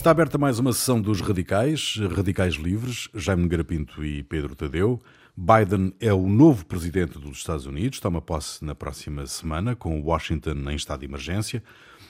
Está 0.00 0.12
aberta 0.12 0.38
mais 0.38 0.58
uma 0.58 0.72
sessão 0.72 0.98
dos 0.98 1.20
Radicais, 1.20 1.98
Radicais 2.16 2.54
Livres, 2.54 3.10
Jaime 3.14 3.46
Garapinto 3.46 4.02
e 4.02 4.22
Pedro 4.22 4.56
Tadeu. 4.56 4.98
Biden 5.36 5.92
é 6.00 6.10
o 6.10 6.26
novo 6.26 6.64
presidente 6.64 7.18
dos 7.18 7.36
Estados 7.36 7.66
Unidos, 7.66 8.00
toma 8.00 8.22
posse 8.22 8.64
na 8.64 8.74
próxima 8.74 9.26
semana, 9.26 9.76
com 9.76 10.00
Washington 10.00 10.70
em 10.70 10.74
estado 10.74 11.00
de 11.00 11.04
emergência. 11.04 11.62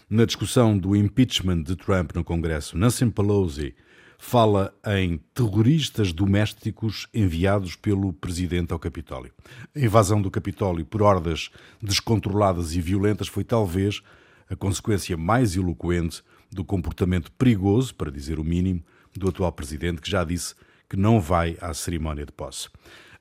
Na 0.08 0.24
discussão 0.24 0.78
do 0.78 0.94
impeachment 0.94 1.64
de 1.64 1.74
Trump 1.74 2.14
no 2.14 2.22
Congresso, 2.22 2.78
Nancy 2.78 3.04
Pelosi 3.06 3.74
fala 4.16 4.72
em 4.86 5.18
terroristas 5.34 6.12
domésticos 6.12 7.08
enviados 7.12 7.74
pelo 7.74 8.12
presidente 8.12 8.72
ao 8.72 8.78
Capitólio. 8.78 9.32
A 9.74 9.80
invasão 9.80 10.22
do 10.22 10.30
Capitólio 10.30 10.84
por 10.84 11.02
hordas 11.02 11.50
descontroladas 11.82 12.72
e 12.76 12.80
violentas 12.80 13.26
foi 13.26 13.42
talvez 13.42 14.00
a 14.48 14.54
consequência 14.54 15.16
mais 15.16 15.56
eloquente 15.56 16.22
do 16.50 16.64
comportamento 16.64 17.30
perigoso, 17.32 17.94
para 17.94 18.10
dizer 18.10 18.38
o 18.38 18.44
mínimo, 18.44 18.82
do 19.14 19.28
atual 19.28 19.52
presidente, 19.52 20.00
que 20.00 20.10
já 20.10 20.24
disse 20.24 20.54
que 20.88 20.96
não 20.96 21.20
vai 21.20 21.56
à 21.60 21.72
cerimónia 21.72 22.26
de 22.26 22.32
posse. 22.32 22.68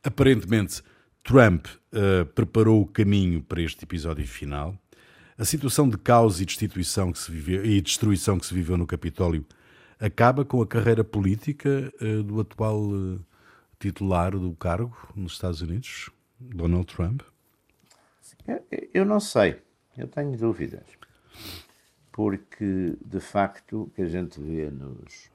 Aparentemente, 0.04 0.82
Trump 1.24 1.68
uh, 1.68 2.26
preparou 2.34 2.82
o 2.82 2.88
caminho 2.88 3.42
para 3.44 3.62
este 3.62 3.84
episódio 3.84 4.26
final. 4.28 4.76
A 5.38 5.46
situação 5.46 5.88
de 5.88 5.98
caos 5.98 6.42
e 6.42 6.46
destituição 6.46 7.12
que 7.12 7.20
se 7.20 7.32
viveu, 7.32 7.66
e 7.66 7.80
destruição 7.82 8.40
que 8.40 8.46
se 8.46 8.54
viveu 8.54 8.78
no 8.78 8.88
Capitólio 8.88 9.46
acaba 10.00 10.44
com 10.44 10.62
a 10.62 10.68
carreira 10.68 11.04
política 11.04 11.94
uh, 12.02 12.24
do 12.24 12.40
atual 12.40 12.82
uh, 12.82 13.20
titular 13.80 14.32
do 14.32 14.52
cargo 14.54 14.96
nos 15.16 15.34
Estados 15.34 15.62
Unidos, 15.62 16.10
Donald 16.40 16.86
Trump? 16.88 17.22
Eu 18.94 19.06
não 19.06 19.20
sei, 19.20 19.62
eu 19.96 20.08
tenho 20.08 20.36
dúvidas 20.36 20.84
porque 22.20 22.98
de 23.00 23.22
facto 23.22 23.84
o 23.84 23.90
que 23.92 24.02
a 24.02 24.06
gente 24.06 24.42
vê 24.42 24.70
nos, 24.70 25.32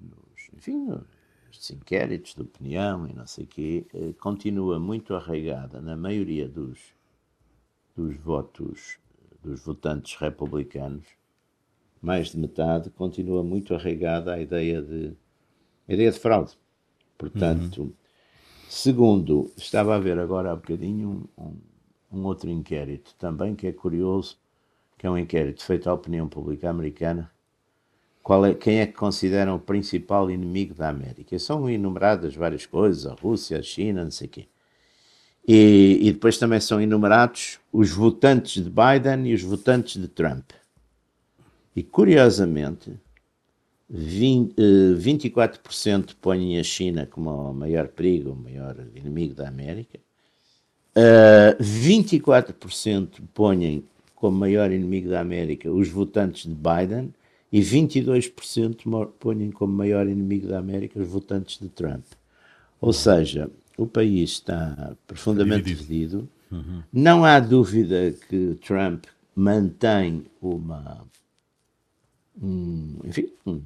nos 0.00 0.48
enfim, 0.56 0.86
nos 0.86 1.70
inquéritos 1.70 2.34
de 2.34 2.40
opinião 2.40 3.06
e 3.06 3.12
não 3.12 3.26
sei 3.26 3.44
o 3.44 3.46
quê, 3.46 3.86
eh, 3.92 4.14
continua 4.18 4.80
muito 4.80 5.14
arraigada 5.14 5.78
na 5.82 5.94
maioria 5.94 6.48
dos, 6.48 6.78
dos 7.94 8.16
votos 8.16 8.96
dos 9.44 9.62
votantes 9.66 10.16
republicanos, 10.18 11.04
mais 12.00 12.30
de 12.30 12.38
metade, 12.38 12.88
continua 12.88 13.42
muito 13.42 13.74
arraigada 13.74 14.32
a 14.32 14.40
ideia 14.40 14.80
de, 14.80 15.12
a 15.86 15.92
ideia 15.92 16.10
de 16.10 16.18
fraude. 16.18 16.56
Portanto, 17.18 17.82
uhum. 17.82 17.92
segundo, 18.66 19.52
estava 19.58 19.94
a 19.94 19.98
ver 19.98 20.18
agora 20.18 20.52
há 20.52 20.56
bocadinho 20.56 21.28
um, 21.36 21.44
um, 21.44 22.18
um 22.18 22.24
outro 22.24 22.48
inquérito 22.48 23.14
também 23.18 23.54
que 23.54 23.66
é 23.66 23.72
curioso, 23.72 24.38
que 24.98 25.06
é 25.06 25.10
um 25.10 25.18
inquérito 25.18 25.62
feito 25.62 25.88
à 25.88 25.94
opinião 25.94 26.28
pública 26.28 26.70
americana, 26.70 27.30
é, 28.44 28.54
quem 28.54 28.80
é 28.80 28.86
que 28.86 28.94
consideram 28.94 29.54
o 29.54 29.60
principal 29.60 30.30
inimigo 30.30 30.74
da 30.74 30.88
América. 30.88 31.38
São 31.38 31.70
enumeradas 31.70 32.34
várias 32.34 32.66
coisas, 32.66 33.06
a 33.06 33.14
Rússia, 33.14 33.58
a 33.58 33.62
China, 33.62 34.02
não 34.02 34.10
sei 34.10 34.26
o 34.26 34.30
quê. 34.30 34.48
E, 35.46 36.00
e, 36.02 36.12
depois 36.12 36.36
também 36.38 36.58
são 36.58 36.80
enumerados 36.80 37.60
os 37.72 37.90
votantes 37.90 38.64
de 38.64 38.68
Biden 38.68 39.28
e 39.28 39.34
os 39.34 39.42
votantes 39.42 40.00
de 40.00 40.08
Trump. 40.08 40.50
E 41.76 41.84
curiosamente, 41.84 42.98
20, 43.88 44.54
24% 44.98 46.10
eh, 46.10 46.14
põem 46.20 46.58
a 46.58 46.64
China 46.64 47.06
como 47.06 47.30
o 47.30 47.54
maior 47.54 47.86
perigo, 47.86 48.32
o 48.32 48.36
maior 48.36 48.74
inimigo 48.96 49.34
da 49.34 49.46
América, 49.46 49.98
uh, 50.96 51.54
eh, 51.54 51.56
24% 51.60 53.20
põem 53.32 53.84
como 54.16 54.36
maior 54.36 54.72
inimigo 54.72 55.10
da 55.10 55.20
América 55.20 55.70
os 55.70 55.88
votantes 55.88 56.46
de 56.46 56.54
Biden 56.54 57.14
e 57.52 57.60
22% 57.60 59.12
põem 59.20 59.50
como 59.52 59.72
maior 59.72 60.08
inimigo 60.08 60.48
da 60.48 60.58
América 60.58 60.98
os 60.98 61.08
votantes 61.08 61.58
de 61.60 61.68
Trump. 61.68 62.04
Ou 62.80 62.92
seja, 62.92 63.48
o 63.76 63.86
país 63.86 64.30
está 64.30 64.96
profundamente 65.06 65.66
dividido. 65.66 66.28
Uhum. 66.50 66.82
Não 66.92 67.24
há 67.24 67.38
dúvida 67.38 68.12
que 68.28 68.58
Trump 68.66 69.04
mantém 69.34 70.24
uma, 70.40 71.04
um, 72.42 72.96
enfim, 73.04 73.30
um 73.46 73.60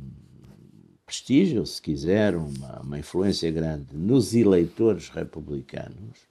prestígio, 1.07 1.65
se 1.65 1.81
quiser, 1.81 2.37
uma, 2.37 2.81
uma 2.81 2.99
influência 2.99 3.51
grande 3.51 3.97
nos 3.97 4.35
eleitores 4.35 5.09
republicanos. 5.09 6.29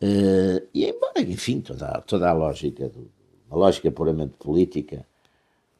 Uh, 0.00 0.66
e 0.72 0.86
embora, 0.86 1.20
enfim, 1.20 1.60
toda, 1.60 2.00
toda 2.02 2.28
a 2.28 2.32
lógica 2.32 2.88
do, 2.88 3.10
uma 3.48 3.58
lógica 3.58 3.90
puramente 3.90 4.36
política, 4.36 5.06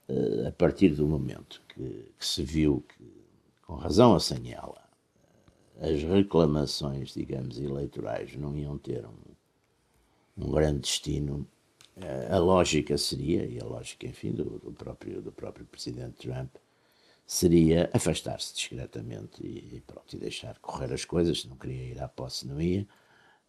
uh, 0.08 0.48
a 0.48 0.52
partir 0.52 0.90
do 0.90 1.06
momento 1.06 1.62
que, 1.68 2.12
que, 2.18 2.26
se 2.26 2.42
viu 2.42 2.84
que, 2.88 3.04
com 3.66 3.74
razão 3.74 4.18
sem 4.18 4.52
ela, 4.52 4.82
as 5.80 6.02
reclamações, 6.02 7.12
digamos, 7.14 7.60
eleitorais 7.60 8.34
não 8.34 8.56
iam 8.56 8.76
ter 8.78 9.04
um, 9.06 10.44
um 10.44 10.50
grande 10.50 10.80
destino, 10.80 11.46
uh, 11.96 12.34
a 12.34 12.38
lógica 12.38 12.96
seria, 12.96 13.44
e 13.44 13.60
a 13.60 13.64
lógica, 13.64 14.06
enfim, 14.06 14.32
do, 14.32 14.58
do, 14.58 14.72
próprio, 14.72 15.20
do 15.20 15.30
próprio 15.30 15.66
presidente 15.66 16.26
Trump, 16.26 16.56
seria 17.26 17.90
afastar-se 17.92 18.54
discretamente 18.54 19.46
e, 19.46 19.76
e, 19.76 19.82
pronto, 19.86 20.16
e 20.16 20.18
deixar 20.18 20.58
correr 20.60 20.90
as 20.94 21.04
coisas, 21.04 21.44
não 21.44 21.56
queria 21.56 21.92
ir 21.92 22.02
à 22.02 22.08
posse, 22.08 22.46
não 22.46 22.58
ia, 22.58 22.88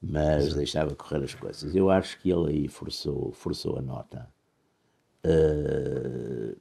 mas 0.02 0.54
deixava 0.54 0.96
correr 0.96 1.24
as 1.24 1.34
coisas. 1.34 1.76
Eu 1.76 1.90
acho 1.90 2.20
que 2.20 2.32
ele 2.32 2.50
aí 2.50 2.68
forçou, 2.68 3.32
forçou 3.34 3.78
a 3.78 3.82
nota. 3.82 4.28
Uh, 5.26 6.56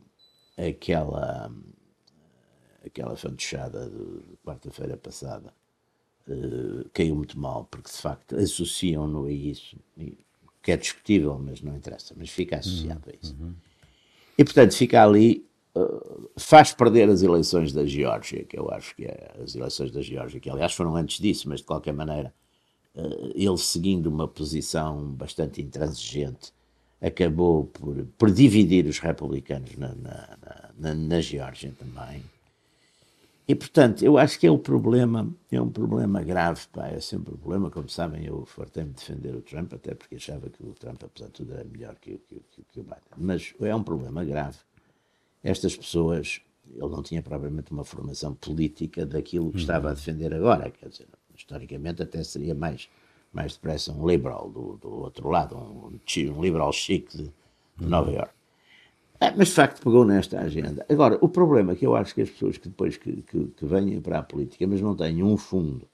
aquela 0.57 1.53
aquela 2.85 3.17
fantochada 3.17 3.89
de 3.89 4.37
quarta-feira 4.45 4.97
passada 4.97 5.55
uh, 6.27 6.89
caiu 6.93 7.15
muito 7.15 7.39
mal, 7.39 7.65
porque 7.71 7.91
de 7.91 7.97
facto 7.97 8.37
associam-no 8.37 9.27
a 9.27 9.31
isso, 9.31 9.77
que 10.63 10.73
é 10.73 10.77
discutível, 10.77 11.39
mas 11.39 11.61
não 11.61 11.77
interessa, 11.77 12.15
mas 12.17 12.31
fica 12.31 12.57
associado 12.59 13.03
uhum, 13.07 13.13
a 13.13 13.17
isso. 13.23 13.37
Uhum. 13.39 13.55
E 14.37 14.45
portanto 14.45 14.75
fica 14.75 15.05
ali, 15.05 15.47
uh, 15.77 16.31
faz 16.37 16.73
perder 16.73 17.09
as 17.09 17.23
eleições 17.23 17.73
da 17.73 17.85
Geórgia, 17.87 18.45
que 18.45 18.59
eu 18.59 18.71
acho 18.71 18.97
que 18.97 19.05
é 19.05 19.33
as 19.41 19.55
eleições 19.55 19.93
da 19.93 20.03
Geórgia, 20.03 20.41
que 20.41 20.51
aliás 20.51 20.73
foram 20.73 20.97
antes 20.97 21.21
disso, 21.21 21.49
mas 21.49 21.61
de 21.61 21.67
qualquer 21.67 21.93
maneira 21.93 22.35
ele 23.35 23.59
seguindo 23.59 24.07
uma 24.07 24.27
posição 24.27 25.13
bastante 25.13 25.63
intransigente, 25.63 26.53
acabou 27.01 27.65
por, 27.65 28.05
por 28.19 28.31
dividir 28.31 28.87
os 28.87 28.99
republicanos 28.99 29.77
na, 29.77 29.95
na, 29.95 30.39
na, 30.77 30.95
na 30.95 31.21
Geórgia 31.21 31.73
também. 31.79 32.23
E, 33.47 33.55
portanto, 33.55 34.05
eu 34.05 34.19
acho 34.19 34.39
que 34.39 34.47
é 34.47 34.53
um 34.53 34.59
problema, 34.59 35.27
é 35.51 35.59
um 35.59 35.71
problema 35.71 36.23
grave, 36.23 36.67
pá, 36.71 36.89
é 36.89 37.01
sempre 37.01 37.33
um 37.33 37.39
problema. 37.39 37.71
Como 37.71 37.89
sabem, 37.89 38.27
eu 38.27 38.45
fartei-me 38.45 38.91
defender 38.91 39.35
o 39.35 39.41
Trump, 39.41 39.73
até 39.73 39.95
porque 39.95 40.17
achava 40.17 40.51
que 40.51 40.63
o 40.63 40.75
Trump, 40.75 41.03
apesar 41.03 41.29
de 41.29 41.33
tudo, 41.33 41.55
era 41.55 41.65
melhor 41.65 41.95
que, 41.95 42.19
que, 42.29 42.43
que, 42.51 42.63
que 42.71 42.81
o 42.81 42.83
Biden. 42.83 43.01
Mas 43.17 43.55
é 43.63 43.75
um 43.75 43.83
problema 43.83 44.23
grave. 44.23 44.59
Estas 45.43 45.75
pessoas, 45.75 46.43
ele 46.71 46.89
não 46.91 47.03
tinha 47.03 47.23
propriamente 47.23 47.73
uma 47.73 47.85
formação 47.85 48.35
política 48.35 49.07
daquilo 49.07 49.49
que 49.49 49.57
uhum. 49.57 49.63
estava 49.63 49.91
a 49.93 49.95
defender 49.95 50.35
agora, 50.35 50.71
quer 50.71 50.91
dizer, 50.91 51.09
historicamente 51.49 52.03
até 52.03 52.23
seria 52.23 52.55
mais, 52.55 52.89
mais 53.33 53.55
depressa 53.55 53.93
um 53.93 54.07
liberal 54.07 54.51
do, 54.51 54.77
do 54.77 55.01
outro 55.01 55.31
lado, 55.31 55.57
um, 55.57 55.99
um 56.37 56.43
liberal 56.43 56.73
chique 56.73 57.17
de, 57.17 57.23
de 57.25 57.85
uhum. 57.85 57.89
Nova 57.89 58.11
York. 58.11 58.33
É, 59.21 59.33
mas 59.35 59.49
de 59.49 59.55
facto 59.55 59.83
pegou 59.83 60.05
nesta 60.05 60.39
agenda. 60.39 60.87
Agora, 60.89 61.19
o 61.21 61.29
problema 61.29 61.73
é 61.73 61.75
que 61.75 61.87
eu 61.87 61.97
acho 61.97 62.15
que 62.15 62.23
as 62.23 62.31
pessoas 62.31 62.57
que 62.57 62.69
depois 62.69 62.97
que, 62.97 63.23
que, 63.23 63.47
que 63.49 63.67
venham 63.67 64.01
para 64.01 64.19
a 64.19 64.23
política, 64.23 64.65
mas 64.67 64.81
não 64.81 64.95
têm 64.95 65.23
um 65.25 65.37
fundo 65.37 65.89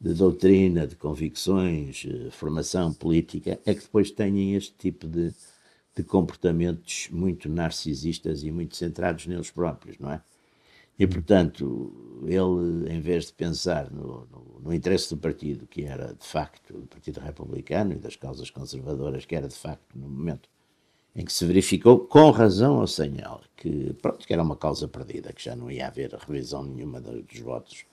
de 0.00 0.14
doutrina, 0.14 0.86
de 0.86 0.94
convicções, 0.94 1.96
de 1.96 2.28
eh, 2.28 2.30
formação 2.30 2.92
política, 2.94 3.58
é 3.66 3.74
que 3.74 3.82
depois 3.82 4.10
têm 4.10 4.54
este 4.54 4.72
tipo 4.76 5.06
de, 5.06 5.34
de 5.96 6.02
comportamentos 6.04 7.08
muito 7.10 7.48
narcisistas 7.48 8.44
e 8.44 8.52
muito 8.52 8.76
centrados 8.76 9.26
neles 9.26 9.50
próprios, 9.50 9.98
não 9.98 10.12
é? 10.12 10.22
E, 11.00 11.06
portanto, 11.06 12.20
ele, 12.26 12.92
em 12.94 13.00
vez 13.00 13.26
de 13.26 13.32
pensar 13.32 13.90
no, 13.90 14.26
no, 14.30 14.60
no, 14.62 14.74
interesse 14.74 15.08
do 15.08 15.16
partido, 15.16 15.66
que 15.66 15.84
era 15.84 16.08
de 16.12 16.26
facto 16.26 16.74
do 16.74 16.86
Partido 16.86 17.20
Republicano 17.20 17.94
e 17.94 17.96
das 17.96 18.16
causas 18.16 18.50
conservadoras, 18.50 19.24
que 19.24 19.34
era 19.34 19.48
de 19.48 19.54
facto 19.54 19.96
no 19.96 20.06
momento 20.06 20.46
em 21.16 21.24
que 21.24 21.32
se 21.32 21.46
verificou, 21.46 22.00
com 22.00 22.30
razão 22.30 22.80
ou 22.80 22.86
sem 22.86 23.18
ela, 23.18 23.40
que, 23.56 23.94
pronto, 23.94 24.26
que 24.26 24.32
era 24.32 24.42
uma 24.42 24.54
causa 24.54 24.86
perdida, 24.86 25.32
que 25.32 25.42
já 25.42 25.56
não 25.56 25.70
ia 25.70 25.86
haver 25.86 26.12
revisão 26.12 26.62
nenhuma 26.62 27.00
dos 27.00 27.40
votos, 27.40 27.84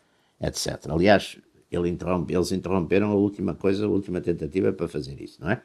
etc. 0.42 0.88
Aliás, 0.90 1.38
ele 1.72 1.90
interrompe, 1.90 2.36
eles 2.36 2.52
interromperam 2.52 3.12
a 3.12 3.16
última 3.16 3.56
coisa, 3.56 3.86
a 3.86 3.90
última 3.90 4.20
tentativa 4.20 4.74
para 4.74 4.88
fazer 4.90 5.20
isso, 5.22 5.42
não 5.42 5.50
é? 5.50 5.62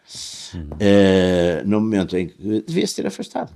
Uhum. 0.54 0.62
Uh, 0.62 1.66
no 1.68 1.80
momento 1.80 2.16
em 2.16 2.28
que 2.28 2.62
devia-se 2.62 2.94
ter 2.94 3.06
afastado 3.06 3.52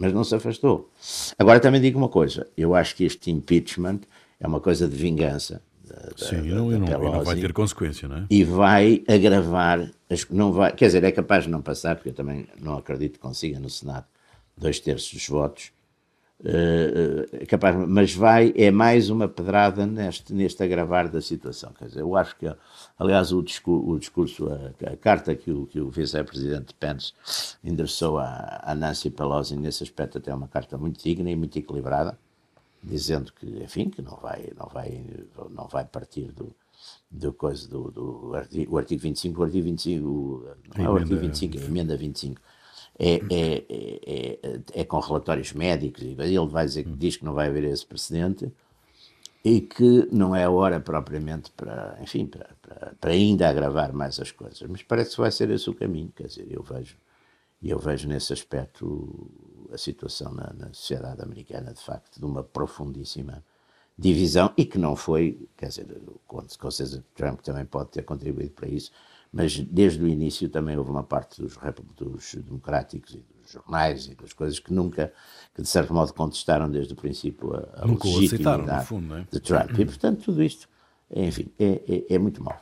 mas 0.00 0.14
não 0.14 0.24
se 0.24 0.34
afastou. 0.34 0.90
Agora 1.38 1.60
também 1.60 1.80
digo 1.80 1.98
uma 1.98 2.08
coisa: 2.08 2.48
eu 2.56 2.74
acho 2.74 2.96
que 2.96 3.04
este 3.04 3.30
impeachment 3.30 4.00
é 4.40 4.46
uma 4.48 4.58
coisa 4.58 4.88
de 4.88 4.96
vingança. 4.96 5.62
Da, 5.84 6.12
Sim, 6.16 6.36
da, 6.48 6.54
não, 6.54 6.70
da 6.70 6.78
não, 6.78 7.12
não, 7.12 7.24
vai 7.24 7.36
ter 7.36 7.52
consequência, 7.52 8.08
não 8.08 8.16
é? 8.16 8.26
E 8.30 8.42
vai 8.42 9.04
agravar, 9.06 9.90
não 10.30 10.52
vai, 10.52 10.72
quer 10.72 10.86
dizer, 10.86 11.04
é 11.04 11.12
capaz 11.12 11.44
de 11.44 11.50
não 11.50 11.60
passar, 11.60 11.96
porque 11.96 12.08
eu 12.08 12.14
também 12.14 12.48
não 12.60 12.78
acredito 12.78 13.14
que 13.14 13.18
consiga 13.18 13.60
no 13.60 13.68
Senado 13.68 14.06
dois 14.56 14.80
terços 14.80 15.12
dos 15.12 15.28
votos, 15.28 15.70
Uh, 16.40 17.46
capaz, 17.46 17.76
mas 17.86 18.14
vai, 18.14 18.50
é 18.56 18.70
mais 18.70 19.10
uma 19.10 19.28
pedrada 19.28 19.86
neste, 19.86 20.32
neste 20.32 20.62
agravar 20.62 21.10
da 21.10 21.20
situação. 21.20 21.70
Quer 21.78 21.88
dizer, 21.88 22.00
eu 22.00 22.16
acho 22.16 22.34
que, 22.36 22.50
aliás, 22.98 23.30
o 23.30 23.42
discurso, 23.42 23.90
o 23.90 23.98
discurso 23.98 24.48
a, 24.48 24.90
a, 24.90 24.96
carta 24.96 25.34
que 25.34 25.50
o, 25.50 25.66
que 25.66 25.78
o 25.78 25.90
vice-presidente 25.90 26.72
Pence 26.72 27.12
endereçou 27.62 28.18
à, 28.18 28.58
à 28.62 28.74
Nancy 28.74 29.10
Pelosi, 29.10 29.54
nesse 29.54 29.82
aspecto, 29.82 30.16
até 30.16 30.30
é 30.30 30.34
uma 30.34 30.48
carta 30.48 30.78
muito 30.78 31.02
digna 31.02 31.30
e 31.30 31.36
muito 31.36 31.58
equilibrada, 31.58 32.18
dizendo 32.82 33.32
que, 33.34 33.46
enfim, 33.62 33.90
que 33.90 34.00
não 34.00 34.16
vai, 34.16 34.50
não 34.58 34.66
vai, 34.72 35.04
não 35.50 35.68
vai 35.68 35.84
partir 35.84 36.32
do, 36.32 36.54
do 37.10 37.34
coisa 37.34 37.68
do, 37.68 37.90
do 37.90 38.34
artigo, 38.34 38.76
o 38.76 38.78
artigo 38.78 39.02
25, 39.02 39.38
o 39.38 39.44
artigo 39.44 39.64
25, 39.64 40.08
o, 40.08 40.46
não 40.74 40.84
é 40.86 40.88
o 40.88 40.96
artigo 40.96 41.20
25, 41.20 41.58
é 41.58 41.60
a 41.60 41.64
emenda 41.66 41.96
25 41.98 42.40
é, 43.02 43.14
é, 43.30 43.64
é, 43.72 44.60
é, 44.74 44.84
com 44.84 45.00
relatórios 45.00 45.54
médicos, 45.54 46.02
e 46.02 46.14
ele 46.18 46.46
vai 46.48 46.66
dizer 46.66 46.84
que 46.84 46.90
diz 46.90 47.16
que 47.16 47.24
não 47.24 47.32
vai 47.32 47.48
haver 47.48 47.64
esse 47.64 47.86
precedente 47.86 48.52
e 49.42 49.62
que 49.62 50.06
não 50.12 50.36
é 50.36 50.44
a 50.44 50.50
hora 50.50 50.78
propriamente 50.78 51.50
para, 51.52 51.96
enfim, 52.02 52.26
para, 52.26 52.50
para, 52.60 52.94
para, 53.00 53.10
ainda 53.12 53.48
agravar 53.48 53.90
mais 53.94 54.20
as 54.20 54.30
coisas. 54.30 54.60
Mas 54.68 54.82
parece 54.82 55.12
que 55.12 55.20
vai 55.22 55.30
ser 55.30 55.48
esse 55.48 55.70
o 55.70 55.74
caminho, 55.74 56.12
quer 56.14 56.26
dizer, 56.26 56.46
eu 56.50 56.62
vejo, 56.62 56.98
eu 57.62 57.78
vejo 57.78 58.06
nesse 58.06 58.34
aspecto 58.34 59.30
a 59.72 59.78
situação 59.78 60.34
na, 60.34 60.52
na 60.52 60.66
sociedade 60.74 61.22
americana, 61.22 61.72
de 61.72 61.80
facto, 61.80 62.18
de 62.18 62.24
uma 62.26 62.42
profundíssima 62.42 63.42
divisão 63.96 64.52
e 64.58 64.66
que 64.66 64.76
não 64.76 64.94
foi, 64.94 65.48
quer 65.56 65.68
dizer, 65.68 65.86
com 66.26 66.70
certeza 66.70 67.02
Trump 67.14 67.40
também 67.40 67.64
pode 67.64 67.92
ter 67.92 68.02
contribuído 68.02 68.50
para 68.50 68.68
isso, 68.68 68.92
mas 69.32 69.58
desde 69.58 70.02
o 70.02 70.08
início 70.08 70.48
também 70.48 70.76
houve 70.76 70.90
uma 70.90 71.04
parte 71.04 71.40
dos, 71.40 71.56
dos 71.96 72.34
democráticos 72.34 73.14
e 73.14 73.24
dos 73.40 73.50
jornais 73.50 74.06
e 74.06 74.14
das 74.14 74.32
coisas 74.32 74.58
que 74.58 74.72
nunca, 74.72 75.12
que 75.54 75.62
de 75.62 75.68
certo 75.68 75.94
modo 75.94 76.12
contestaram 76.12 76.68
desde 76.68 76.92
o 76.92 76.96
princípio 76.96 77.54
a, 77.54 77.82
a 77.82 77.86
nunca 77.86 78.08
legitimidade 78.08 78.86
fundo, 78.86 79.16
é? 79.16 79.26
de 79.30 79.40
Trump. 79.40 79.78
E 79.78 79.84
portanto 79.84 80.24
tudo 80.24 80.42
isto, 80.42 80.68
enfim, 81.14 81.50
é, 81.58 81.80
é, 82.08 82.14
é 82.14 82.18
muito 82.18 82.42
mau. 82.42 82.60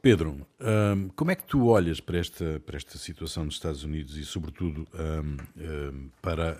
Pedro, 0.00 0.46
um, 0.60 1.08
como 1.14 1.30
é 1.30 1.34
que 1.34 1.44
tu 1.44 1.66
olhas 1.66 2.00
para 2.00 2.18
esta, 2.18 2.62
para 2.64 2.76
esta 2.76 2.96
situação 2.96 3.44
nos 3.44 3.54
Estados 3.54 3.82
Unidos 3.82 4.16
e, 4.16 4.24
sobretudo, 4.24 4.86
um, 4.94 5.36
um, 5.60 6.10
para 6.22 6.56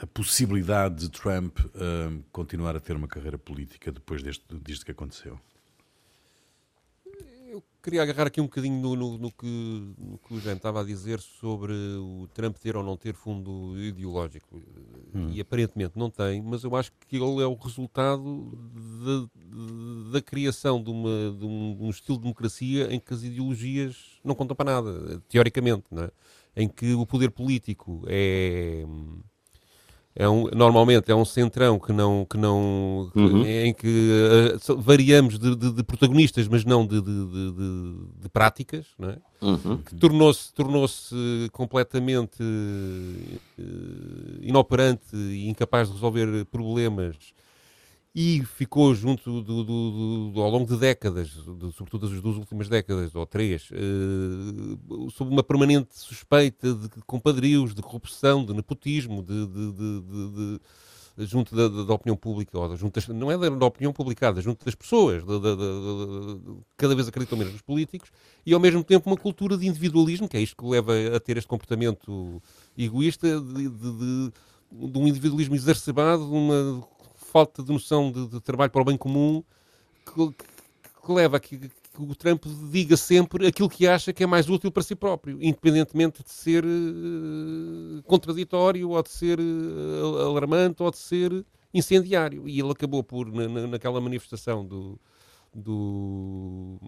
a 0.00 0.06
possibilidade 0.06 1.00
de 1.00 1.10
Trump 1.10 1.58
continuar 2.30 2.76
a 2.76 2.80
ter 2.80 2.94
uma 2.94 3.08
carreira 3.08 3.36
política 3.36 3.90
depois 3.90 4.22
deste, 4.22 4.44
disto 4.62 4.84
que 4.84 4.92
aconteceu? 4.92 5.38
Queria 7.88 8.02
agarrar 8.02 8.26
aqui 8.26 8.38
um 8.38 8.44
bocadinho 8.44 8.78
no, 8.82 8.94
no, 8.94 9.16
no, 9.16 9.32
que, 9.32 9.46
no 9.96 10.18
que 10.18 10.34
o 10.34 10.40
Jean 10.40 10.56
estava 10.56 10.82
a 10.82 10.84
dizer 10.84 11.20
sobre 11.20 11.72
o 11.72 12.28
Trump 12.34 12.54
ter 12.58 12.76
ou 12.76 12.84
não 12.84 12.98
ter 12.98 13.14
fundo 13.14 13.80
ideológico. 13.80 14.60
Hum. 15.14 15.30
E 15.32 15.40
aparentemente 15.40 15.98
não 15.98 16.10
tem, 16.10 16.42
mas 16.42 16.64
eu 16.64 16.76
acho 16.76 16.92
que 17.08 17.16
ele 17.16 17.42
é 17.42 17.46
o 17.46 17.54
resultado 17.54 18.52
de, 19.00 20.12
da 20.12 20.20
criação 20.20 20.82
de, 20.82 20.90
uma, 20.90 21.34
de 21.38 21.46
um, 21.46 21.86
um, 21.86 21.88
estilo 21.88 22.18
de 22.18 22.24
democracia 22.24 22.92
em 22.92 23.00
que 23.00 23.14
as 23.14 23.22
ideologias 23.22 24.18
não 24.22 24.34
contam 24.34 24.54
para 24.54 24.70
nada, 24.70 25.22
teoricamente, 25.26 25.84
não 25.90 26.02
é? 26.02 26.10
em 26.54 26.68
que 26.68 26.92
o 26.92 27.06
poder 27.06 27.30
político 27.30 28.02
é 28.06 28.84
é 30.18 30.28
um, 30.28 30.48
normalmente 30.52 31.12
é 31.12 31.14
um 31.14 31.24
centrão 31.24 31.78
que 31.78 31.92
não, 31.92 32.26
que 32.28 32.36
não 32.36 33.08
uhum. 33.14 33.46
em 33.46 33.72
que 33.72 34.10
uh, 34.68 34.76
variamos 34.76 35.38
de, 35.38 35.54
de, 35.54 35.72
de, 35.74 35.82
protagonistas, 35.84 36.48
mas 36.48 36.64
não 36.64 36.84
de, 36.84 37.00
de 37.00 38.28
práticas, 38.32 38.84
não 38.98 39.10
é? 39.10 39.18
Uhum. 39.40 39.76
que 39.76 39.94
tornou-se 39.94 40.52
tornou-se 40.52 41.14
completamente 41.52 42.42
uh, 42.42 43.38
inoperante 44.42 45.14
e 45.14 45.48
incapaz 45.48 45.86
de 45.86 45.94
resolver 45.94 46.44
problemas 46.46 47.14
e 48.14 48.42
ficou 48.44 48.94
junto 48.94 49.42
do, 49.42 49.64
do, 49.64 50.30
do, 50.32 50.42
ao 50.42 50.50
longo 50.50 50.66
de 50.66 50.76
décadas, 50.76 51.28
de, 51.28 51.72
sobretudo 51.72 52.08
das 52.08 52.20
duas 52.20 52.36
últimas 52.36 52.68
décadas, 52.68 53.14
ou 53.14 53.26
três, 53.26 53.70
uh, 53.70 55.10
sob 55.10 55.30
uma 55.30 55.42
permanente 55.42 55.96
suspeita 55.96 56.74
de 56.74 56.88
compadrios, 57.06 57.74
de 57.74 57.82
corrupção, 57.82 58.44
de 58.44 58.54
nepotismo, 58.54 59.22
de, 59.22 59.46
de 59.46 60.60
junto 61.26 61.54
da, 61.54 61.68
da, 61.68 61.94
opinião 61.94 62.16
pública, 62.16 62.58
ou 62.58 62.76
junto 62.76 62.94
das, 62.94 63.08
não 63.08 63.30
é 63.30 63.36
da, 63.36 63.48
da, 63.48 63.66
opinião 63.66 63.92
publicada, 63.92 64.40
junto 64.40 64.64
das 64.64 64.74
pessoas, 64.74 65.24
da, 65.24 65.38
cada 66.76 66.94
vez 66.94 67.08
acreditam 67.08 67.36
menos 67.36 67.52
nos 67.52 67.62
políticos, 67.62 68.10
e 68.46 68.54
ao 68.54 68.60
mesmo 68.60 68.84
tempo 68.84 69.10
uma 69.10 69.16
cultura 69.16 69.56
de 69.56 69.66
individualismo, 69.66 70.28
que 70.28 70.36
é 70.36 70.40
isto 70.40 70.56
que 70.56 70.64
leva 70.64 70.92
a 71.14 71.20
ter 71.20 71.36
este 71.36 71.48
comportamento 71.48 72.40
egoísta, 72.76 73.40
de, 73.40 73.68
de, 73.68 74.32
de 74.70 74.98
um 74.98 75.08
individualismo 75.08 75.54
exacerbado, 75.54 76.24
de 76.24 76.32
uma 76.32 76.86
falta 77.28 77.62
de 77.62 77.70
noção 77.70 78.10
de, 78.10 78.26
de 78.26 78.40
trabalho 78.40 78.70
para 78.70 78.82
o 78.82 78.84
bem 78.84 78.96
comum 78.96 79.44
que, 80.04 80.34
que 81.04 81.12
leva 81.12 81.36
a 81.36 81.40
que, 81.40 81.58
que, 81.58 81.70
o 81.98 82.14
Trump 82.14 82.44
diga 82.70 82.96
sempre 82.96 83.46
aquilo 83.46 83.68
que 83.68 83.86
acha 83.86 84.12
que 84.12 84.22
é 84.22 84.26
mais 84.26 84.48
útil 84.48 84.70
para 84.70 84.82
si 84.82 84.94
próprio, 84.94 85.38
independentemente 85.42 86.22
de 86.22 86.30
ser 86.30 86.64
uh, 86.64 88.02
contraditório 88.04 88.90
ou 88.90 89.02
de 89.02 89.10
ser 89.10 89.38
uh, 89.38 90.18
alarmante 90.26 90.82
ou 90.82 90.90
de 90.90 90.98
ser 90.98 91.44
incendiário. 91.74 92.48
E 92.48 92.58
ele 92.60 92.70
acabou 92.70 93.02
por, 93.02 93.30
na, 93.30 93.66
naquela 93.66 94.00
manifestação 94.00 94.64
do, 94.64 94.98
do, 95.54 96.78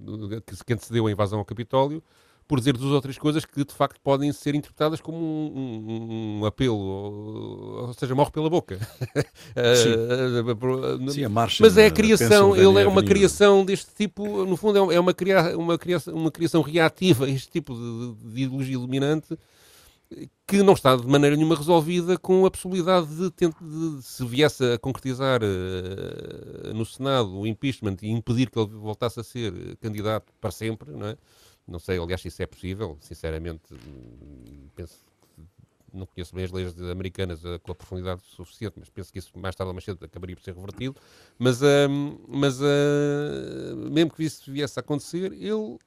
do, 0.00 0.42
que 0.64 0.72
antecedeu 0.72 1.06
a 1.06 1.12
invasão 1.12 1.38
ao 1.38 1.44
Capitólio, 1.44 2.02
por 2.46 2.58
dizer 2.58 2.76
duas 2.76 2.92
ou 2.92 3.00
três 3.00 3.18
coisas 3.18 3.44
que 3.44 3.64
de 3.64 3.72
facto 3.72 4.00
podem 4.00 4.32
ser 4.32 4.54
interpretadas 4.54 5.00
como 5.00 5.18
um, 5.18 5.52
um, 5.56 6.40
um 6.40 6.46
apelo, 6.46 6.76
ou, 6.76 7.86
ou, 7.86 7.94
seja, 7.94 8.14
morre 8.14 8.30
pela 8.30 8.50
boca. 8.50 8.78
Sim. 9.76 11.10
Sim, 11.10 11.24
a 11.24 11.28
marcha. 11.28 11.62
Mas 11.62 11.76
é 11.76 11.86
a 11.86 11.90
criação, 11.90 12.56
ele 12.56 12.82
é 12.82 12.86
uma 12.86 13.02
criação 13.02 13.64
deste 13.64 13.94
tipo, 13.94 14.44
no 14.44 14.56
fundo 14.56 14.92
é 14.92 15.00
uma, 15.00 15.14
cria, 15.14 15.56
uma, 15.56 15.78
criação, 15.78 16.14
uma 16.14 16.30
criação 16.30 16.62
reativa 16.62 17.26
a 17.26 17.30
este 17.30 17.50
tipo 17.50 17.74
de, 17.74 18.32
de 18.32 18.42
ideologia 18.42 18.74
iluminante 18.74 19.38
que 20.46 20.62
não 20.62 20.74
está 20.74 20.94
de 20.94 21.06
maneira 21.06 21.34
nenhuma 21.34 21.56
resolvida 21.56 22.18
com 22.18 22.44
a 22.44 22.50
possibilidade 22.50 23.06
de, 23.06 23.30
de, 23.30 23.48
de 23.48 24.02
se 24.02 24.24
viesse 24.24 24.64
a 24.72 24.78
concretizar 24.78 25.40
uh, 25.42 26.74
no 26.74 26.84
Senado 26.84 27.34
o 27.38 27.46
impeachment 27.46 27.96
e 28.02 28.10
impedir 28.10 28.50
que 28.50 28.58
ele 28.58 28.68
voltasse 28.68 29.18
a 29.18 29.24
ser 29.24 29.76
candidato 29.80 30.32
para 30.40 30.50
sempre, 30.50 30.92
não 30.92 31.08
é? 31.08 31.16
Não 31.66 31.78
sei, 31.78 31.98
aliás, 31.98 32.20
se 32.20 32.28
isso 32.28 32.42
é 32.42 32.46
possível. 32.46 32.96
Sinceramente, 33.00 33.62
penso 34.74 35.04
não 35.94 36.06
conheço 36.06 36.34
bem 36.34 36.44
as 36.44 36.50
leis 36.50 36.80
americanas 36.90 37.44
uh, 37.44 37.58
com 37.62 37.72
a 37.72 37.74
profundidade 37.74 38.20
suficiente, 38.22 38.74
mas 38.78 38.90
penso 38.90 39.12
que 39.12 39.18
isso 39.18 39.30
mais 39.38 39.54
tarde 39.54 39.68
ou 39.68 39.74
mais 39.74 39.84
cedo 39.84 40.04
acabaria 40.04 40.34
por 40.34 40.42
ser 40.42 40.54
revertido. 40.54 40.96
Mas, 41.38 41.62
uh, 41.62 41.88
mas 42.28 42.60
uh, 42.60 43.76
mesmo 43.90 44.10
que 44.10 44.24
isso 44.24 44.50
viesse 44.50 44.78
a 44.78 44.80
acontecer, 44.80 45.32
ele 45.32 45.78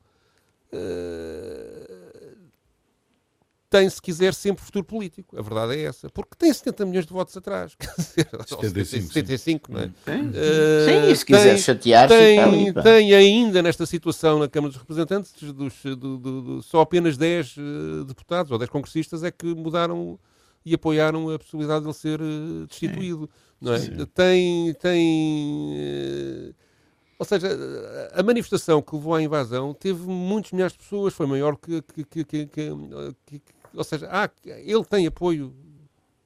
tem, 3.69 3.89
se 3.89 4.01
quiser, 4.01 4.33
sempre 4.33 4.63
futuro 4.63 4.85
político. 4.85 5.37
A 5.37 5.41
verdade 5.41 5.75
é 5.75 5.83
essa. 5.83 6.09
Porque 6.09 6.35
tem 6.37 6.53
70 6.53 6.85
milhões 6.85 7.05
de 7.05 7.11
votos 7.11 7.35
atrás. 7.35 7.75
Quer 7.75 7.91
dizer, 7.97 8.85
75, 8.85 9.13
75 9.13 9.71
não 9.73 9.81
é? 9.81 9.85
Sim, 9.87 10.29
uh, 10.29 11.07
sim 11.07 11.15
se 11.15 11.25
quiser 11.25 11.49
tem, 11.49 11.57
chatear, 11.57 12.07
tem, 12.07 12.39
ali, 12.39 12.73
tem 12.73 13.13
ainda 13.13 13.61
nesta 13.61 13.85
situação 13.85 14.39
na 14.39 14.47
Câmara 14.47 14.71
dos 14.71 14.79
Representantes, 14.79 15.33
dos, 15.33 15.73
do, 15.83 15.95
do, 15.95 16.41
do, 16.41 16.61
só 16.61 16.79
apenas 16.79 17.17
10 17.17 17.57
uh, 17.57 17.59
eh, 17.59 18.03
deputados 18.05 18.51
ou 18.51 18.57
10 18.57 18.69
congressistas 18.69 19.23
é 19.23 19.31
que 19.31 19.47
mudaram 19.47 20.17
e 20.65 20.73
apoiaram 20.73 21.29
a 21.29 21.37
possibilidade 21.37 21.81
de 21.81 21.87
ele 21.87 21.93
ser 21.93 22.21
uh, 22.21 22.67
destituído. 22.67 23.29
Não 23.59 23.73
é? 23.73 23.79
Tem. 24.13 24.73
tem 24.75 26.55
ou 27.19 27.25
seja, 27.25 27.49
a 28.13 28.21
manifestação 28.21 28.79
que 28.79 28.95
levou 28.95 29.15
à 29.15 29.21
invasão 29.21 29.73
teve 29.73 30.03
muitos 30.03 30.51
milhares 30.51 30.73
de 30.73 30.79
pessoas, 30.79 31.15
foi 31.15 31.25
maior 31.25 31.57
que, 31.57 31.81
que, 31.81 32.03
que, 32.05 32.23
que, 32.23 32.45
que 33.25 33.41
ou 33.77 33.83
seja, 33.83 34.07
há, 34.11 34.29
ele 34.45 34.83
tem 34.83 35.07
apoio 35.07 35.53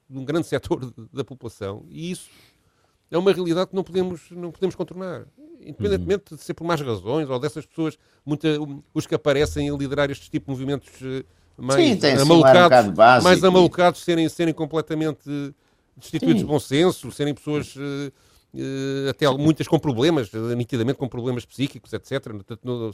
de 0.08 0.18
um 0.18 0.24
grande 0.24 0.46
setor 0.46 0.92
da 1.12 1.24
população 1.24 1.84
e 1.88 2.10
isso 2.10 2.28
é 3.10 3.18
uma 3.18 3.32
realidade 3.32 3.70
que 3.70 3.76
não 3.76 3.84
podemos, 3.84 4.30
não 4.30 4.50
podemos 4.50 4.74
contornar. 4.74 5.26
Independentemente 5.60 6.32
uhum. 6.32 6.36
de 6.36 6.42
ser 6.42 6.54
por 6.54 6.64
mais 6.64 6.80
razões 6.80 7.28
ou 7.28 7.38
dessas 7.38 7.64
pessoas, 7.64 7.96
muita, 8.24 8.48
os 8.92 9.06
que 9.06 9.14
aparecem 9.14 9.70
a 9.70 9.76
liderar 9.76 10.10
estes 10.10 10.28
tipos 10.28 10.46
de 10.46 10.50
movimentos 10.50 10.88
eh, 11.02 11.24
mais 11.56 12.00
Sim, 12.00 12.06
amalucados, 12.20 12.90
um 12.90 13.22
mais 13.22 13.44
amalucados 13.44 14.02
serem, 14.02 14.28
serem 14.28 14.52
completamente 14.52 15.54
destituídos 15.96 16.40
Sim. 16.40 16.46
de 16.46 16.52
bom 16.52 16.58
senso, 16.58 17.12
serem 17.12 17.34
pessoas 17.34 17.76
Uh, 17.76 18.10
até 19.08 19.28
muitas 19.30 19.66
com 19.66 19.78
problemas, 19.78 20.32
uh, 20.32 20.54
nitidamente 20.54 20.98
com 20.98 21.08
problemas 21.08 21.44
psíquicos, 21.44 21.92
etc. 21.92 22.22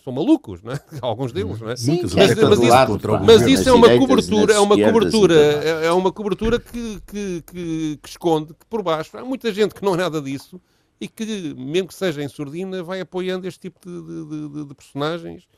São 0.02 0.12
malucos, 0.12 0.62
não 0.62 0.72
é? 0.72 0.80
Alguns 1.02 1.32
deles, 1.32 1.60
não 1.60 1.70
é? 1.70 1.76
Sim, 1.76 2.02
mas, 2.02 2.14
mas, 2.14 2.34
mas, 2.36 2.60
isso, 2.60 3.24
mas 3.24 3.42
isso 3.42 3.68
é 3.68 3.72
uma 3.72 3.98
cobertura, 3.98 4.54
é 4.54 4.60
uma 4.60 4.76
cobertura, 4.76 5.34
é, 5.34 5.86
é 5.86 5.92
uma 5.92 6.12
cobertura 6.12 6.60
que, 6.60 7.00
que, 7.06 7.42
que, 7.42 7.98
que, 8.00 8.08
esconde 8.08 8.54
que 8.54 8.66
por 8.66 8.82
baixo 8.82 9.16
há 9.18 9.24
muita 9.24 9.52
gente 9.52 9.74
que 9.74 9.84
não 9.84 9.94
é 9.94 9.96
nada 9.96 10.22
disso 10.22 10.60
e 11.00 11.08
que, 11.08 11.54
mesmo 11.54 11.88
que 11.88 11.94
seja 11.94 12.22
em 12.22 12.28
surdina, 12.28 12.82
vai 12.82 13.00
apoiando 13.00 13.46
este 13.46 13.60
tipo 13.60 13.80
de, 13.84 14.02
de, 14.02 14.48
de, 14.48 14.68
de 14.68 14.74
personagens 14.74 15.48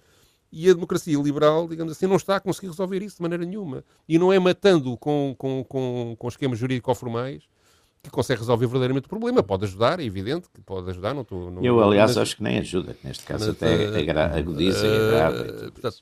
E 0.50 0.68
a 0.68 0.72
democracia 0.72 1.18
liberal, 1.18 1.68
digamos 1.68 1.92
assim, 1.92 2.06
não 2.06 2.16
está 2.16 2.36
a 2.36 2.40
conseguir 2.40 2.68
resolver 2.68 3.02
isso 3.02 3.16
de 3.16 3.22
maneira 3.22 3.44
nenhuma. 3.44 3.84
E 4.08 4.18
não 4.18 4.32
é 4.32 4.38
matando 4.38 4.96
com, 4.96 5.34
com, 5.36 5.62
com, 5.64 6.16
com 6.18 6.28
esquemas 6.28 6.58
jurídico-formais 6.58 7.42
que 8.02 8.10
consegue 8.10 8.40
resolver 8.40 8.66
verdadeiramente 8.66 9.06
o 9.06 9.08
problema. 9.08 9.42
Pode 9.42 9.64
ajudar, 9.64 10.00
é 10.00 10.04
evidente 10.04 10.48
que 10.52 10.60
pode 10.60 10.88
ajudar. 10.90 11.14
Não 11.14 11.24
tô, 11.24 11.50
não, 11.50 11.64
Eu, 11.64 11.82
aliás, 11.82 12.12
mas, 12.12 12.18
acho 12.18 12.36
que 12.36 12.42
nem 12.42 12.58
ajuda, 12.58 12.94
que 12.94 13.06
neste 13.06 13.24
caso 13.24 13.46
mas, 13.46 13.56
até 13.56 13.76
uh, 14.02 14.38
agudiza 14.38 14.86
uh, 14.86 14.90
e 14.90 15.08
agrava. 15.08 15.44
Portanto, 15.72 15.96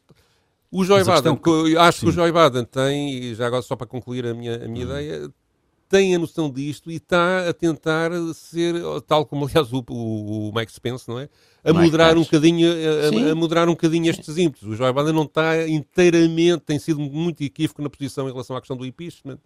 o 0.71 0.85
Joy 0.85 1.02
Biden, 1.02 1.37
questão... 1.37 1.83
acho 1.83 1.99
Sim. 1.99 2.07
que 2.07 2.11
o 2.11 2.12
Joy 2.12 2.33
Biden 2.33 2.64
tem, 2.64 3.14
e 3.14 3.35
já 3.35 3.47
agora 3.47 3.62
só 3.62 3.75
para 3.75 3.87
concluir 3.87 4.26
a 4.26 4.35
minha, 4.35 4.64
a 4.64 4.69
minha 4.69 4.87
hum. 4.87 4.90
ideia, 4.90 5.31
tem 5.88 6.14
a 6.14 6.19
noção 6.19 6.50
disto 6.50 6.90
e 6.90 6.97
está 6.97 7.49
a 7.49 7.52
tentar 7.55 8.11
ser, 8.35 8.75
tal 9.07 9.25
como 9.25 9.47
aliás 9.47 9.73
o, 9.73 9.83
o, 9.88 10.50
o 10.50 10.52
Mike 10.55 10.73
Spence, 10.73 11.09
não 11.09 11.19
é? 11.19 11.28
A 11.64 11.73
moderar 11.73 12.17
um 12.17 12.23
bocadinho, 12.23 12.69
a, 12.69 13.33
a, 13.33 13.35
moderar 13.35 13.69
um 13.69 13.73
bocadinho 13.73 14.09
estes 14.11 14.37
ímpetos. 14.37 14.69
O 14.69 14.76
Joe 14.76 14.93
Biden 14.93 15.14
não 15.14 15.25
está 15.25 15.67
inteiramente, 15.67 16.61
tem 16.61 16.78
sido 16.78 17.00
muito 17.00 17.43
equívoco 17.43 17.83
na 17.83 17.88
posição 17.88 18.28
em 18.28 18.33
relação 18.33 18.55
à 18.57 18.61
questão 18.61 18.76
do 18.76 18.87
impeachment. 18.87 19.38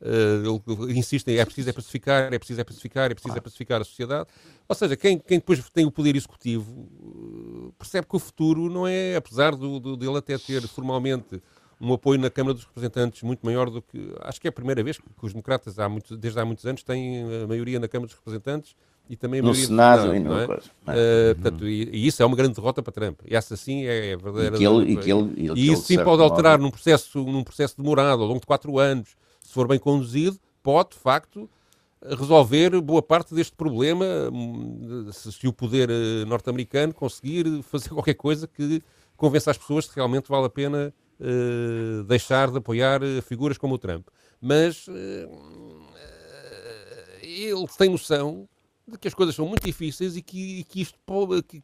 Uh, 0.00 0.60
ele 0.78 0.98
insiste 0.98 1.26
em 1.28 1.38
é 1.38 1.44
preciso 1.44 1.70
é 1.70 1.72
pacificar, 1.72 2.32
é 2.32 2.38
preciso 2.38 2.60
é 2.60 2.64
pacificar, 2.64 3.10
é 3.10 3.14
preciso 3.14 3.36
é 3.36 3.40
pacificar 3.40 3.80
a 3.80 3.84
sociedade. 3.84 4.28
Ou 4.68 4.74
seja, 4.74 4.96
quem, 4.96 5.18
quem 5.18 5.38
depois 5.38 5.58
tem 5.70 5.86
o 5.86 5.90
poder 5.90 6.14
executivo 6.14 6.70
uh, 6.72 7.72
percebe 7.78 8.06
que 8.06 8.16
o 8.16 8.18
futuro 8.18 8.68
não 8.68 8.86
é, 8.86 9.16
apesar 9.16 9.54
do, 9.54 9.80
do, 9.80 9.96
dele 9.96 10.18
até 10.18 10.36
ter 10.36 10.60
formalmente 10.68 11.40
um 11.80 11.92
apoio 11.92 12.18
na 12.18 12.30
Câmara 12.30 12.54
dos 12.54 12.64
Representantes 12.64 13.22
muito 13.22 13.44
maior 13.44 13.70
do 13.70 13.80
que. 13.82 14.12
Acho 14.20 14.40
que 14.40 14.48
é 14.48 14.50
a 14.50 14.52
primeira 14.52 14.82
vez 14.82 14.98
que 14.98 15.04
os 15.22 15.32
democratas, 15.32 15.78
há 15.78 15.88
muito, 15.88 16.16
desde 16.16 16.40
há 16.40 16.44
muitos 16.44 16.64
anos, 16.66 16.82
têm 16.82 17.24
a 17.44 17.46
maioria 17.46 17.78
na 17.78 17.88
Câmara 17.88 18.06
dos 18.06 18.16
Representantes 18.16 18.74
e 19.08 19.16
também 19.16 19.40
a 19.40 19.42
no 19.42 19.48
maioria 19.48 19.66
Senado, 19.66 20.02
Senado 20.02 20.24
não 20.24 20.40
é? 20.40 20.46
Coisa, 20.46 20.62
uh, 20.62 21.34
portanto, 21.34 21.68
e, 21.68 21.84
e, 21.92 22.06
isso 22.06 22.22
é 22.22 22.26
uma 22.26 22.36
grande 22.36 22.54
derrota 22.54 22.82
para 22.82 22.92
Trump. 22.92 23.20
E 23.26 23.36
essa 23.36 23.56
sim 23.56 23.84
é, 23.84 24.16
verdadeira. 24.16 24.56
E, 24.56 24.58
que 24.58 24.66
ele, 24.66 24.92
e, 24.92 24.96
que 24.96 25.12
ele, 25.12 25.32
e, 25.36 25.68
e 25.68 25.72
isso 25.72 25.82
sim 25.82 26.02
pode 26.02 26.22
alterar 26.22 26.58
num 26.58 26.70
processo, 26.70 27.22
num 27.22 27.44
processo 27.44 27.76
demorado, 27.76 28.22
ao 28.22 28.28
longo 28.28 28.40
de 28.40 28.46
quatro 28.46 28.78
anos, 28.78 29.16
for 29.56 29.66
bem 29.66 29.78
conduzido, 29.78 30.38
pode, 30.62 30.90
de 30.90 30.96
facto, 30.96 31.48
resolver 32.02 32.78
boa 32.80 33.02
parte 33.02 33.34
deste 33.34 33.54
problema 33.54 34.04
hum, 34.32 35.08
se, 35.12 35.48
o 35.48 35.52
poder 35.52 35.88
eh, 35.90 36.24
norte-americano 36.26 36.92
conseguir 36.92 37.62
fazer 37.62 37.88
qualquer 37.96 38.14
coisa 38.14 38.46
que 38.46 38.82
convença 39.16 39.50
as 39.50 39.58
pessoas 39.58 39.88
que 39.88 39.96
realmente 39.96 40.28
vale 40.28 40.44
a 40.44 40.50
pena 40.50 40.92
uh, 41.18 42.04
deixar 42.04 42.50
de 42.50 42.58
apoiar 42.58 43.02
uh, 43.02 43.22
figuras 43.22 43.56
como 43.56 43.74
o 43.74 43.78
Trump. 43.78 44.06
Mas 44.38 44.86
uh, 44.88 44.92
ele 47.22 47.66
tem 47.78 47.88
noção 47.88 48.46
de 48.86 48.98
que 48.98 49.08
as 49.08 49.14
coisas 49.14 49.34
são 49.34 49.48
muito 49.48 49.64
difíceis 49.64 50.16
e 50.16 50.22
que, 50.22 50.64
que, 50.64 50.82
isto, 50.82 50.98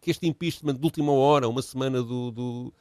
que 0.00 0.10
este 0.10 0.26
impeachment 0.26 0.76
de 0.76 0.84
última 0.84 1.12
hora, 1.12 1.46
uma 1.46 1.60
semana 1.60 2.02
do, 2.02 2.30
do, 2.30 2.74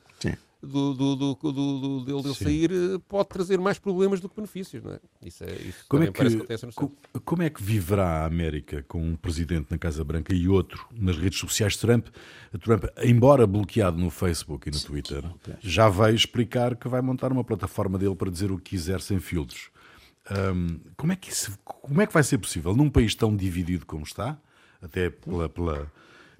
do, 0.61 0.93
do, 0.93 1.15
do, 1.15 1.35
do, 1.35 1.79
do 1.79 2.05
dele 2.05 2.35
sair 2.35 2.71
eh, 2.71 2.99
pode 3.07 3.29
trazer 3.29 3.59
mais 3.59 3.79
problemas 3.79 4.19
do 4.19 4.29
que 4.29 4.35
benefícios, 4.35 4.83
não 4.83 4.91
é? 4.93 4.99
Isso, 5.25 5.43
é, 5.43 5.51
isso 5.53 5.85
como 5.89 6.03
é 6.03 6.11
que, 6.11 6.37
que 6.37 7.19
Como 7.25 7.41
é 7.41 7.49
que 7.49 7.63
viverá 7.63 8.21
a 8.21 8.25
América 8.25 8.83
com 8.87 9.01
um 9.01 9.15
presidente 9.15 9.67
na 9.71 9.77
Casa 9.77 10.03
Branca 10.03 10.33
e 10.33 10.47
outro 10.47 10.87
nas 10.91 11.17
redes 11.17 11.39
sociais? 11.39 11.75
Trump, 11.75 12.07
Trump 12.61 12.85
embora 13.03 13.47
bloqueado 13.47 13.97
no 13.97 14.09
Facebook 14.09 14.69
e 14.69 14.71
no 14.71 14.79
Twitter, 14.79 15.23
já 15.59 15.89
veio 15.89 16.15
explicar 16.15 16.75
que 16.75 16.87
vai 16.87 17.01
montar 17.01 17.31
uma 17.31 17.43
plataforma 17.43 17.97
dele 17.97 18.15
para 18.15 18.29
dizer 18.29 18.51
o 18.51 18.57
que 18.57 18.71
quiser 18.71 19.01
sem 19.01 19.19
filtros. 19.19 19.71
Um, 20.29 20.79
como, 20.95 21.11
é 21.11 21.15
que 21.15 21.31
isso, 21.31 21.57
como 21.63 22.01
é 22.01 22.05
que 22.05 22.13
vai 22.13 22.23
ser 22.23 22.37
possível 22.37 22.75
num 22.75 22.89
país 22.89 23.15
tão 23.15 23.35
dividido 23.35 23.85
como 23.85 24.03
está, 24.03 24.37
até 24.81 25.09
pela, 25.09 25.49
pela, 25.49 25.91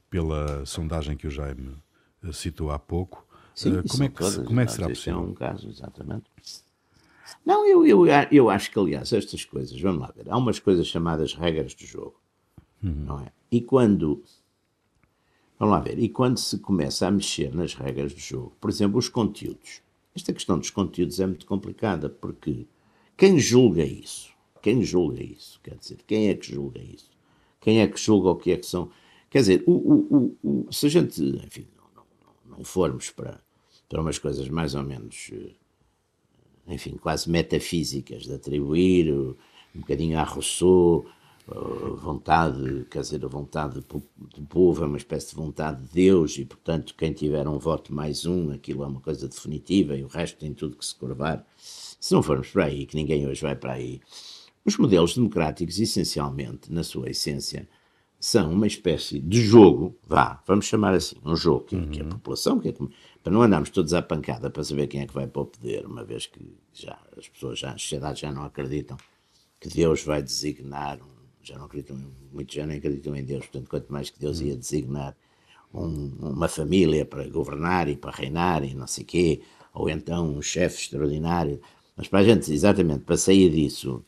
pela 0.10 0.66
sondagem 0.66 1.18
que 1.18 1.26
o 1.26 1.32
Jaime 1.32 1.76
eh, 2.24 2.32
citou 2.32 2.72
há 2.72 2.78
pouco, 2.78 3.26
Sim, 3.56 3.78
uh, 3.78 3.88
como, 3.88 4.04
é 4.04 4.10
que, 4.10 4.16
todas, 4.16 4.48
como 4.48 4.60
é 4.60 4.66
que 4.66 4.72
será 4.72 4.88
possível? 4.88 5.20
é 5.20 5.22
um 5.22 5.34
caso, 5.34 5.70
exatamente. 5.70 6.26
Não, 7.46 7.68
eu, 7.68 7.86
eu, 7.86 8.06
eu 8.32 8.50
acho 8.50 8.72
que, 8.72 8.80
aliás, 8.80 9.12
estas 9.14 9.46
coisas, 9.46 9.80
vamos 9.80 10.02
lá 10.02 10.14
ver, 10.16 10.30
há 10.30 10.38
umas 10.38 10.60
coisas 10.60 10.88
chamadas 10.88 11.34
regras 11.34 11.74
do 11.74 11.86
jogo, 11.86 12.16
uhum. 12.84 13.06
não 13.06 13.20
é? 13.20 13.32
E 13.52 13.62
quando, 13.62 14.24
vamos 15.58 15.74
lá 15.74 15.80
ver, 15.80 15.98
e 16.00 16.10
quando 16.10 16.38
se 16.38 16.58
começa 16.60 17.08
a 17.08 17.12
mexer 17.12 17.54
nas 17.54 17.74
regras 17.74 18.14
do 18.14 18.20
jogo, 18.20 18.56
por 18.60 18.70
exemplo, 18.70 18.98
os 18.98 19.10
conteúdos, 19.10 19.82
esta 20.16 20.34
questão 20.34 20.60
dos 20.60 20.70
conteúdos 20.70 21.20
é 21.20 21.26
muito 21.26 21.46
complicada, 21.46 22.10
porque 22.10 22.68
quem 23.18 23.40
julga 23.40 23.84
isso? 23.84 24.32
Quem 24.62 24.84
julga 24.84 25.24
isso? 25.24 25.60
Quer 25.64 25.76
dizer, 25.76 26.00
quem 26.06 26.30
é 26.30 26.36
que 26.36 26.52
julga 26.52 26.80
isso? 26.82 27.10
Quem 27.60 27.82
é 27.82 27.88
que 27.88 28.00
julga 28.00 28.30
o 28.30 28.36
que 28.36 28.52
é 28.52 28.58
que 28.58 28.66
são? 28.66 28.90
Quer 29.30 29.40
dizer, 29.40 29.64
o, 29.66 29.72
o, 29.72 30.36
o, 30.44 30.66
o 30.68 30.74
se 30.74 30.86
a 30.86 30.90
gente, 30.90 31.24
enfim, 31.24 31.66
formos 32.64 33.10
para, 33.10 33.40
para 33.90 34.02
umas 34.02 34.18
coisas 34.18 34.48
mais 34.50 34.76
ou 34.76 34.84
menos, 34.84 35.30
eh, 35.34 35.52
enfim, 36.68 36.98
quase 36.98 37.30
metafísicas, 37.30 38.24
de 38.24 38.34
atribuir 38.34 39.12
um 39.12 39.36
bocadinho 39.80 40.18
a 40.20 40.24
Rousseau 40.24 41.06
vontade, 41.48 42.86
quer 42.90 43.02
dizer, 43.02 43.24
a 43.26 43.28
vontade 43.28 43.82
do 43.82 44.46
povo 44.48 44.84
é 44.84 44.88
uma 44.88 44.98
espécie 44.98 45.30
de 45.30 45.36
vontade 45.36 45.82
de 45.84 45.94
Deus 45.94 46.38
e, 46.38 46.46
portanto, 46.46 46.96
quem 46.98 47.12
tiver 47.12 47.48
um 47.48 47.58
voto 47.58 47.94
mais 47.94 48.26
um, 48.26 48.52
aquilo 48.52 48.84
é 48.84 48.88
uma 48.88 49.02
coisa 49.02 49.28
definitiva 49.28 49.96
e 49.96 50.04
o 50.04 50.08
resto 50.08 50.38
tem 50.38 50.54
tudo 50.54 50.78
que 50.78 50.86
se 50.86 50.96
curvar. 50.96 51.46
Se 51.58 52.14
não 52.14 52.24
formos 52.24 52.50
para 52.50 52.66
aí, 52.66 52.86
que 52.86 52.96
ninguém 52.96 53.28
hoje 53.28 53.42
vai 53.42 53.56
para 53.56 53.74
aí, 53.74 54.02
os 54.64 54.78
modelos 54.78 55.16
democráticos, 55.16 55.80
essencialmente, 55.80 56.72
na 56.72 56.84
sua 56.84 57.10
essência, 57.10 57.68
são 58.22 58.54
uma 58.54 58.68
espécie 58.68 59.20
de 59.20 59.42
jogo, 59.42 59.98
vá, 60.08 60.40
vamos 60.46 60.68
chamar 60.68 60.94
assim, 60.94 61.16
um 61.26 61.36
jogo 61.36 61.62
que, 61.66 61.76
uhum. 61.76 61.90
que 61.90 62.02
a 62.02 62.06
população, 62.06 62.60
que 62.60 62.70
é, 62.70 62.74
para 63.24 63.34
não 63.34 63.42
andarmos 63.42 63.72
todos 63.72 63.96
à 63.96 64.02
pancada 64.04 64.48
para 64.48 64.64
saber 64.64 64.86
quem 64.86 65.02
é 65.02 65.08
que 65.08 65.14
vai 65.14 65.26
para 65.26 65.42
o 65.42 65.46
poder, 65.48 65.88
uma 65.88 66.04
vez 66.04 66.28
que 66.28 66.56
já 66.72 67.00
as 67.18 67.28
pessoas, 67.28 67.58
já, 67.58 67.72
a 67.72 67.78
sociedade 67.80 68.22
já 68.22 68.32
não 68.32 68.44
acreditam 68.44 68.96
que 69.60 69.68
Deus 69.70 70.04
vai 70.04 70.22
designar, 70.22 71.00
já 71.42 71.58
não 71.58 71.66
acreditam, 71.66 72.00
muitos 72.32 72.54
já 72.54 72.68
não 72.68 72.76
acreditam 72.76 73.16
em 73.16 73.24
Deus, 73.24 73.48
portanto, 73.48 73.68
quanto 73.68 73.92
mais 73.92 74.12
que 74.12 74.20
Deus 74.20 74.40
uhum. 74.40 74.48
ia 74.48 74.56
designar 74.56 75.18
um, 75.74 76.14
uma 76.20 76.48
família 76.48 77.04
para 77.04 77.28
governar 77.28 77.90
e 77.90 77.96
para 77.96 78.12
reinar 78.12 78.64
e 78.64 78.76
não 78.76 78.86
sei 78.86 79.04
quê, 79.04 79.42
ou 79.74 79.90
então 79.90 80.38
um 80.38 80.44
chefe 80.44 80.80
extraordinário, 80.80 81.60
mas 81.98 82.08
para 82.08 82.20
a 82.20 82.24
gente, 82.24 82.54
exatamente, 82.54 83.04
para 83.04 83.18
sair 83.18 83.50
disso, 83.50 84.06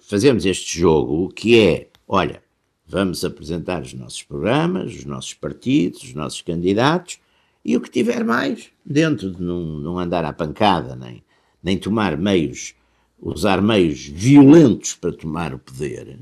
fazemos 0.00 0.46
este 0.46 0.78
jogo 0.78 1.28
que 1.28 1.60
é 1.60 1.90
Olha, 2.16 2.40
vamos 2.86 3.24
apresentar 3.24 3.82
os 3.82 3.92
nossos 3.92 4.22
programas, 4.22 4.94
os 4.94 5.04
nossos 5.04 5.34
partidos, 5.34 6.04
os 6.04 6.14
nossos 6.14 6.42
candidatos 6.42 7.18
e 7.64 7.76
o 7.76 7.80
que 7.80 7.90
tiver 7.90 8.22
mais, 8.22 8.70
dentro 8.86 9.32
de 9.32 9.42
não, 9.42 9.64
não 9.80 9.98
andar 9.98 10.24
à 10.24 10.32
pancada, 10.32 10.94
nem, 10.94 11.24
nem 11.60 11.76
tomar 11.76 12.16
meios, 12.16 12.72
usar 13.20 13.60
meios 13.60 14.06
violentos 14.06 14.94
para 14.94 15.12
tomar 15.12 15.52
o 15.54 15.58
poder, 15.58 16.20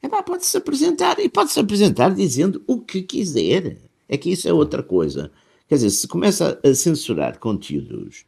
é 0.00 0.22
pode-se 0.22 0.56
apresentar 0.56 1.18
e 1.18 1.28
pode-se 1.28 1.58
apresentar 1.58 2.14
dizendo 2.14 2.62
o 2.64 2.80
que 2.80 3.02
quiser. 3.02 3.78
É 4.08 4.16
que 4.16 4.30
isso 4.30 4.48
é 4.48 4.52
outra 4.52 4.84
coisa. 4.84 5.32
Quer 5.66 5.74
dizer, 5.74 5.90
se 5.90 6.06
começa 6.06 6.60
a 6.62 6.74
censurar 6.74 7.40
conteúdos 7.40 8.24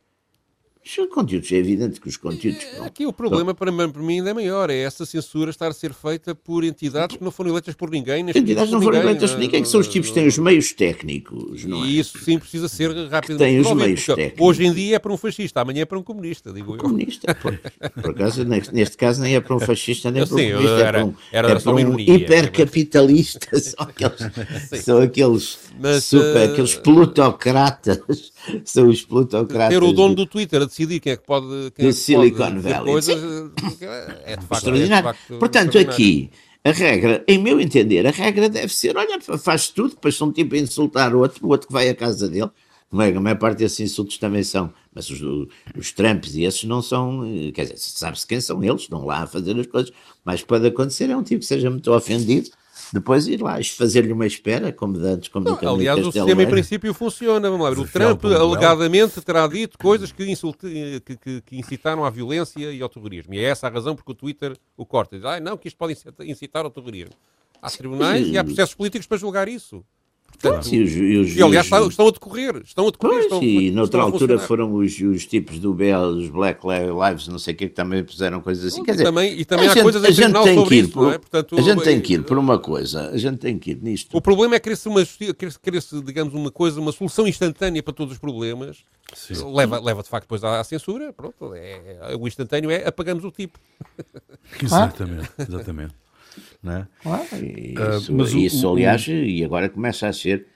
os 0.86 1.08
conteúdos, 1.08 1.50
é 1.52 1.56
evidente 1.56 2.00
que 2.00 2.08
os 2.08 2.16
conteúdos. 2.16 2.64
Não, 2.76 2.84
Aqui 2.84 3.06
o 3.06 3.12
problema 3.12 3.54
para, 3.54 3.72
para 3.72 4.02
mim 4.02 4.18
ainda 4.18 4.30
é 4.30 4.34
maior, 4.34 4.70
é 4.70 4.78
essa 4.78 5.04
censura 5.04 5.50
estar 5.50 5.68
a 5.68 5.72
ser 5.72 5.92
feita 5.92 6.34
por 6.34 6.64
entidades 6.64 7.16
que 7.16 7.24
não 7.24 7.30
foram 7.30 7.50
eleitas 7.50 7.74
por 7.74 7.90
ninguém. 7.90 8.28
Entidades 8.28 8.70
não 8.70 8.80
foram 8.80 9.00
eleitas 9.00 9.32
por 9.32 9.40
ninguém, 9.40 9.62
que 9.62 9.68
são 9.68 9.80
os 9.80 9.88
tipos 9.88 10.08
que 10.08 10.14
têm 10.14 10.26
os 10.26 10.38
meios 10.38 10.72
técnicos, 10.72 11.64
não 11.64 11.84
é? 11.84 11.88
E 11.88 11.98
isso 11.98 12.18
sim 12.18 12.38
precisa 12.38 12.68
ser 12.68 12.90
rápido. 13.08 13.38
Tem 13.38 13.58
os 13.58 13.72
meios 13.72 14.04
técnicos. 14.04 14.40
Hoje 14.40 14.64
em 14.64 14.72
dia 14.72 14.96
é 14.96 14.98
para 14.98 15.12
um 15.12 15.16
fascista, 15.16 15.60
amanhã 15.60 15.82
é 15.82 15.84
para 15.84 15.98
um 15.98 16.02
comunista, 16.02 16.52
digo 16.52 16.74
eu. 16.74 16.78
Comunista, 16.78 17.34
por, 17.34 17.58
por 18.02 18.10
acaso, 18.10 18.44
neste 18.44 18.96
caso 18.96 19.22
nem 19.22 19.34
é 19.34 19.40
para 19.40 19.56
um 19.56 19.60
fascista, 19.60 20.10
nem 20.10 20.22
é 20.22 20.26
para 20.26 20.34
um 20.34 20.38
comunista, 20.38 20.72
era, 20.72 20.88
é 20.88 20.92
para 20.92 21.04
um, 21.04 21.14
era 21.32 21.50
é 21.50 21.60
para 21.60 21.72
um 21.72 22.00
hipercapitalista. 22.00 23.46
Mas... 23.56 23.74
São 23.76 23.86
aqueles, 23.88 24.84
são 24.84 25.00
aqueles, 25.00 25.58
mas, 25.78 26.04
super, 26.04 26.48
uh... 26.48 26.52
aqueles 26.52 26.74
plutocratas, 26.74 28.32
são 28.64 28.88
os 28.88 29.02
plutocratas. 29.02 29.78
Ter 29.78 29.82
o 29.82 29.92
dono 29.92 30.14
do 30.14 30.26
Twitter 30.26 30.62
a 30.62 30.64
decidir 30.64 31.00
quem 31.00 31.12
é 31.12 31.16
que 31.16 31.26
pode. 31.26 31.46
Quem 31.74 31.84
do 31.84 31.88
é 31.88 31.92
Silicon 31.92 32.60
Valley. 32.60 32.92
Coisas, 32.92 33.22
é 34.24 34.36
de 34.36 34.46
facto, 34.46 34.54
extraordinário. 34.54 35.08
É 35.08 35.12
de 35.12 35.18
facto 35.18 35.38
Portanto, 35.38 35.78
aqui, 35.78 36.30
a 36.64 36.70
regra, 36.70 37.24
em 37.28 37.38
meu 37.38 37.60
entender, 37.60 38.06
a 38.06 38.10
regra 38.10 38.48
deve 38.48 38.72
ser: 38.72 38.96
olha, 38.96 39.20
faz 39.38 39.68
tudo, 39.68 39.90
depois 39.90 40.16
são 40.16 40.32
tipo 40.32 40.54
a 40.54 40.58
insultar 40.58 41.14
o 41.14 41.20
outro, 41.20 41.46
o 41.46 41.50
outro 41.50 41.66
que 41.66 41.72
vai 41.72 41.88
à 41.88 41.94
casa 41.94 42.28
dele. 42.28 42.50
Não 42.90 43.02
é? 43.02 43.08
A 43.08 43.20
maior 43.20 43.36
parte 43.36 43.58
desses 43.58 43.80
insultos 43.80 44.16
também 44.16 44.44
são, 44.44 44.72
mas 44.94 45.10
os, 45.10 45.20
os 45.76 45.92
Trumps 45.92 46.36
e 46.36 46.44
esses 46.44 46.62
não 46.64 46.80
são, 46.80 47.22
quer 47.52 47.64
dizer, 47.64 47.78
sabe-se 47.78 48.26
quem 48.26 48.40
são 48.40 48.62
eles, 48.62 48.82
estão 48.82 49.04
lá 49.04 49.22
a 49.22 49.26
fazer 49.26 49.58
as 49.58 49.66
coisas, 49.66 49.92
mas 50.24 50.42
pode 50.42 50.66
acontecer 50.68 51.10
é 51.10 51.16
um 51.16 51.22
tipo 51.22 51.40
que 51.40 51.46
seja 51.46 51.68
muito 51.68 51.92
ofendido 51.92 52.48
depois 52.92 53.26
ir 53.26 53.42
lá 53.42 53.59
fazer-lhe 53.62 54.12
uma 54.12 54.26
espera, 54.26 54.73
como 54.73 54.99
antes, 54.99 55.28
como 55.28 55.47
não, 55.49 55.75
Aliás, 55.75 55.99
o 56.06 56.12
sistema 56.12 56.42
em 56.42 56.49
princípio 56.49 56.92
funciona. 56.95 57.50
Vamos 57.50 57.64
lá 57.64 57.75
ver. 57.75 57.80
O 57.80 57.88
Trump 57.88 58.25
alegadamente 58.25 59.21
terá 59.21 59.47
dito 59.47 59.78
coisas 59.78 60.12
que, 60.12 60.25
insulte, 60.25 60.66
que, 61.04 61.16
que, 61.16 61.40
que, 61.40 61.59
incitaram 61.59 62.04
à 62.04 62.11
violência 62.11 62.73
e 62.73 62.80
ao 62.80 62.88
terrorismo. 62.88 63.35
E 63.35 63.38
é 63.38 63.45
essa 63.45 63.66
a 63.66 63.71
razão 63.71 63.97
porque 63.97 64.12
o 64.12 64.14
Twitter 64.14 64.56
o 64.76 64.85
corta. 64.85 65.16
Diz, 65.16 65.25
ah, 65.25 65.40
não, 65.40 65.56
que 65.56 65.68
isto 65.68 65.76
pode 65.76 65.97
incitar 66.21 66.64
ao 66.64 66.71
terrorismo. 66.71 67.14
Há 67.61 67.71
tribunais 67.71 68.26
e 68.28 68.38
há 68.38 68.45
processos 68.45 68.75
políticos 68.75 69.06
para 69.06 69.16
julgar 69.16 69.49
isso. 69.49 69.85
Portanto, 70.40 70.72
e, 70.72 70.82
os, 70.82 70.92
e, 70.92 71.16
os, 71.16 71.36
e, 71.36 71.42
aliás, 71.42 71.70
os, 71.70 71.88
estão 71.88 72.08
a 72.08 72.10
decorrer. 72.10 72.62
Estão 72.64 72.86
a 72.86 72.90
decorrer. 72.90 73.14
Pois, 73.14 73.24
estão, 73.24 73.42
e 73.42 73.70
noutra 73.70 74.02
altura 74.02 74.38
foram 74.38 74.74
os, 74.74 75.00
os 75.00 75.26
tipos 75.26 75.58
do 75.58 75.72
BL, 75.72 76.18
os 76.18 76.28
Black 76.28 76.60
Lives, 76.64 77.28
não 77.28 77.38
sei 77.38 77.54
o 77.54 77.56
que, 77.56 77.68
que 77.68 77.74
também 77.74 78.04
puseram 78.04 78.40
coisas 78.40 78.72
assim. 78.72 78.84
Quer 78.84 78.92
dizer, 78.92 79.02
e 79.02 79.06
também, 79.06 79.40
e 79.40 79.44
também 79.44 79.68
há 79.68 79.74
gente, 79.74 79.82
coisas 79.82 80.04
em 80.04 80.14
tribunal 80.14 80.46
sobre 80.46 80.76
isso, 80.76 80.90
por, 80.90 81.14
é? 81.14 81.18
Portanto, 81.18 81.58
a 81.58 81.62
gente 81.62 81.82
tem 81.82 82.00
que 82.00 82.14
ir 82.14 82.22
por 82.22 82.38
uma 82.38 82.58
coisa, 82.58 83.10
a 83.10 83.16
gente 83.16 83.38
tem 83.38 83.58
que 83.58 83.70
ir 83.70 83.82
nisto. 83.82 84.16
O 84.16 84.20
problema 84.20 84.54
é 84.54 84.60
querer-se, 84.60 84.88
uma, 84.88 85.00
querer-se 85.62 86.00
digamos, 86.02 86.34
uma 86.34 86.50
coisa, 86.50 86.80
uma 86.80 86.92
solução 86.92 87.26
instantânea 87.26 87.82
para 87.82 87.94
todos 87.94 88.12
os 88.12 88.18
problemas. 88.18 88.78
Leva, 89.54 89.80
leva 89.80 90.02
de 90.02 90.08
facto 90.08 90.24
depois 90.24 90.42
à, 90.42 90.60
à 90.60 90.64
censura. 90.64 91.12
Pronto, 91.12 91.54
é, 91.54 91.98
é, 92.12 92.16
o 92.16 92.26
instantâneo 92.26 92.70
é 92.70 92.86
apagamos 92.86 93.24
o 93.24 93.30
tipo. 93.30 93.58
Exatamente, 94.62 95.30
exatamente. 95.38 95.94
Não 96.62 96.72
é? 96.72 96.88
Claro, 97.02 97.24
isso, 97.32 98.12
uh, 98.12 98.16
mas 98.16 98.32
isso 98.32 98.68
o, 98.68 98.72
aliás, 98.72 99.06
o... 99.06 99.10
e 99.10 99.44
agora 99.44 99.68
começa 99.68 100.08
a 100.08 100.12
ser 100.12 100.46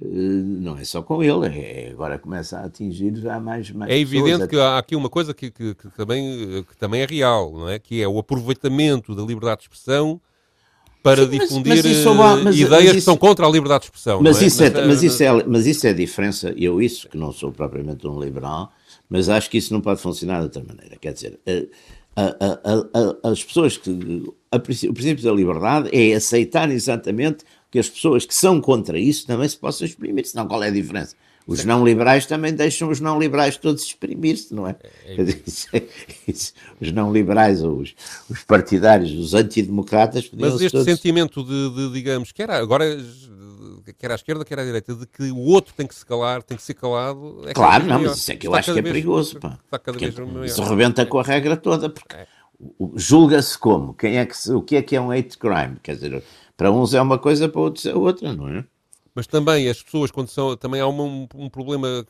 eh, 0.00 0.06
não 0.06 0.76
é 0.76 0.84
só 0.84 1.02
com 1.02 1.22
ele, 1.22 1.46
é, 1.46 1.90
agora 1.90 2.18
começa 2.18 2.58
a 2.58 2.64
atingir 2.66 3.16
já 3.16 3.40
mais, 3.40 3.70
mais 3.70 3.90
É 3.90 3.98
evidente 3.98 4.46
que 4.46 4.56
há 4.56 4.78
aqui 4.78 4.94
uma 4.94 5.08
coisa 5.08 5.32
que, 5.32 5.50
que, 5.50 5.74
que, 5.74 5.88
também, 5.96 6.64
que 6.68 6.76
também 6.76 7.00
é 7.00 7.06
real, 7.06 7.52
não 7.52 7.68
é? 7.68 7.78
Que 7.78 8.02
é 8.02 8.08
o 8.08 8.18
aproveitamento 8.18 9.14
da 9.14 9.22
liberdade 9.22 9.60
de 9.60 9.64
expressão 9.64 10.20
para 11.02 11.24
Sim, 11.24 11.38
difundir 11.38 11.76
mas, 11.76 11.84
mas 11.84 12.06
eh, 12.06 12.42
mas, 12.42 12.58
ideias 12.58 12.84
isso, 12.84 12.94
que 12.94 13.00
são 13.00 13.16
contra 13.16 13.46
a 13.46 13.48
liberdade 13.48 13.82
de 13.82 13.86
expressão. 13.86 14.20
Mas, 14.20 14.42
é? 14.42 14.46
Isso 14.46 14.62
é, 14.62 14.86
mas, 14.86 15.02
isso 15.02 15.22
é, 15.22 15.44
mas 15.44 15.66
isso 15.66 15.86
é 15.86 15.90
a 15.90 15.94
diferença, 15.94 16.52
eu 16.56 16.82
isso 16.82 17.08
que 17.08 17.16
não 17.16 17.32
sou 17.32 17.50
propriamente 17.50 18.06
um 18.06 18.20
liberal, 18.20 18.72
mas 19.08 19.28
acho 19.28 19.48
que 19.48 19.56
isso 19.56 19.72
não 19.72 19.80
pode 19.80 20.00
funcionar 20.00 20.38
de 20.38 20.44
outra 20.44 20.64
maneira. 20.64 20.96
Quer 20.96 21.12
dizer, 21.12 21.40
a, 22.16 22.22
a, 22.22 23.28
a, 23.28 23.30
as 23.30 23.44
pessoas 23.44 23.76
que. 23.76 23.90
O 24.56 24.94
princípio 24.94 25.24
da 25.24 25.32
liberdade 25.32 25.88
é 25.92 26.14
aceitar 26.14 26.70
exatamente 26.70 27.44
que 27.70 27.78
as 27.78 27.88
pessoas 27.88 28.24
que 28.24 28.34
são 28.34 28.60
contra 28.60 28.98
isso 28.98 29.26
também 29.26 29.48
se 29.48 29.56
possam 29.56 29.86
exprimir, 29.86 30.26
senão 30.26 30.46
qual 30.46 30.62
é 30.62 30.68
a 30.68 30.70
diferença? 30.70 31.14
Os 31.46 31.64
não 31.64 31.84
liberais 31.84 32.26
também 32.26 32.52
deixam 32.52 32.90
os 32.90 32.98
não 32.98 33.20
liberais 33.20 33.56
todos 33.56 33.84
exprimir-se, 33.84 34.52
não 34.52 34.66
é? 34.66 34.74
é, 35.04 35.22
é, 35.22 35.76
é 35.76 36.32
os 36.80 36.90
não 36.90 37.12
liberais, 37.12 37.62
ou 37.62 37.78
os, 37.78 37.94
os 38.28 38.42
partidários, 38.42 39.12
os 39.12 39.32
antidemocratas. 39.32 40.28
Mas 40.32 40.54
este 40.54 40.72
todos... 40.72 40.84
sentimento 40.84 41.44
de, 41.44 41.70
de, 41.70 41.92
digamos, 41.92 42.32
que 42.32 42.42
era 42.42 42.58
agora 42.58 42.84
quer 43.92 44.10
à 44.10 44.16
esquerda, 44.16 44.44
quer 44.44 44.58
à 44.58 44.64
direita, 44.64 44.94
de 44.94 45.06
que 45.06 45.30
o 45.30 45.38
outro 45.38 45.72
tem 45.74 45.86
que 45.86 45.94
se 45.94 46.04
calar, 46.04 46.42
tem 46.42 46.56
que 46.56 46.62
ser 46.62 46.74
calado. 46.74 47.42
É 47.46 47.52
claro, 47.52 47.84
não, 47.84 48.02
mas 48.02 48.16
isso 48.16 48.32
é 48.32 48.36
que 48.36 48.46
eu 48.46 48.54
acho 48.54 48.72
que 48.72 48.78
é 48.78 48.82
vez, 48.82 48.92
perigoso. 48.92 49.38
Pá. 49.38 49.58
Está 49.64 49.80
é, 49.92 50.46
isso 50.46 50.62
rebenta 50.64 51.06
com 51.06 51.18
a 51.18 51.22
regra 51.22 51.56
toda, 51.56 51.88
porque 51.88 52.16
é. 52.16 52.26
Julga-se 52.94 53.58
como? 53.58 53.94
Quem 53.94 54.18
é 54.18 54.26
que 54.26 54.50
o 54.50 54.62
que 54.62 54.76
é 54.76 54.82
que 54.82 54.96
é 54.96 55.00
um 55.00 55.10
hate 55.10 55.36
crime? 55.38 55.76
Quer 55.82 55.94
dizer, 55.94 56.22
para 56.56 56.70
uns 56.70 56.94
é 56.94 57.00
uma 57.00 57.18
coisa, 57.18 57.48
para 57.48 57.60
outros 57.60 57.86
é 57.86 57.94
outra, 57.94 58.32
não 58.32 58.48
é? 58.48 58.64
Mas 59.14 59.26
também 59.26 59.68
as 59.68 59.82
pessoas, 59.82 60.10
quando 60.10 60.28
são. 60.28 60.56
Também 60.56 60.80
há 60.80 60.86
um, 60.86 61.26
um 61.34 61.48
problema 61.48 62.06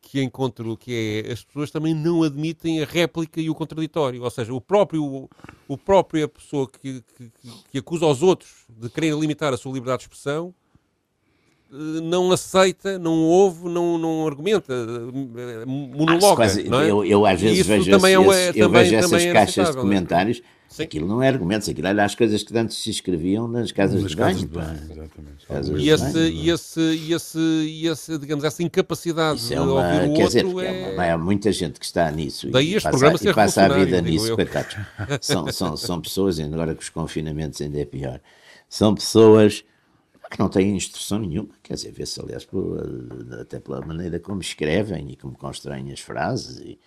que 0.00 0.22
encontro 0.22 0.76
que 0.76 1.24
é 1.26 1.32
as 1.32 1.42
pessoas 1.42 1.70
também 1.70 1.92
não 1.92 2.22
admitem 2.22 2.80
a 2.80 2.86
réplica 2.86 3.40
e 3.40 3.50
o 3.50 3.54
contraditório. 3.54 4.22
Ou 4.22 4.30
seja, 4.30 4.54
o 4.54 4.60
próprio, 4.60 5.28
o 5.66 5.76
própria 5.76 6.28
pessoa 6.28 6.68
que, 6.68 7.02
que, 7.16 7.32
que 7.70 7.78
acusa 7.78 8.06
os 8.06 8.22
outros 8.22 8.64
de 8.68 8.88
quererem 8.88 9.18
limitar 9.18 9.52
a 9.52 9.56
sua 9.56 9.72
liberdade 9.72 9.98
de 9.98 10.04
expressão 10.04 10.54
não 11.70 12.30
aceita, 12.30 12.98
não 12.98 13.24
ouve, 13.24 13.68
não, 13.68 13.98
não 13.98 14.26
argumenta, 14.26 14.72
eh, 14.72 15.64
monologa. 15.66 16.32
Ah, 16.32 16.36
quase, 16.36 16.62
é? 16.62 16.90
eu, 16.90 17.04
eu, 17.04 17.26
às 17.26 17.40
vezes 17.40 17.66
vejo, 17.66 17.90
esse, 17.90 18.06
é, 18.06 18.16
eu 18.16 18.68
também, 18.68 18.82
vejo 18.84 18.94
essas 18.96 19.22
é 19.24 19.32
caixas 19.32 19.70
de 19.70 19.76
comentários 19.76 20.42
Sim. 20.68 20.82
Aquilo 20.82 21.06
não 21.06 21.22
é 21.22 21.28
argumentos, 21.28 21.68
aquilo 21.68 21.86
era 21.86 22.04
as 22.04 22.14
coisas 22.14 22.42
que 22.42 22.56
antes 22.56 22.76
se 22.76 22.90
escreviam 22.90 23.48
nas 23.48 23.72
casas 23.72 24.02
nas 24.02 24.10
de 24.10 24.16
banho. 24.16 24.36
de 24.36 24.46
banho 24.46 24.78
exatamente. 24.90 25.46
E, 25.76 25.88
esse, 25.88 26.18
e, 26.18 26.50
esse, 26.50 26.80
e, 26.80 27.12
esse, 27.14 27.38
e 27.38 27.86
esse, 27.86 28.18
digamos, 28.18 28.44
essa 28.44 28.62
incapacidade 28.62 29.38
Isso 29.38 29.54
é 29.54 29.60
uma, 29.60 29.66
de 29.66 29.72
ouvir 29.72 30.10
o 30.10 30.14
quer 30.14 30.24
outro 30.24 30.48
dizer, 30.48 30.66
é... 30.66 30.82
é 30.82 30.94
uma, 30.94 31.12
há 31.14 31.18
muita 31.18 31.52
gente 31.52 31.78
que 31.78 31.86
está 31.86 32.10
nisso 32.10 32.50
Daí 32.50 32.76
e, 32.76 32.80
passa, 32.80 33.30
e 33.30 33.34
passa 33.34 33.64
a 33.64 33.68
vida 33.68 34.02
nisso, 34.02 34.34
coitados. 34.34 34.76
São, 35.20 35.50
são, 35.50 35.76
são 35.76 36.00
pessoas, 36.00 36.38
ainda 36.38 36.54
agora 36.56 36.74
com 36.74 36.82
os 36.82 36.90
confinamentos 36.90 37.60
ainda 37.62 37.80
é 37.80 37.84
pior, 37.84 38.20
são 38.68 38.94
pessoas 38.94 39.64
que 40.30 40.38
não 40.38 40.48
têm 40.48 40.76
instrução 40.76 41.18
nenhuma, 41.18 41.50
quer 41.62 41.74
dizer, 41.74 41.92
vê-se 41.92 42.20
aliás 42.20 42.44
por, 42.44 42.78
até 43.40 43.58
pela 43.58 43.80
maneira 43.84 44.18
como 44.18 44.40
escrevem 44.40 45.10
e 45.10 45.16
como 45.16 45.36
constroem 45.36 45.92
as 45.92 46.00
frases 46.00 46.58
e, 46.58 46.78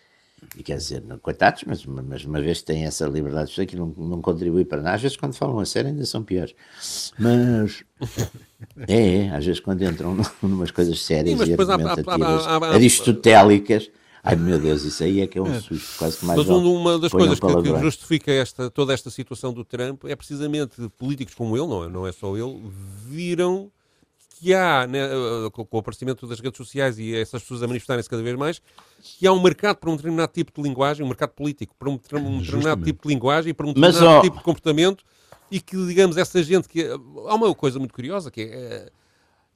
e 0.57 0.63
quer 0.63 0.77
dizer, 0.77 1.03
coitados, 1.21 1.63
mas, 1.65 1.85
mas 1.85 2.25
uma 2.25 2.41
vez 2.41 2.59
que 2.59 2.65
têm 2.65 2.85
essa 2.85 3.05
liberdade 3.05 3.53
de 3.53 3.65
que 3.65 3.75
não, 3.75 3.87
não 3.97 4.21
contribui 4.21 4.65
para 4.65 4.81
nada, 4.81 4.95
às 4.95 5.01
vezes 5.01 5.17
quando 5.17 5.33
falam 5.33 5.59
a 5.59 5.65
sério 5.65 5.89
ainda 5.89 6.05
são 6.05 6.23
piores. 6.23 6.55
Mas 7.17 7.83
é, 8.87 9.25
é 9.25 9.29
às 9.29 9.45
vezes 9.45 9.59
quando 9.59 9.83
entram 9.83 10.17
numas 10.41 10.71
coisas 10.71 10.99
sérias 11.01 11.39
Sim, 11.39 11.49
e 11.49 11.53
argumentativas, 11.53 12.47
aristotélicas, 12.73 13.89
Ai 14.23 14.35
meu 14.35 14.59
Deus, 14.59 14.83
isso 14.83 15.03
aí 15.03 15.21
é 15.21 15.27
que 15.27 15.37
é 15.37 15.41
um 15.41 15.47
é. 15.47 15.59
susto, 15.59 15.97
quase 15.97 16.17
que 16.17 16.25
mais 16.25 16.39
Mas 16.39 16.49
uma 16.49 16.99
das 16.99 17.11
coisas 17.11 17.39
que, 17.39 17.47
que, 17.47 17.79
justifica 17.79 18.31
esta, 18.31 18.69
toda 18.69 18.93
esta 18.93 19.09
situação 19.09 19.53
do 19.53 19.63
Trump 19.63 20.03
é 20.05 20.15
precisamente 20.15 20.75
políticos 20.97 21.33
como 21.33 21.55
ele, 21.55 21.67
não 21.67 21.83
é, 21.83 21.89
não 21.89 22.07
é 22.07 22.11
só 22.11 22.35
ele, 22.35 22.61
viram 23.07 23.71
que 24.39 24.53
há, 24.53 24.87
né, 24.87 24.99
eh, 25.05 25.49
com 25.51 25.67
o 25.69 25.79
aparecimento 25.79 26.25
das 26.25 26.39
redes 26.39 26.57
sociais 26.57 26.97
e 26.97 27.13
essas 27.13 27.41
pessoas 27.41 27.61
a 27.61 27.67
manifestarem-se 27.67 28.09
cada 28.09 28.23
vez 28.23 28.37
mais, 28.37 28.61
que 29.01 29.27
há 29.27 29.33
um 29.33 29.41
mercado 29.41 29.77
para 29.77 29.89
um 29.89 29.97
determinado 29.97 30.31
tipo 30.31 30.51
de 30.55 30.67
linguagem, 30.67 31.03
um 31.03 31.09
mercado 31.09 31.31
político 31.31 31.75
para 31.77 31.89
um, 31.89 31.97
determinado 31.97 32.43
Justamente. 32.43 32.85
tipo 32.85 33.07
de 33.07 33.13
linguagem, 33.13 33.53
para 33.53 33.65
um 33.65 33.73
determinado 33.73 34.05
Mas, 34.05 34.17
oh... 34.17 34.21
tipo 34.21 34.37
de 34.37 34.43
comportamento, 34.43 35.03
e 35.51 35.59
que, 35.59 35.75
digamos, 35.85 36.15
essa 36.15 36.41
gente 36.41 36.69
que... 36.69 36.85
Há 36.85 37.35
uma 37.35 37.53
coisa 37.53 37.79
muito 37.79 37.93
curiosa, 37.93 38.31
que 38.31 38.41
é... 38.41 38.89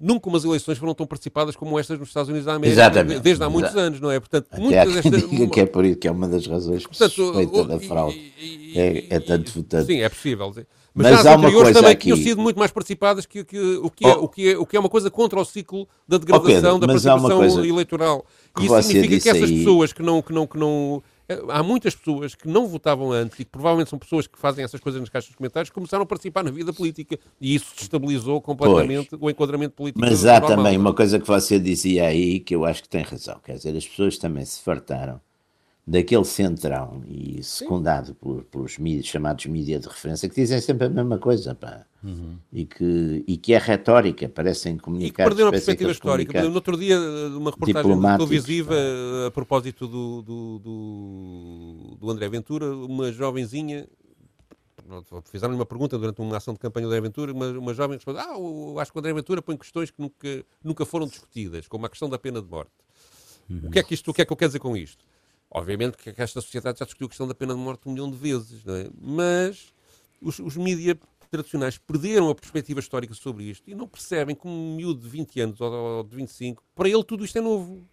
nunca 0.03 0.27
umas 0.27 0.43
eleições 0.43 0.77
foram 0.77 0.93
tão 0.93 1.07
participadas 1.07 1.55
como 1.55 1.79
estas 1.79 1.97
nos 1.97 2.09
Estados 2.09 2.29
Unidos 2.29 2.45
da 2.45 2.55
América, 2.55 2.81
Exatamente. 2.81 3.21
desde 3.21 3.43
há 3.43 3.49
muitos 3.49 3.75
anos, 3.75 4.01
não 4.01 4.11
é? 4.11 4.19
Portanto, 4.19 4.47
Até 4.51 4.61
muitas 4.61 4.93
destas... 4.93 5.29
diga 5.29 5.47
que 5.47 5.59
é 5.61 5.65
por 5.65 5.85
isso 5.85 5.97
que 5.97 6.07
é 6.07 6.11
uma 6.11 6.27
das 6.27 6.45
razões 6.45 6.85
que 6.85 6.89
Portanto, 6.89 7.13
suspeita 7.13 7.63
da 7.63 7.79
fraude. 7.79 8.33
E, 8.37 8.73
e, 8.75 8.79
é, 8.79 9.05
é 9.09 9.19
tanto 9.19 9.51
votante. 9.51 9.85
Sim, 9.85 10.01
é 10.01 10.09
possível. 10.09 10.53
Mas, 10.93 11.11
Mas 11.11 11.25
há 11.25 11.35
uma 11.35 11.51
coisa 11.51 11.73
também 11.73 11.91
aqui... 11.91 12.03
tinham 12.03 12.17
sido 12.17 12.41
muito 12.41 12.59
mais 12.59 12.69
participadas 12.69 13.25
que, 13.25 13.43
que, 13.43 13.57
o, 13.57 13.89
que 13.89 14.05
é, 14.05 14.15
oh. 14.15 14.25
o, 14.25 14.27
que 14.27 14.49
é, 14.51 14.57
o 14.57 14.65
que 14.65 14.77
é 14.77 14.79
uma 14.79 14.89
coisa 14.89 15.09
contra 15.09 15.39
o 15.39 15.45
ciclo 15.45 15.87
da 16.07 16.17
degradação 16.17 16.75
oh, 16.75 16.79
Pedro, 16.79 16.79
da 16.79 16.87
participação 16.87 17.65
eleitoral. 17.65 18.25
E 18.59 18.65
isso 18.65 18.83
significa 18.83 19.23
que 19.23 19.29
essas 19.29 19.49
aí... 19.49 19.57
pessoas 19.57 19.93
que 19.93 20.03
não, 20.03 20.21
que 20.21 20.33
não, 20.33 20.45
que 20.45 20.57
não 20.57 21.01
há 21.49 21.63
muitas 21.63 21.95
pessoas 21.95 22.35
que 22.35 22.47
não 22.47 22.67
votavam 22.67 23.11
antes 23.11 23.39
e 23.39 23.45
que 23.45 23.51
provavelmente 23.51 23.89
são 23.89 23.99
pessoas 23.99 24.27
que 24.27 24.37
fazem 24.37 24.63
essas 24.63 24.79
coisas 24.79 24.99
nas 24.99 25.09
caixas 25.09 25.29
de 25.29 25.37
comentários 25.37 25.69
que 25.69 25.75
começaram 25.75 26.03
a 26.03 26.05
participar 26.05 26.43
na 26.43 26.51
vida 26.51 26.73
política 26.73 27.17
e 27.39 27.55
isso 27.55 27.73
destabilizou 27.75 28.41
completamente 28.41 29.09
pois. 29.09 29.21
o 29.21 29.29
enquadramento 29.29 29.73
político. 29.73 29.99
Mas 29.99 30.25
há 30.25 30.41
também 30.41 30.77
uma 30.77 30.93
coisa 30.93 31.19
que 31.19 31.27
você 31.27 31.59
dizia 31.59 32.07
aí 32.07 32.39
que 32.39 32.55
eu 32.55 32.65
acho 32.65 32.83
que 32.83 32.89
tem 32.89 33.03
razão, 33.03 33.39
quer 33.43 33.53
dizer, 33.53 33.75
as 33.75 33.87
pessoas 33.87 34.17
também 34.17 34.45
se 34.45 34.61
fartaram 34.61 35.19
daquele 35.85 36.23
centrão 36.23 37.03
e 37.07 37.43
secundado 37.43 38.15
por, 38.15 38.43
pelos 38.45 38.77
mídias, 38.77 39.05
chamados 39.05 39.45
mídias 39.45 39.81
de 39.81 39.87
referência, 39.87 40.29
que 40.29 40.35
dizem 40.35 40.59
sempre 40.61 40.87
a 40.87 40.89
mesma 40.89 41.17
coisa, 41.17 41.53
pá. 41.53 41.85
Uhum. 42.01 42.37
E, 42.51 42.65
que, 42.65 43.23
e 43.27 43.37
que 43.37 43.53
é 43.53 43.57
retórica, 43.57 44.27
parecem 44.27 44.77
comunicar. 44.77 45.23
E 45.23 45.27
perderam 45.27 45.49
a 45.49 45.51
perspectiva 45.51 45.91
histórica. 45.91 46.41
No 46.43 46.55
outro 46.55 46.77
dia, 46.77 46.97
uma 46.97 47.51
reportagem 47.51 48.01
televisiva 48.01 48.75
a 49.27 49.31
propósito 49.31 49.87
do, 49.87 50.21
do, 50.21 50.59
do, 50.59 51.97
do 51.99 52.11
André 52.11 52.27
Ventura, 52.29 52.73
uma 52.75 53.11
jovenzinha 53.11 53.87
fizeram-lhe 55.31 55.57
uma 55.57 55.65
pergunta 55.65 55.97
durante 55.97 56.21
uma 56.21 56.37
ação 56.37 56.53
de 56.53 56.59
campanha 56.59 56.87
do 56.87 56.89
André 56.89 57.01
Ventura, 57.01 57.31
uma, 57.31 57.47
uma 57.51 57.73
jovem 57.73 57.97
respondeu, 57.97 58.21
ah, 58.21 58.37
eu 58.37 58.79
acho 58.79 58.91
que 58.91 58.97
o 58.97 58.99
André 58.99 59.13
Ventura 59.13 59.41
põe 59.41 59.55
questões 59.55 59.89
que 59.89 60.01
nunca, 60.01 60.45
nunca 60.63 60.85
foram 60.85 61.07
discutidas, 61.07 61.67
como 61.67 61.85
a 61.85 61.89
questão 61.89 62.09
da 62.09 62.19
pena 62.19 62.41
de 62.41 62.47
morte. 62.49 62.71
Uhum. 63.49 63.67
O, 63.67 63.71
que 63.71 63.79
é 63.79 63.83
que 63.83 63.93
isto, 63.93 64.11
o 64.11 64.13
que 64.13 64.21
é 64.21 64.25
que 64.25 64.33
eu 64.33 64.37
quero 64.37 64.49
dizer 64.49 64.59
com 64.59 64.75
isto? 64.75 65.05
Obviamente 65.53 65.97
que 65.97 66.09
esta 66.17 66.41
sociedade 66.41 66.79
já 66.79 66.85
discutiu 66.85 67.05
a 67.05 67.09
questão 67.09 67.27
da 67.27 67.35
pena 67.35 67.53
de 67.53 67.59
morte 67.59 67.87
um 67.87 67.91
milhão 67.91 68.09
de 68.09 68.17
vezes, 68.17 68.63
é? 68.65 68.89
mas 68.99 69.71
os, 70.19 70.39
os 70.39 70.57
mídias 70.57 70.97
tradicionais 71.29 71.77
perderam 71.77 72.29
a 72.29 72.35
perspectiva 72.35 72.79
histórica 72.79 73.13
sobre 73.13 73.43
isto 73.45 73.69
e 73.69 73.75
não 73.75 73.87
percebem 73.87 74.35
que 74.35 74.47
um 74.47 74.75
miúdo 74.75 75.01
de 75.01 75.09
20 75.09 75.41
anos 75.41 75.61
ou 75.61 76.03
de 76.03 76.15
25, 76.15 76.63
para 76.75 76.89
ele 76.89 77.03
tudo 77.03 77.23
isto 77.23 77.37
é 77.37 77.41
novo. 77.41 77.87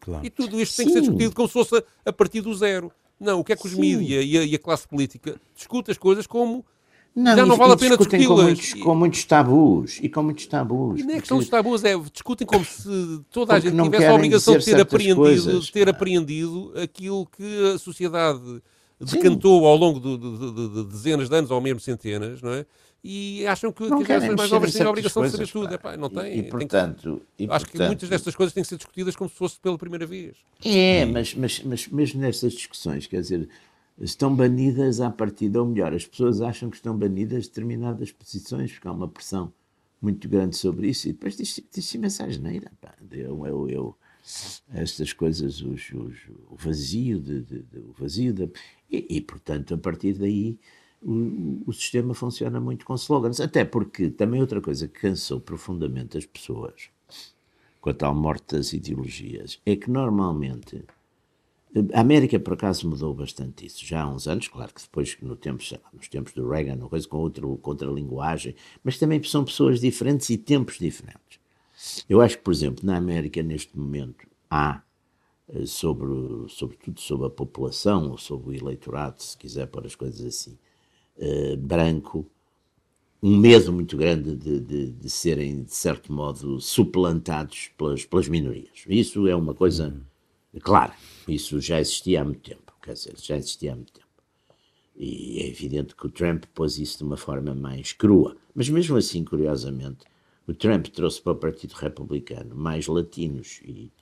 Claro. 0.00 0.24
E 0.24 0.30
tudo 0.30 0.60
isto 0.60 0.74
Sim. 0.74 0.84
tem 0.84 0.86
que 0.86 0.92
ser 0.92 1.00
discutido 1.00 1.34
como 1.34 1.48
se 1.48 1.52
fosse 1.52 1.76
a, 1.76 1.82
a 2.06 2.12
partir 2.12 2.40
do 2.42 2.54
zero. 2.54 2.92
Não, 3.18 3.40
o 3.40 3.44
que 3.44 3.52
é 3.52 3.56
que 3.56 3.66
os 3.66 3.74
mídias 3.74 4.24
e, 4.24 4.36
e, 4.36 4.54
a 4.54 4.58
classe 4.58 4.88
política 4.88 5.38
discutem 5.54 5.92
as 5.92 5.98
coisas 5.98 6.26
como 6.26 6.64
não, 7.14 7.36
já 7.36 7.46
não 7.46 7.56
vale 7.56 7.72
a 7.72 7.76
pena 7.76 7.96
discuti-las. 7.96 8.28
Com 8.28 8.42
muitos, 8.42 8.74
com 8.74 8.94
muitos 8.94 9.24
tabus. 9.24 9.98
E 10.00 10.08
com 10.08 10.22
muitos 10.22 10.46
tabus. 10.46 11.00
E 11.00 11.04
nem 11.04 11.16
é 11.16 11.18
questão 11.20 11.38
dos 11.38 11.48
tabus, 11.48 11.84
é 11.84 11.96
discutem 11.98 12.46
como 12.46 12.64
se 12.64 13.20
toda 13.30 13.54
a 13.54 13.60
gente 13.60 13.80
tivesse 13.82 14.06
a 14.06 14.14
obrigação 14.14 14.56
de 14.56 14.64
ter, 14.64 14.80
apreendido, 14.80 15.60
de 15.60 15.72
ter 15.72 15.88
apreendido 15.88 16.72
aquilo 16.76 17.26
que 17.26 17.72
a 17.74 17.78
sociedade 17.78 18.62
decantou 19.00 19.60
Sim. 19.60 19.66
ao 19.66 19.76
longo 19.76 19.98
de, 19.98 20.16
de, 20.18 20.52
de, 20.52 20.68
de, 20.68 20.84
dezenas 20.90 21.28
de 21.28 21.34
anos 21.34 21.50
ou 21.50 21.60
mesmo 21.60 21.80
centenas, 21.80 22.42
não 22.42 22.52
é? 22.52 22.66
E 23.02 23.46
acham 23.46 23.72
que, 23.72 23.88
que 24.04 24.12
as 24.12 24.34
mais 24.34 24.50
novas 24.50 24.72
têm 24.74 24.86
a 24.86 24.90
obrigação 24.90 25.22
coisas, 25.22 25.40
de 25.40 25.46
saber 25.46 25.66
tudo. 25.66 25.74
Epá, 25.74 25.96
não 25.96 26.10
tem. 26.10 26.36
E, 26.36 26.38
e 26.40 26.42
portanto, 26.42 27.22
que, 27.34 27.44
e, 27.44 27.46
acho 27.46 27.64
portanto, 27.64 27.72
que 27.72 27.86
muitas 27.86 28.08
destas 28.10 28.34
coisas 28.36 28.52
têm 28.52 28.62
que 28.62 28.68
ser 28.68 28.76
discutidas 28.76 29.16
como 29.16 29.30
se 29.30 29.36
fosse 29.36 29.58
pela 29.58 29.78
primeira 29.78 30.04
vez. 30.04 30.36
É, 30.62 31.06
mas, 31.06 31.34
mas, 31.34 31.62
mas 31.64 31.88
mesmo 31.88 32.20
nestas 32.20 32.52
discussões, 32.52 33.06
quer 33.06 33.22
dizer, 33.22 33.48
estão 34.00 34.34
banidas 34.34 35.00
à 35.00 35.10
partida, 35.10 35.60
ou 35.60 35.68
melhor, 35.68 35.92
as 35.94 36.06
pessoas 36.06 36.40
acham 36.40 36.70
que 36.70 36.76
estão 36.76 36.96
banidas 36.96 37.46
determinadas 37.48 38.10
posições, 38.10 38.72
porque 38.72 38.88
há 38.88 38.92
uma 38.92 39.08
pressão 39.08 39.52
muito 40.00 40.28
grande 40.28 40.56
sobre 40.56 40.88
isso 40.88 41.08
e 41.08 41.12
depois 41.12 41.36
disse 41.36 41.96
imensa 41.96 42.24
asneira. 42.24 42.72
Eu, 43.10 43.46
eu, 43.46 43.68
eu, 43.68 43.96
estas 44.72 45.12
coisas, 45.12 45.60
os, 45.60 45.90
os, 45.92 46.16
o 46.48 46.56
vazio, 46.56 47.20
de, 47.20 47.42
de, 47.42 47.62
de 47.62 47.78
o 47.78 47.92
vazio 47.92 48.32
de, 48.32 48.50
e, 48.90 49.06
e, 49.16 49.20
portanto, 49.20 49.74
a 49.74 49.78
partir 49.78 50.14
daí 50.14 50.58
o, 51.02 51.62
o, 51.66 51.72
sistema 51.72 52.14
funciona 52.14 52.60
muito 52.60 52.84
com 52.84 52.94
slogans. 52.94 53.40
Até 53.40 53.64
porque 53.64 54.10
também 54.10 54.40
outra 54.40 54.60
coisa 54.60 54.88
que 54.88 55.00
cansou 55.00 55.40
profundamente 55.40 56.16
as 56.16 56.26
pessoas 56.26 56.88
com 57.80 57.90
a 57.90 57.94
tal 57.94 58.14
morte 58.14 58.56
das 58.56 58.72
ideologias 58.72 59.60
é 59.64 59.74
que 59.76 59.90
normalmente 59.90 60.84
a 61.92 62.00
América, 62.00 62.38
por 62.38 62.54
acaso, 62.54 62.88
mudou 62.88 63.14
bastante 63.14 63.66
isso. 63.66 63.84
Já 63.84 64.02
há 64.02 64.08
uns 64.08 64.26
anos, 64.26 64.48
claro 64.48 64.72
que 64.74 64.82
depois, 64.82 65.16
no 65.22 65.36
tempo, 65.36 65.62
nos 65.92 66.08
tempos 66.08 66.32
do 66.32 66.48
Reagan, 66.48 66.76
uma 66.76 66.88
coisa 66.88 67.06
com, 67.06 67.18
outro, 67.18 67.56
com 67.58 67.70
outra 67.70 67.88
linguagem, 67.90 68.54
mas 68.82 68.98
também 68.98 69.22
são 69.22 69.44
pessoas 69.44 69.80
diferentes 69.80 70.28
e 70.30 70.36
tempos 70.36 70.78
diferentes. 70.78 71.38
Eu 72.08 72.20
acho 72.20 72.38
que, 72.38 72.44
por 72.44 72.52
exemplo, 72.52 72.84
na 72.84 72.96
América, 72.96 73.42
neste 73.42 73.78
momento, 73.78 74.26
há, 74.50 74.82
eh, 75.48 75.64
sobre, 75.64 76.08
sobretudo 76.48 77.00
sobre 77.00 77.26
a 77.28 77.30
população, 77.30 78.10
ou 78.10 78.18
sobre 78.18 78.50
o 78.50 78.54
eleitorado, 78.54 79.22
se 79.22 79.36
quiser 79.36 79.66
pôr 79.68 79.86
as 79.86 79.94
coisas 79.94 80.26
assim, 80.26 80.58
eh, 81.18 81.56
branco, 81.56 82.26
um 83.22 83.36
medo 83.36 83.72
muito 83.72 83.96
grande 83.96 84.34
de, 84.34 84.60
de, 84.60 84.90
de, 84.92 85.10
serem, 85.10 85.62
de 85.62 85.74
certo 85.74 86.12
modo, 86.12 86.60
suplantados 86.60 87.70
pelas, 87.76 88.04
pelas 88.04 88.28
minorias. 88.28 88.84
Isso 88.88 89.26
é 89.28 89.36
uma 89.36 89.54
coisa 89.54 89.88
uhum. 89.88 90.00
Clara. 90.58 90.94
Isso 91.28 91.60
já 91.60 91.78
existia 91.78 92.22
há 92.22 92.24
muito 92.24 92.40
tempo. 92.40 92.72
Quer 92.82 92.94
dizer, 92.94 93.14
já 93.18 93.36
existia 93.36 93.72
há 93.72 93.76
muito 93.76 93.92
tempo. 93.92 94.06
E 94.96 95.40
é 95.40 95.48
evidente 95.48 95.94
que 95.94 96.06
o 96.06 96.10
Trump 96.10 96.44
pôs 96.54 96.78
isso 96.78 96.98
de 96.98 97.04
uma 97.04 97.16
forma 97.16 97.54
mais 97.54 97.92
crua. 97.92 98.36
Mas 98.54 98.68
mesmo 98.68 98.96
assim, 98.96 99.24
curiosamente, 99.24 100.04
o 100.46 100.52
Trump 100.52 100.88
trouxe 100.88 101.22
para 101.22 101.32
o 101.32 101.36
Partido 101.36 101.72
Republicano 101.72 102.54
mais 102.54 102.86
latinos 102.86 103.60
e, 103.64 103.92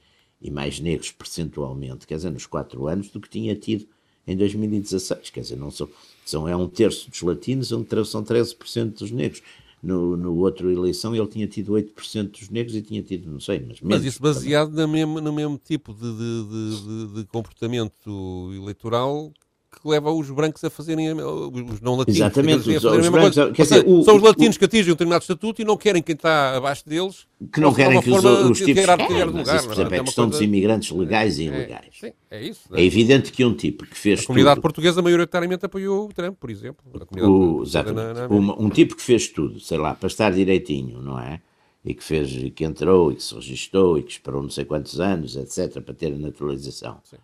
e 0.41 0.51
mais 0.51 0.81
negros 0.81 1.13
percentualmente, 1.13 2.07
quer 2.07 2.17
dizer, 2.17 2.31
nos 2.31 2.47
quatro 2.47 2.87
anos, 2.87 3.11
do 3.11 3.21
que 3.21 3.29
tinha 3.29 3.55
tido 3.55 3.87
em 4.27 4.37
2016. 4.37 5.31
Quer 5.31 5.41
dizer, 5.41 5.57
não 5.57 5.71
são, 5.71 5.89
são, 6.25 6.49
é 6.49 6.57
um 6.57 6.69
terço 6.69 7.11
dos 7.11 7.21
latinos, 7.23 7.69
são 7.69 7.85
13% 7.85 8.99
dos 8.99 9.11
negros. 9.11 9.43
No, 9.83 10.17
no 10.17 10.37
outro 10.37 10.71
eleição 10.71 11.15
ele 11.15 11.27
tinha 11.29 11.47
tido 11.47 11.73
8% 11.73 12.31
dos 12.31 12.51
negros 12.51 12.75
e 12.75 12.83
tinha 12.83 13.03
tido, 13.03 13.31
não 13.31 13.39
sei, 13.39 13.65
mas 13.67 13.81
Mas 13.81 14.05
isso 14.05 14.21
baseado 14.21 14.73
no 14.73 14.89
mesmo, 14.89 15.21
no 15.21 15.33
mesmo 15.33 15.57
tipo 15.57 15.95
de, 15.95 16.01
de, 16.01 16.45
de, 16.47 17.15
de 17.15 17.25
comportamento 17.27 18.51
eleitoral 18.55 19.33
que 19.71 19.87
leva 19.89 20.11
os 20.11 20.31
brancos 20.31 20.65
a 20.65 20.71
fazerem 20.71 21.13
os 21.13 21.81
não 21.81 21.97
latinos 21.97 22.21
Exatamente, 22.21 22.71
os, 22.71 22.85
os 22.85 23.09
brancos, 23.09 23.35
quer 23.55 23.63
dizer, 23.63 23.85
o, 23.87 24.03
são 24.03 24.17
os 24.17 24.23
latinos 24.23 24.57
o, 24.57 24.59
que 24.59 24.65
atingem 24.65 24.91
um 24.91 24.95
determinado 24.95 25.23
estatuto 25.23 25.61
e 25.61 25.65
não 25.65 25.77
querem 25.77 26.03
quem 26.03 26.15
está 26.15 26.57
abaixo 26.57 26.89
deles 26.89 27.27
que 27.53 27.61
não 27.61 27.73
querem 27.73 28.01
que 28.01 28.11
os, 28.11 28.25
os 28.25 28.59
tipos 28.59 28.85
querem, 28.85 29.21
é, 29.21 29.25
lugar, 29.25 29.57
isso, 29.57 29.67
por 29.67 29.75
exemplo, 29.75 29.95
é, 29.95 29.99
é 29.99 30.03
questão 30.03 30.25
coisa... 30.25 30.39
dos 30.39 30.41
imigrantes 30.41 30.91
legais 30.91 31.39
e 31.39 31.45
ilegais. 31.45 31.87
É, 32.03 32.07
sim, 32.07 32.13
é 32.31 32.43
isso. 32.43 32.61
É, 32.73 32.81
é 32.81 32.85
evidente 32.85 33.31
que 33.31 33.45
um 33.45 33.55
tipo 33.55 33.87
que 33.87 33.97
fez 33.97 34.21
a 34.21 34.27
comunidade 34.27 34.57
tudo, 34.57 34.63
portuguesa 34.63 35.03
maioritariamente 35.03 35.67
apoiou 35.67 36.07
o 36.07 36.13
Trump, 36.13 36.37
por 36.39 36.51
exemplo. 36.51 36.85
O, 37.21 37.63
exatamente. 37.63 38.15
Na, 38.15 38.29
na 38.29 38.35
um, 38.35 38.67
um 38.67 38.71
tipo 38.71 38.97
que 38.97 39.03
fez 39.03 39.29
tudo, 39.29 39.61
sei 39.61 39.79
lá, 39.79 39.95
para 39.95 40.07
estar 40.07 40.33
direitinho, 40.33 41.01
não 41.01 41.19
é? 41.21 41.41
e 41.85 41.95
que 41.95 42.03
fez, 42.03 42.31
que 42.55 42.65
entrou 42.65 43.13
e 43.13 43.17
que 43.17 43.23
se 43.23 43.35
registou 43.35 43.99
e 43.99 44.03
que 44.03 44.13
esperou 44.13 44.43
não 44.43 44.51
sei 44.51 44.65
quantos 44.65 45.01
anos, 45.01 45.37
etc, 45.37 45.81
para 45.81 45.95
ter 45.95 46.13
a 46.13 46.19
naturalização. 46.19 47.01
Sim. 47.05 47.17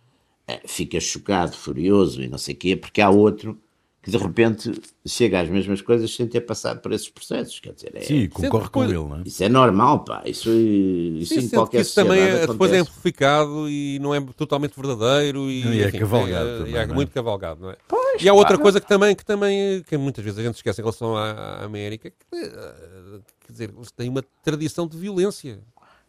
É, 0.47 0.61
fica 0.67 1.01
chocado, 1.01 1.57
furioso 1.57 2.23
e 2.23 2.29
não 2.29 2.37
sei 2.37 2.55
o 2.55 2.59
quê, 2.59 2.77
porque 2.77 3.01
há 3.01 3.09
outro 3.09 3.59
que 4.05 4.11
de 4.11 4.19
repente 4.19 4.71
chega 5.07 5.41
às 5.41 5.49
mesmas 5.49 5.81
coisas 5.81 6.15
sem 6.15 6.27
ter 6.27 6.43
passado 6.43 6.81
por 6.83 6.93
esses 6.93 7.09
processos. 7.09 7.59
Quer 7.59 7.73
dizer, 7.73 7.93
é, 7.95 8.03
Sim, 8.03 8.29
concorre 8.29 8.69
com 8.69 8.85
ele, 8.85 8.93
não 8.93 9.17
é? 9.17 9.23
Isso 9.25 9.43
é 9.43 9.49
normal, 9.49 10.05
pá. 10.05 10.23
Isso, 10.27 10.51
isso 10.51 11.41
Sim, 11.41 11.47
em 11.47 11.49
qualquer 11.49 11.81
isso 11.81 11.95
também 11.95 12.21
é, 12.21 12.47
depois 12.47 12.71
é 12.71 12.81
amplificado 12.81 13.67
e 13.67 13.99
não 14.01 14.15
é 14.15 14.21
totalmente 14.37 14.75
verdadeiro 14.77 15.51
e, 15.51 15.65
e 15.65 15.83
é 15.83 15.91
cavalgado. 15.91 16.49
É, 16.49 16.59
também, 16.59 16.77
é, 16.77 16.83
é 16.83 16.87
muito 16.89 17.13
cavalgado, 17.13 17.63
não 17.63 17.71
é? 17.71 17.77
Pois, 17.89 18.23
e 18.23 18.29
há 18.29 18.35
outra 18.35 18.59
coisa 18.59 18.79
que 18.79 18.87
também, 18.87 19.17
que 19.17 19.25
também 19.25 19.83
que 19.83 19.97
muitas 19.97 20.23
vezes 20.23 20.39
a 20.39 20.43
gente 20.43 20.57
esquece 20.57 20.83
em 20.83 20.85
relação 20.85 21.17
à, 21.17 21.31
à 21.31 21.65
América, 21.65 22.11
que, 22.11 22.37
eh, 22.37 23.21
quer 23.47 23.53
dizer, 23.53 23.73
eles 23.75 23.91
têm 23.91 24.11
uma 24.11 24.23
tradição 24.43 24.87
de 24.87 24.99
violência. 24.99 25.61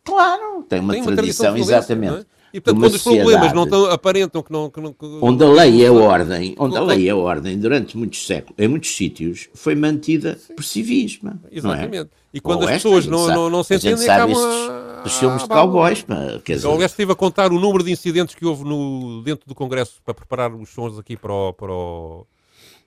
Claro, 0.03 0.65
tem 0.67 0.81
uma, 0.81 0.93
tem 0.93 1.01
uma 1.01 1.15
tradição, 1.15 1.45
tradição 1.53 1.77
exatamente. 1.77 2.27
E 2.55 2.61
portanto, 2.61 2.83
quando 2.83 2.93
os 2.93 3.03
problemas 3.03 3.51
não 3.51 3.67
tão, 3.67 3.91
aparentam 3.91 4.41
que 4.41 4.49
não, 4.49 4.69
que 4.69 4.79
não 4.79 4.93
que... 4.93 5.05
Onde 5.21 5.43
a 5.43 5.49
lei 5.49 5.83
é 5.83 5.87
a 5.87 5.91
ordem, 5.91 6.55
onde 6.57 6.77
a 6.77 6.81
lei 6.81 7.09
é 7.09 7.11
a 7.11 7.15
ordem, 7.17 7.59
durante 7.59 7.97
muitos 7.97 8.25
séculos, 8.25 8.55
em 8.57 8.69
muitos 8.69 8.95
sítios, 8.95 9.49
foi 9.53 9.75
mantida 9.75 10.37
Sim. 10.37 10.55
por 10.55 10.63
civis. 10.63 11.19
É? 11.21 11.57
Exatamente. 11.57 12.05
É? 12.05 12.07
E 12.33 12.39
quando 12.39 12.61
Ou 12.61 12.69
as 12.69 12.75
pessoas 12.75 13.07
não, 13.07 13.27
não, 13.27 13.49
não 13.49 13.61
se 13.61 13.75
entendem, 13.75 14.09
acabam 14.09 14.37
a... 14.37 15.01
dos 15.03 15.17
filmes 15.17 15.43
de 15.43 15.49
cowboys. 15.49 16.05
Quer 16.45 16.55
dizer... 16.55 16.67
aliás, 16.69 16.91
estive 16.93 17.11
a 17.11 17.15
contar 17.15 17.51
o 17.51 17.59
número 17.59 17.83
de 17.83 17.91
incidentes 17.91 18.33
que 18.35 18.45
houve 18.45 18.63
no, 18.63 19.21
dentro 19.21 19.45
do 19.45 19.53
Congresso 19.53 20.01
para 20.05 20.13
preparar 20.13 20.55
os 20.55 20.69
sons 20.69 20.97
aqui 20.97 21.17
para 21.17 21.33
o, 21.33 21.51
para 21.51 21.73
o, 21.73 22.25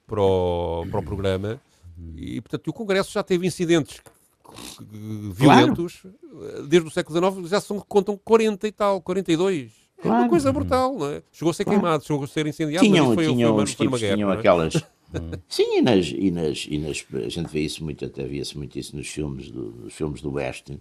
para 0.06 0.22
o, 0.22 0.86
para 0.90 1.00
o 1.00 1.02
programa. 1.02 1.60
E, 2.16 2.40
portanto, 2.40 2.68
o 2.68 2.72
Congresso 2.72 3.12
já 3.12 3.22
teve 3.22 3.46
incidentes 3.46 4.00
violentos, 5.32 6.02
claro. 6.02 6.66
desde 6.66 6.88
o 6.88 6.90
século 6.90 7.32
XIX, 7.32 7.50
já 7.50 7.60
são, 7.60 7.80
contam 7.80 8.16
40 8.16 8.66
e 8.66 8.72
tal, 8.72 9.00
42. 9.00 9.72
Claro. 10.00 10.16
É 10.16 10.20
uma 10.20 10.28
coisa 10.28 10.52
brutal, 10.52 10.96
não 10.96 11.10
é? 11.10 11.22
Chegou 11.32 11.50
a 11.50 11.54
ser 11.54 11.64
claro. 11.64 11.80
queimado, 11.80 12.04
chegou 12.04 12.24
a 12.24 12.26
ser 12.26 12.46
incendiado, 12.46 12.86
tinham, 12.86 13.06
mas 13.06 13.14
foi, 13.14 13.26
tinham, 13.26 13.54
foi, 13.54 13.64
os 13.64 13.72
foi 13.72 13.86
uma 13.86 13.98
guerra. 13.98 14.14
Tinham 14.14 14.32
é? 14.32 14.34
aquelas... 14.34 14.74
Sim, 15.48 15.78
e 15.78 15.82
nas, 15.82 16.06
e, 16.06 16.30
nas, 16.30 16.66
e 16.68 16.78
nas, 16.78 17.06
a 17.14 17.28
gente 17.28 17.48
vê 17.48 17.60
isso 17.60 17.82
muito, 17.82 18.04
até 18.04 18.24
via-se 18.24 18.56
muito 18.56 18.78
isso 18.78 18.94
nos 18.94 19.08
filmes 19.08 19.50
do, 19.50 19.70
nos 19.70 19.94
filmes 19.94 20.20
do 20.20 20.32
Oeste, 20.34 20.78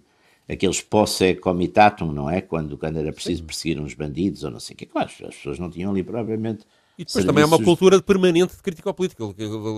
aqueles 0.48 0.80
posse 0.80 1.34
comitatum, 1.34 2.12
não 2.12 2.30
é? 2.30 2.40
Quando, 2.40 2.76
quando 2.76 2.98
era 2.98 3.12
preciso 3.12 3.44
perseguir 3.44 3.80
uns 3.80 3.94
bandidos 3.94 4.44
ou 4.44 4.50
não 4.50 4.60
sei 4.60 4.74
o 4.74 4.76
que. 4.76 4.86
Claro, 4.86 5.08
as 5.08 5.34
pessoas 5.34 5.58
não 5.58 5.70
tinham 5.70 5.90
ali 5.90 6.02
propriamente 6.02 6.64
e 6.98 7.04
depois 7.04 7.24
também 7.24 7.44
é 7.44 7.46
uma 7.46 7.62
cultura 7.62 8.02
permanente 8.02 8.56
de 8.56 8.60
crítica 8.60 8.92
política. 8.92 9.24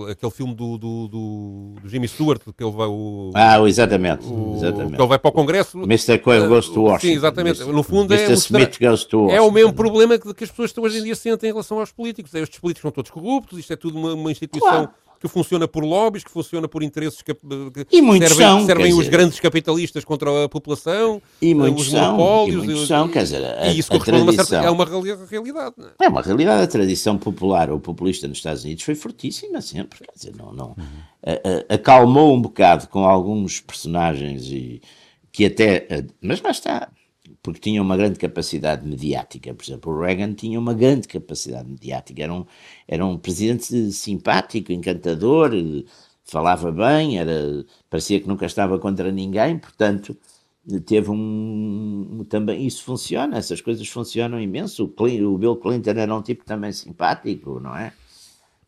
Aquele, 0.09 0.31
filme 0.31 0.55
do, 0.55 0.75
do, 0.75 1.07
do, 1.07 1.75
do, 1.79 1.87
Jimmy 1.87 2.07
Stewart, 2.07 2.41
que 2.41 2.63
ele 2.63 2.71
vai. 2.71 2.87
O, 2.87 3.31
ah, 3.35 3.59
exatamente. 3.69 4.25
O, 4.25 4.55
exatamente. 4.55 4.95
Que 4.95 5.01
ele 5.01 5.07
vai 5.07 5.19
para 5.19 5.29
o 5.29 5.31
Congresso. 5.31 5.77
Mr. 5.83 6.17
Quayle 6.17 6.47
goes 6.47 6.67
to 6.67 6.81
Washington. 6.81 7.07
Sim, 7.07 7.13
exatamente. 7.13 7.63
No 7.63 7.83
fundo 7.83 8.11
Mr. 8.11 8.31
é. 8.31 8.33
Smith 8.33 8.79
goes 8.79 9.05
to 9.05 9.19
Washington. 9.19 9.35
É 9.35 9.39
o 9.39 9.51
mesmo 9.51 9.71
problema 9.71 10.17
que, 10.17 10.33
que 10.33 10.43
as 10.43 10.49
pessoas 10.49 10.75
hoje 10.75 10.97
em 10.97 11.03
dia 11.03 11.15
sentem 11.15 11.51
em 11.51 11.53
relação 11.53 11.79
aos 11.79 11.91
políticos. 11.91 12.33
É, 12.33 12.39
estes 12.39 12.57
políticos 12.57 12.81
são 12.81 12.91
todos 12.91 13.11
corruptos, 13.11 13.59
isto 13.59 13.71
é 13.71 13.75
tudo 13.75 13.99
uma, 13.99 14.15
uma 14.15 14.31
instituição. 14.31 14.69
Claro 14.69 15.00
que 15.21 15.27
funciona 15.27 15.67
por 15.67 15.85
lobbies, 15.85 16.23
que 16.23 16.31
funciona 16.31 16.67
por 16.67 16.81
interesses 16.81 17.21
que, 17.21 17.31
que 17.31 17.87
e 17.91 18.01
muitos 18.01 18.29
servem, 18.29 18.47
são, 18.47 18.65
servem 18.65 18.91
os 18.91 18.97
dizer, 18.97 19.11
grandes 19.11 19.39
capitalistas 19.39 20.03
contra 20.03 20.45
a 20.45 20.49
população, 20.49 21.21
e 21.39 21.53
muitos 21.53 21.85
os 21.85 21.91
são, 21.91 22.17
monopólios. 22.17 22.63
E 22.63 22.67
muitos 22.67 22.87
são, 22.87 23.07
quer 23.07 23.23
dizer, 23.23 23.43
a, 23.45 23.67
e 23.67 23.77
isso 23.77 23.93
a 23.93 23.99
tradição, 23.99 24.23
uma 24.23 24.43
certa, 24.43 24.55
é 24.65 24.69
uma 24.71 24.85
realidade. 25.29 25.75
É? 25.99 26.05
é 26.05 26.09
uma 26.09 26.21
realidade. 26.23 26.63
A 26.63 26.67
tradição 26.67 27.17
popular 27.19 27.69
ou 27.69 27.79
populista 27.79 28.27
nos 28.27 28.39
Estados 28.39 28.63
Unidos 28.63 28.83
foi 28.83 28.95
fortíssima 28.95 29.61
sempre. 29.61 29.99
Quer 29.99 30.13
dizer, 30.15 30.35
não, 30.35 30.51
não, 30.51 30.75
a, 31.23 31.73
a, 31.73 31.75
acalmou 31.75 32.35
um 32.35 32.41
bocado 32.41 32.87
com 32.87 33.05
alguns 33.05 33.61
personagens 33.61 34.47
e 34.47 34.81
que 35.31 35.45
até. 35.45 35.87
Mas 36.19 36.41
lá 36.41 36.49
está 36.49 36.89
porque 37.43 37.59
tinha 37.59 37.81
uma 37.81 37.97
grande 37.97 38.19
capacidade 38.19 38.87
mediática. 38.87 39.53
Por 39.53 39.63
exemplo, 39.63 39.93
o 39.93 39.99
Reagan 39.99 40.33
tinha 40.33 40.59
uma 40.59 40.73
grande 40.73 41.07
capacidade 41.07 41.67
mediática. 41.69 42.23
Era 42.23 42.33
um, 42.33 42.45
era 42.87 43.05
um 43.05 43.17
presidente 43.17 43.91
simpático, 43.91 44.71
encantador, 44.71 45.51
falava 46.23 46.71
bem, 46.71 47.19
era, 47.19 47.65
parecia 47.89 48.19
que 48.19 48.27
nunca 48.27 48.45
estava 48.45 48.79
contra 48.79 49.11
ninguém, 49.11 49.57
portanto, 49.59 50.15
teve 50.85 51.09
um. 51.11 52.25
Também 52.29 52.65
isso 52.65 52.83
funciona, 52.83 53.37
essas 53.37 53.61
coisas 53.61 53.87
funcionam 53.87 54.39
imenso. 54.39 54.85
O, 54.85 54.87
Clinton, 54.89 55.25
o 55.25 55.37
Bill 55.37 55.55
Clinton 55.57 55.91
era 55.91 56.15
um 56.15 56.21
tipo 56.21 56.45
também 56.45 56.71
simpático, 56.71 57.59
não 57.59 57.75
é? 57.75 57.93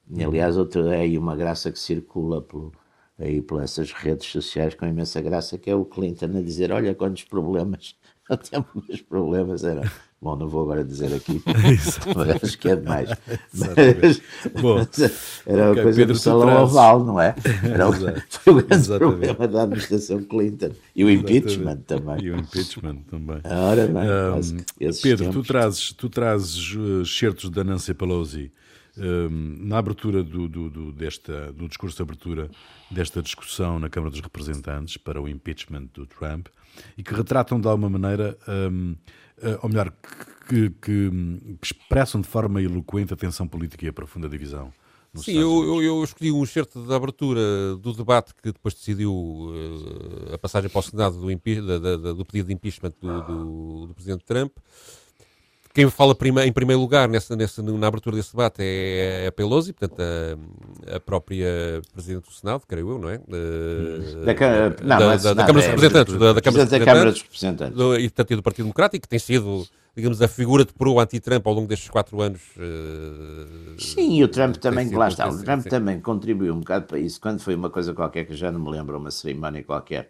E, 0.09 0.23
aliás, 0.23 0.57
outro, 0.57 0.89
é 0.89 1.01
aí 1.01 1.17
uma 1.17 1.35
graça 1.35 1.71
que 1.71 1.79
circula 1.79 2.41
pelo, 2.41 2.73
aí 3.17 3.41
por 3.41 3.61
essas 3.63 3.91
redes 3.91 4.27
sociais 4.27 4.75
com 4.75 4.85
imensa 4.85 5.21
graça, 5.21 5.57
que 5.57 5.69
é 5.69 5.75
o 5.75 5.85
Clinton 5.85 6.37
a 6.37 6.41
dizer: 6.41 6.71
Olha 6.71 6.93
quantos 6.95 7.23
problemas 7.23 7.95
tinha 8.41 8.65
muitos 8.73 9.01
problemas, 9.01 9.63
era. 9.63 9.89
Bom, 10.21 10.37
não 10.37 10.47
vou 10.47 10.61
agora 10.61 10.85
dizer 10.85 11.13
aqui, 11.13 11.43
acho 12.41 12.57
que 12.57 12.69
é 12.69 12.77
demais. 12.77 13.09
Mas, 13.53 14.21
Bom, 14.61 14.77
era 15.45 15.71
okay, 15.71 15.83
coisa 15.83 15.99
Pedro, 15.99 16.13
do 16.13 16.19
salão 16.19 16.47
trazes... 16.47 16.71
oval, 16.71 17.03
não 17.03 17.19
é? 17.19 17.35
Era 17.61 17.89
o, 17.89 17.93
foi 18.29 18.53
o 18.53 18.55
grande 18.55 18.73
Exatamente. 18.73 18.99
problema 18.99 19.47
da 19.49 19.63
administração 19.63 20.23
Clinton. 20.23 20.69
E 20.95 21.03
o 21.03 21.09
impeachment 21.09 21.81
também. 21.85 22.23
E 22.23 22.31
o 22.31 22.37
impeachment 22.37 22.99
também. 23.09 23.41
Ora, 23.43 23.85
bem, 23.85 24.89
um, 24.89 24.93
Pedro, 25.01 25.29
tu 25.29 25.43
trazes, 25.43 25.91
tu 25.91 26.07
trazes 26.07 26.73
uh, 26.73 27.05
certos 27.05 27.49
da 27.49 27.61
Nancy 27.65 27.93
Pelosi 27.93 28.45
um, 28.45 28.49
na 28.97 29.77
abertura 29.77 30.23
do, 30.23 30.47
do, 30.47 30.69
do, 30.69 30.91
desta, 30.91 31.51
do 31.53 31.67
discurso 31.67 31.97
de 31.97 32.03
abertura 32.03 32.49
desta 32.91 33.21
discussão 33.21 33.79
na 33.79 33.89
Câmara 33.89 34.11
dos 34.11 34.21
Representantes 34.21 34.97
para 34.97 35.21
o 35.21 35.27
impeachment 35.27 35.87
do 35.93 36.05
Trump 36.05 36.47
e 36.97 37.03
que 37.03 37.13
retratam 37.13 37.59
de 37.59 37.67
alguma 37.67 37.89
maneira, 37.89 38.37
um, 38.69 38.95
ou 39.61 39.69
melhor, 39.69 39.91
que, 40.47 40.69
que, 40.69 40.69
que, 40.81 41.11
expressam 41.61 42.21
de 42.21 42.27
forma 42.27 42.61
eloquente 42.61 43.13
a 43.13 43.17
tensão 43.17 43.47
política 43.47 43.85
e 43.85 43.89
a 43.89 43.93
profunda 43.93 44.29
divisão 44.29 44.71
Sim, 45.15 45.37
eu, 45.37 45.63
eu, 45.63 45.83
eu, 45.83 46.03
escolhi 46.03 46.31
um 46.31 46.43
excerto 46.43 46.83
de 46.83 46.91
abertura 46.91 47.39
do 47.77 47.93
debate 47.93 48.33
que 48.33 48.51
depois 48.51 48.73
decidiu 48.73 49.13
uh, 49.13 50.33
a 50.33 50.37
passagem 50.39 50.71
para 50.71 50.79
o 50.79 50.81
Senado 50.81 51.17
do, 51.19 51.67
da, 51.67 51.97
da, 51.97 52.13
do 52.13 52.25
pedido 52.25 52.47
de 52.47 52.53
impeachment 52.53 52.93
do, 52.99 53.21
do, 53.21 53.87
do 53.87 53.93
Presidente 53.93 54.25
Trump. 54.25 54.51
Quem 55.73 55.89
fala 55.89 56.13
prima, 56.13 56.45
em 56.45 56.51
primeiro 56.51 56.79
lugar 56.79 57.09
nessa, 57.09 57.35
nessa, 57.35 57.63
na 57.63 57.87
abertura 57.87 58.15
desse 58.15 58.31
debate 58.31 58.61
é 58.61 59.25
a 59.27 59.31
Pelosi, 59.31 59.73
portanto, 59.73 59.99
a, 59.99 60.95
a 60.97 60.99
própria 60.99 61.81
Presidente 61.91 62.25
do 62.25 62.31
Senado, 62.31 62.61
creio 62.67 62.91
eu, 62.91 62.99
não 62.99 63.09
é? 63.09 63.15
Uh, 63.15 64.23
da, 64.23 64.35
não, 64.83 64.99
da, 65.17 65.45
Câmara 65.45 65.53
dos 65.53 65.65
é 65.65 65.69
Representantes. 65.71 66.13
Da, 66.13 66.33
da 66.33 66.41
Câmara 66.41 67.11
dos 67.11 67.21
Representantes. 67.23 67.75
Do, 67.75 67.95
e, 67.95 68.03
portanto, 68.03 68.35
do 68.35 68.43
Partido 68.43 68.65
Democrático, 68.65 69.01
que 69.01 69.09
tem 69.09 69.17
sido 69.17 69.65
digamos, 69.95 70.21
a 70.21 70.27
figura 70.27 70.65
de 70.65 70.73
pro 70.73 70.99
anti-Trump 70.99 71.45
ao 71.45 71.53
longo 71.53 71.67
destes 71.67 71.89
quatro 71.89 72.21
anos. 72.21 72.41
Uh, 72.57 73.79
sim, 73.79 74.17
e 74.17 74.23
o 74.23 74.27
Trump 74.27 74.55
também, 74.57 74.89
lá 74.89 75.07
está, 75.07 75.29
o 75.29 75.43
Trump 75.43 75.61
sim. 75.63 75.69
também 75.69 75.99
contribuiu 75.99 76.53
um 76.53 76.59
bocado 76.59 76.85
para 76.85 76.99
isso, 76.99 77.21
quando 77.21 77.39
foi 77.39 77.55
uma 77.55 77.69
coisa 77.69 77.93
qualquer 77.93 78.25
que 78.25 78.35
já 78.35 78.51
não 78.51 78.59
me 78.59 78.69
lembro, 78.71 78.97
uma 78.97 79.11
cerimónia 79.11 79.63
qualquer, 79.63 80.09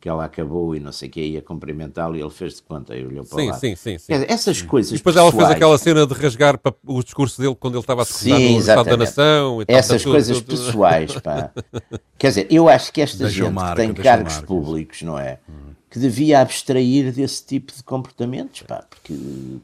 que 0.00 0.08
ela 0.08 0.24
acabou 0.24 0.74
e 0.74 0.80
não 0.80 0.92
sei 0.92 1.08
o 1.08 1.12
que, 1.12 1.20
ia 1.20 1.42
cumprimentá-lo 1.42 2.16
e 2.16 2.20
ele 2.20 2.30
fez 2.30 2.54
de 2.56 2.62
conta 2.62 2.96
e 2.96 3.04
olhou 3.04 3.24
para 3.24 3.38
sim, 3.38 3.48
lá. 3.48 3.54
Sim, 3.54 3.76
sim, 3.76 3.98
sim. 3.98 4.12
Essas 4.28 4.62
coisas 4.62 4.92
E 4.92 4.96
depois 4.96 5.14
pessoais, 5.14 5.34
ela 5.34 5.44
fez 5.44 5.56
aquela 5.56 5.78
cena 5.78 6.06
de 6.06 6.14
rasgar 6.14 6.58
o 6.86 7.02
discurso 7.02 7.40
dele 7.40 7.54
quando 7.54 7.74
ele 7.74 7.82
estava 7.82 8.00
a 8.00 8.04
discursar 8.04 8.40
no 8.40 8.58
Estado 8.58 8.90
da 8.90 8.96
Nação. 8.96 9.62
E 9.62 9.66
tal, 9.66 9.76
essas 9.76 10.02
tudo, 10.02 10.12
coisas 10.12 10.40
tudo, 10.40 10.46
pessoais, 10.48 11.14
pá. 11.20 11.50
Quer 12.18 12.28
dizer, 12.28 12.46
eu 12.50 12.66
acho 12.66 12.90
que 12.92 13.02
esta 13.02 13.28
gente 13.28 13.50
marca, 13.50 13.86
que 13.86 13.92
tem 13.92 14.02
cargos 14.02 14.32
marca. 14.32 14.46
públicos, 14.46 15.02
não 15.02 15.18
é? 15.18 15.38
Hum. 15.46 15.74
Que 15.90 15.98
devia 15.98 16.40
abstrair 16.40 17.12
desse 17.12 17.44
tipo 17.44 17.74
de 17.74 17.82
comportamentos, 17.82 18.62
pá, 18.62 18.84
porque, 18.88 19.14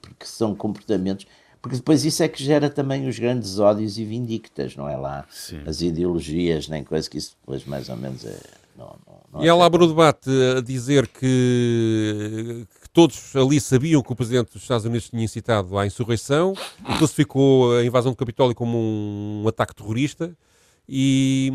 porque 0.03 0.27
são 0.27 0.55
comportamentos 0.55 1.27
porque 1.63 1.79
depois 1.79 2.05
isso 2.05 2.23
é 2.23 2.29
que 2.29 2.45
gera 2.45 2.71
também 2.71 3.09
os 3.09 3.19
grandes 3.19 3.59
ódios 3.59 3.99
e 3.99 4.05
vindictas, 4.05 4.77
não 4.77 4.89
é 4.89 4.97
lá? 4.97 5.27
Sim. 5.29 5.63
As 5.67 5.81
ideologias, 5.81 6.69
nem 6.69 6.85
coisa 6.85 7.11
que 7.11 7.19
isso 7.19 7.37
depois 7.41 7.65
mais 7.65 7.89
ou 7.89 7.97
menos 7.97 8.25
é. 8.25 8.39
Não, 8.77 8.99
não, 9.07 9.21
não 9.33 9.45
e 9.45 9.49
ela 9.49 9.65
abre 9.65 9.83
o 9.83 9.87
debate 9.87 10.29
a 10.57 10.61
dizer 10.61 11.09
que, 11.09 12.67
que, 12.83 12.91
todos 12.93 13.35
ali 13.35 13.59
sabiam 13.61 14.03
que 14.03 14.13
o 14.13 14.17
presidente 14.17 14.53
dos 14.53 14.63
Estados 14.63 14.85
Unidos 14.85 15.09
tinha 15.09 15.25
incitado 15.25 15.79
à 15.79 15.87
insurreição, 15.87 16.55
classificou 16.99 17.77
a 17.77 17.85
invasão 17.85 18.13
do 18.13 18.17
Capitólio 18.17 18.55
como 18.55 18.77
um, 18.77 19.43
um 19.45 19.49
ataque 19.49 19.75
terrorista 19.75 20.37
e, 20.89 21.51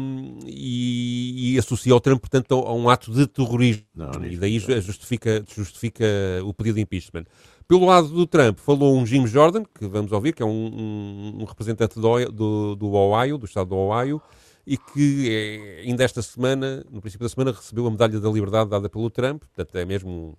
e, 0.45 1.53
e, 1.53 1.59
associa 1.59 1.95
o 1.95 1.99
Trump, 1.99 2.19
portanto, 2.19 2.53
a 2.53 2.73
um 2.73 2.89
ato 2.89 3.11
de 3.11 3.27
terrorismo. 3.27 3.85
E 4.29 4.35
daí 4.35 4.59
justifica, 4.59 5.43
justifica 5.47 6.05
o 6.43 6.53
pedido 6.53 6.75
de 6.75 6.81
impeachment. 6.81 7.25
Pelo 7.67 7.85
lado 7.85 8.09
do 8.09 8.27
Trump, 8.27 8.57
falou 8.57 8.97
um 8.97 9.05
Jim 9.05 9.25
Jordan, 9.25 9.63
que 9.63 9.87
vamos 9.87 10.11
ouvir, 10.11 10.33
que 10.33 10.43
é 10.43 10.45
um, 10.45 10.49
um, 10.49 11.41
um 11.41 11.45
representante 11.45 11.99
do, 11.99 12.25
do, 12.25 12.75
do 12.75 12.93
Ohio, 12.93 13.37
do 13.37 13.45
estado 13.45 13.69
do 13.69 13.75
Ohio, 13.77 14.21
e 14.65 14.77
que 14.77 15.29
é, 15.29 15.81
ainda 15.81 16.03
esta 16.03 16.21
semana, 16.21 16.85
no 16.89 17.01
princípio 17.01 17.25
da 17.25 17.29
semana, 17.29 17.51
recebeu 17.51 17.87
a 17.87 17.91
medalha 17.91 18.19
da 18.19 18.29
liberdade 18.29 18.69
dada 18.69 18.89
pelo 18.89 19.09
Trump, 19.09 19.41
portanto 19.41 19.75
é 19.75 19.85
mesmo 19.85 20.37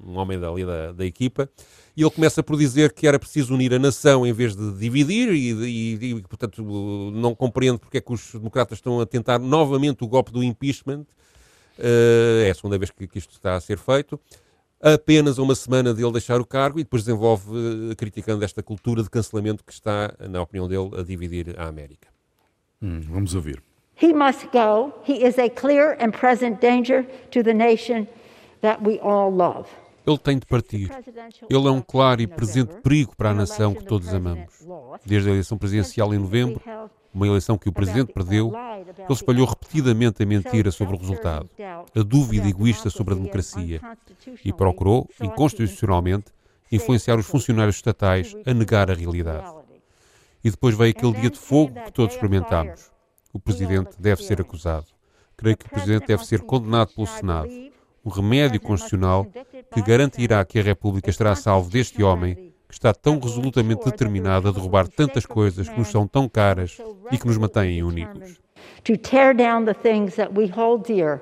um, 0.00 0.16
homem 0.16 0.38
dali 0.38 0.64
da, 0.64 0.92
da 0.92 1.04
equipa, 1.04 1.48
e 1.96 2.02
ele 2.02 2.10
começa 2.10 2.42
por 2.42 2.56
dizer 2.56 2.92
que 2.92 3.06
era 3.06 3.18
preciso 3.18 3.54
unir 3.54 3.72
a 3.74 3.78
nação 3.78 4.26
em 4.26 4.32
vez 4.32 4.54
de 4.54 4.72
dividir, 4.72 5.32
e, 5.32 5.52
e, 5.52 6.04
e 6.10 6.22
portanto 6.22 6.62
não 7.14 7.34
compreende 7.34 7.78
porque 7.78 7.98
é 7.98 8.00
que 8.00 8.12
os 8.12 8.32
democratas 8.32 8.78
estão 8.78 9.00
a 9.00 9.06
tentar 9.06 9.38
novamente 9.38 10.04
o 10.04 10.08
golpe 10.08 10.30
do 10.32 10.42
impeachment, 10.42 11.06
uh, 11.78 12.44
é 12.44 12.50
a 12.50 12.54
segunda 12.54 12.78
vez 12.78 12.90
que, 12.90 13.06
que 13.06 13.18
isto 13.18 13.32
está 13.32 13.56
a 13.56 13.60
ser 13.60 13.78
feito, 13.78 14.20
apenas 14.82 15.38
uma 15.38 15.54
semana 15.54 15.94
dele 15.94 16.12
deixar 16.12 16.40
o 16.40 16.44
cargo 16.44 16.78
e 16.78 16.82
depois 16.82 17.04
desenvolve 17.04 17.48
uh, 17.48 17.96
criticando 17.96 18.44
esta 18.44 18.62
cultura 18.62 19.02
de 19.02 19.08
cancelamento 19.08 19.64
que 19.64 19.72
está, 19.72 20.14
na 20.28 20.42
opinião 20.42 20.68
dele, 20.68 20.90
a 21.00 21.02
dividir 21.02 21.58
a 21.58 21.68
América. 21.68 22.11
Hum, 22.82 23.00
vamos 23.08 23.34
ouvir. 23.34 23.62
He 24.00 24.12
must 24.12 24.48
go. 24.52 24.92
He 25.06 25.24
is 25.24 25.38
a 25.38 25.48
clear 25.48 25.96
and 26.00 26.10
present 26.10 26.60
danger 26.60 27.06
to 27.30 27.42
the 27.42 27.54
nation 27.54 28.08
that 28.60 28.82
we 28.82 28.98
all 29.00 29.30
love. 29.30 29.68
Ele 30.04 30.18
tem 30.18 30.36
de 30.36 30.46
partir. 30.46 30.90
Ele 31.48 31.68
é 31.68 31.70
um 31.70 31.80
claro 31.80 32.20
e 32.20 32.26
presente 32.26 32.74
perigo 32.82 33.14
para 33.16 33.30
a 33.30 33.34
nação 33.34 33.72
que 33.72 33.84
todos 33.84 34.12
amamos. 34.12 34.48
Desde 35.06 35.28
a 35.28 35.32
eleição 35.32 35.56
presidencial 35.56 36.12
em 36.12 36.18
novembro, 36.18 36.60
uma 37.14 37.26
eleição 37.26 37.56
que 37.56 37.68
o 37.68 37.72
presidente 37.72 38.12
perdeu, 38.12 38.52
ele 38.98 39.12
espalhou 39.12 39.46
repetidamente 39.46 40.20
a 40.20 40.26
mentira 40.26 40.72
sobre 40.72 40.96
o 40.96 40.98
resultado, 40.98 41.48
a 41.94 42.02
dúvida 42.02 42.48
egoísta 42.48 42.90
sobre 42.90 43.14
a 43.14 43.16
democracia 43.16 43.80
e 44.44 44.52
procurou, 44.52 45.08
inconstitucionalmente, 45.20 46.32
influenciar 46.72 47.18
os 47.18 47.26
funcionários 47.26 47.76
estatais 47.76 48.34
a 48.44 48.52
negar 48.52 48.90
a 48.90 48.94
realidade. 48.94 49.61
E 50.44 50.50
depois 50.50 50.76
veio 50.76 50.90
aquele 50.90 51.12
dia 51.12 51.30
de 51.30 51.38
fogo 51.38 51.74
que 51.84 51.92
todos 51.92 52.14
experimentámos. 52.14 52.90
O 53.32 53.38
presidente 53.38 53.90
deve 53.98 54.22
ser 54.22 54.40
acusado. 54.40 54.86
Creio 55.36 55.56
que 55.56 55.66
o 55.66 55.70
presidente 55.70 56.06
deve 56.06 56.26
ser 56.26 56.40
condenado 56.40 56.92
pelo 56.94 57.06
Senado. 57.06 57.48
O 58.04 58.10
remédio 58.10 58.60
constitucional 58.60 59.26
que 59.72 59.82
garantirá 59.82 60.44
que 60.44 60.58
a 60.58 60.62
República 60.62 61.08
estará 61.08 61.34
salvo 61.34 61.70
deste 61.70 62.02
homem 62.02 62.52
que 62.68 62.74
está 62.74 62.94
tão 62.94 63.18
resolutamente 63.18 63.84
determinado 63.84 64.48
a 64.48 64.52
derrubar 64.52 64.88
tantas 64.88 65.26
coisas 65.26 65.68
que 65.68 65.78
nos 65.78 65.88
são 65.88 66.06
tão 66.06 66.28
caras 66.28 66.78
e 67.10 67.18
que 67.18 67.26
nos 67.26 67.36
mantêm 67.36 67.82
unidos. 67.82 68.40
To 68.84 68.96
tear 68.96 69.34
down 69.34 69.66
the 69.66 69.74
things 69.74 70.16
that 70.16 70.32
we 70.34 70.46
hold 70.46 70.86
dear 70.86 71.20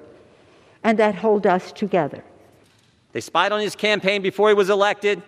and 0.84 0.94
that 0.96 1.18
hold 1.18 1.46
us 1.46 1.72
together. 1.72 2.22
They 3.12 3.20
spied 3.20 3.52
on 3.52 3.60
his 3.60 3.74
campaign 3.74 4.22
before 4.22 4.50
he 4.50 4.56
was 4.56 4.68
elected. 4.68 5.20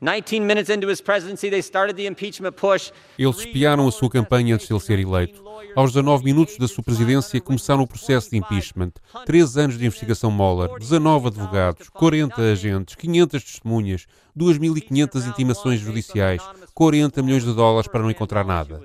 19 0.00 0.40
minutes 0.40 0.68
into 0.68 0.90
his 0.90 1.00
presidency, 1.00 1.48
they 1.48 1.62
started 1.62 1.96
the 1.96 2.06
impeachment 2.06 2.52
push. 2.52 2.92
Eles 3.18 3.38
espiaram 3.38 3.88
a 3.88 3.90
sua 3.90 4.10
campanha 4.10 4.54
antes 4.54 4.66
de 4.66 4.74
ele 4.74 4.80
ser 4.80 4.98
eleito. 4.98 5.42
Aos 5.74 5.92
19 5.92 6.22
minutos 6.22 6.58
da 6.58 6.68
sua 6.68 6.84
presidência, 6.84 7.40
começaram 7.40 7.82
o 7.82 7.86
processo 7.86 8.30
de 8.30 8.36
impeachment. 8.36 8.92
Três 9.24 9.56
anos 9.56 9.78
de 9.78 9.86
investigação 9.86 10.30
Mueller, 10.30 10.78
19 10.78 11.28
advogados, 11.28 11.88
40 11.88 12.42
agentes, 12.42 12.94
500 12.94 13.42
testemunhas, 13.42 14.06
2.500 14.38 15.28
intimações 15.28 15.80
judiciais, 15.80 16.42
40 16.74 17.22
milhões 17.22 17.44
de 17.44 17.54
dólares 17.54 17.88
para 17.88 18.02
não 18.02 18.10
encontrar 18.10 18.44
nada. 18.44 18.82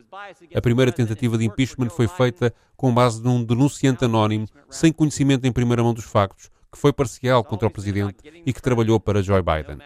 A 0.55 0.61
primeira 0.61 0.93
tentativa 0.93 1.37
de 1.37 1.43
impeachment 1.43 1.89
foi 1.89 2.07
feita 2.07 2.53
com 2.77 2.93
base 2.93 3.21
num 3.21 3.43
denunciante 3.43 4.05
anónimo, 4.05 4.47
sem 4.69 4.93
conhecimento 4.93 5.45
em 5.45 5.51
primeira 5.51 5.83
mão 5.83 5.93
dos 5.93 6.05
factos, 6.05 6.49
que 6.71 6.77
foi 6.77 6.93
parcial 6.93 7.43
contra 7.43 7.67
o 7.67 7.71
presidente 7.71 8.15
e 8.45 8.53
que 8.53 8.61
trabalhou 8.61 8.97
para 8.97 9.21
Joe 9.21 9.41
Biden. 9.41 9.77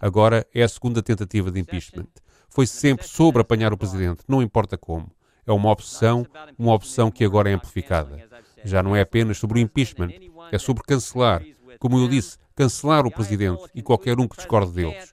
Agora 0.00 0.46
é 0.54 0.62
a 0.62 0.68
segunda 0.68 1.02
tentativa 1.02 1.50
de 1.50 1.60
impeachment. 1.60 2.06
Foi 2.48 2.66
sempre 2.66 3.06
sobre 3.06 3.42
apanhar 3.42 3.72
o 3.72 3.76
presidente, 3.76 4.22
não 4.26 4.42
importa 4.42 4.78
como. 4.78 5.10
É 5.46 5.52
uma 5.52 5.70
obsessão, 5.70 6.26
uma 6.58 6.72
obsessão 6.72 7.10
que 7.10 7.24
agora 7.24 7.50
é 7.50 7.54
amplificada. 7.54 8.28
Já 8.64 8.82
não 8.82 8.96
é 8.96 9.02
apenas 9.02 9.38
sobre 9.38 9.58
o 9.58 9.62
impeachment, 9.62 10.10
é 10.50 10.58
sobre 10.58 10.82
cancelar, 10.84 11.42
como 11.78 11.98
eu 11.98 12.08
disse, 12.08 12.38
cancelar 12.54 13.06
o 13.06 13.10
presidente 13.10 13.62
e 13.74 13.82
qualquer 13.82 14.18
um 14.18 14.26
que 14.26 14.36
discorde 14.36 14.72
deles. 14.72 15.12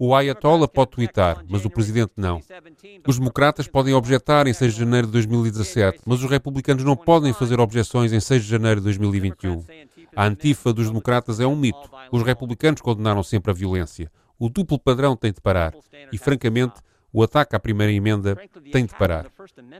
O 0.00 0.14
Ayatollah 0.14 0.68
pode 0.68 0.92
twittar, 0.92 1.44
mas 1.48 1.64
o 1.64 1.70
presidente 1.70 2.12
não. 2.16 2.40
Os 3.04 3.18
democratas 3.18 3.66
podem 3.66 3.94
objetar 3.94 4.46
em 4.46 4.52
6 4.52 4.72
de 4.72 4.78
janeiro 4.78 5.08
de 5.08 5.12
2017, 5.14 6.00
mas 6.06 6.22
os 6.22 6.30
republicanos 6.30 6.84
não 6.84 6.96
podem 6.96 7.32
fazer 7.32 7.58
objeções 7.58 8.12
em 8.12 8.20
6 8.20 8.44
de 8.44 8.48
janeiro 8.48 8.80
de 8.80 8.84
2021. 8.84 9.64
A 10.14 10.24
antifa 10.24 10.72
dos 10.72 10.86
democratas 10.86 11.40
é 11.40 11.46
um 11.46 11.56
mito. 11.56 11.90
Os 12.12 12.22
republicanos 12.22 12.80
condenaram 12.80 13.24
sempre 13.24 13.50
a 13.50 13.54
violência. 13.54 14.08
O 14.38 14.48
duplo 14.48 14.78
padrão 14.78 15.16
tem 15.16 15.32
de 15.32 15.40
parar. 15.40 15.74
E, 16.12 16.18
francamente, 16.18 16.80
o 17.12 17.22
ataque 17.22 17.56
à 17.56 17.60
primeira 17.60 17.92
emenda 17.92 18.36
tem 18.70 18.86
de 18.86 18.94
parar. 18.94 19.26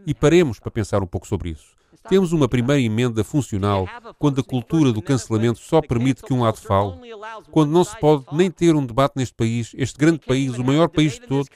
E 0.06 0.14
paremos 0.14 0.58
para 0.58 0.70
pensar 0.70 1.02
um 1.02 1.06
pouco 1.06 1.26
sobre 1.26 1.50
isso. 1.50 1.77
Temos 2.08 2.32
uma 2.32 2.48
primeira 2.48 2.80
emenda 2.80 3.22
funcional 3.22 3.86
quando 4.18 4.40
a 4.40 4.44
cultura 4.44 4.92
do 4.92 5.02
cancelamento 5.02 5.58
só 5.58 5.80
permite 5.80 6.22
que 6.22 6.32
um 6.32 6.42
lado 6.42 6.56
fale, 6.56 6.94
quando 7.50 7.70
não 7.70 7.84
se 7.84 7.98
pode 7.98 8.24
nem 8.32 8.50
ter 8.50 8.74
um 8.74 8.84
debate 8.84 9.14
neste 9.16 9.34
país, 9.34 9.72
este 9.76 9.98
grande 9.98 10.20
país, 10.20 10.56
o 10.56 10.64
maior 10.64 10.88
país 10.88 11.14
de 11.14 11.26
todos. 11.26 11.48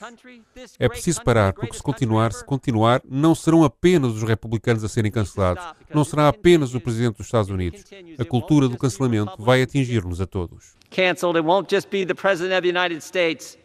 É 0.77 0.87
preciso 0.87 1.23
parar, 1.23 1.53
porque 1.53 1.75
se 1.75 1.81
continuar, 1.83 2.31
se 2.31 2.45
continuar, 2.45 3.01
não 3.09 3.33
serão 3.33 3.63
apenas 3.63 4.13
os 4.13 4.23
republicanos 4.23 4.83
a 4.83 4.89
serem 4.89 5.11
cancelados, 5.11 5.63
não 5.93 6.03
será 6.03 6.27
apenas 6.27 6.75
o 6.75 6.79
presidente 6.79 7.17
dos 7.17 7.25
Estados 7.25 7.49
Unidos. 7.49 7.83
A 8.19 8.25
cultura 8.25 8.67
do 8.69 8.77
cancelamento 8.77 9.33
vai 9.39 9.61
atingir-nos 9.61 10.21
a 10.21 10.27
todos. 10.27 10.75
Cancelled, 10.89 11.37
it 11.37 11.45
won't 11.45 11.73
just 11.73 11.89
be 11.89 12.05
the 12.05 12.13
president 12.13 12.53
of 12.53 12.61
the 12.61 12.69
United 12.69 13.01
States. 13.01 13.57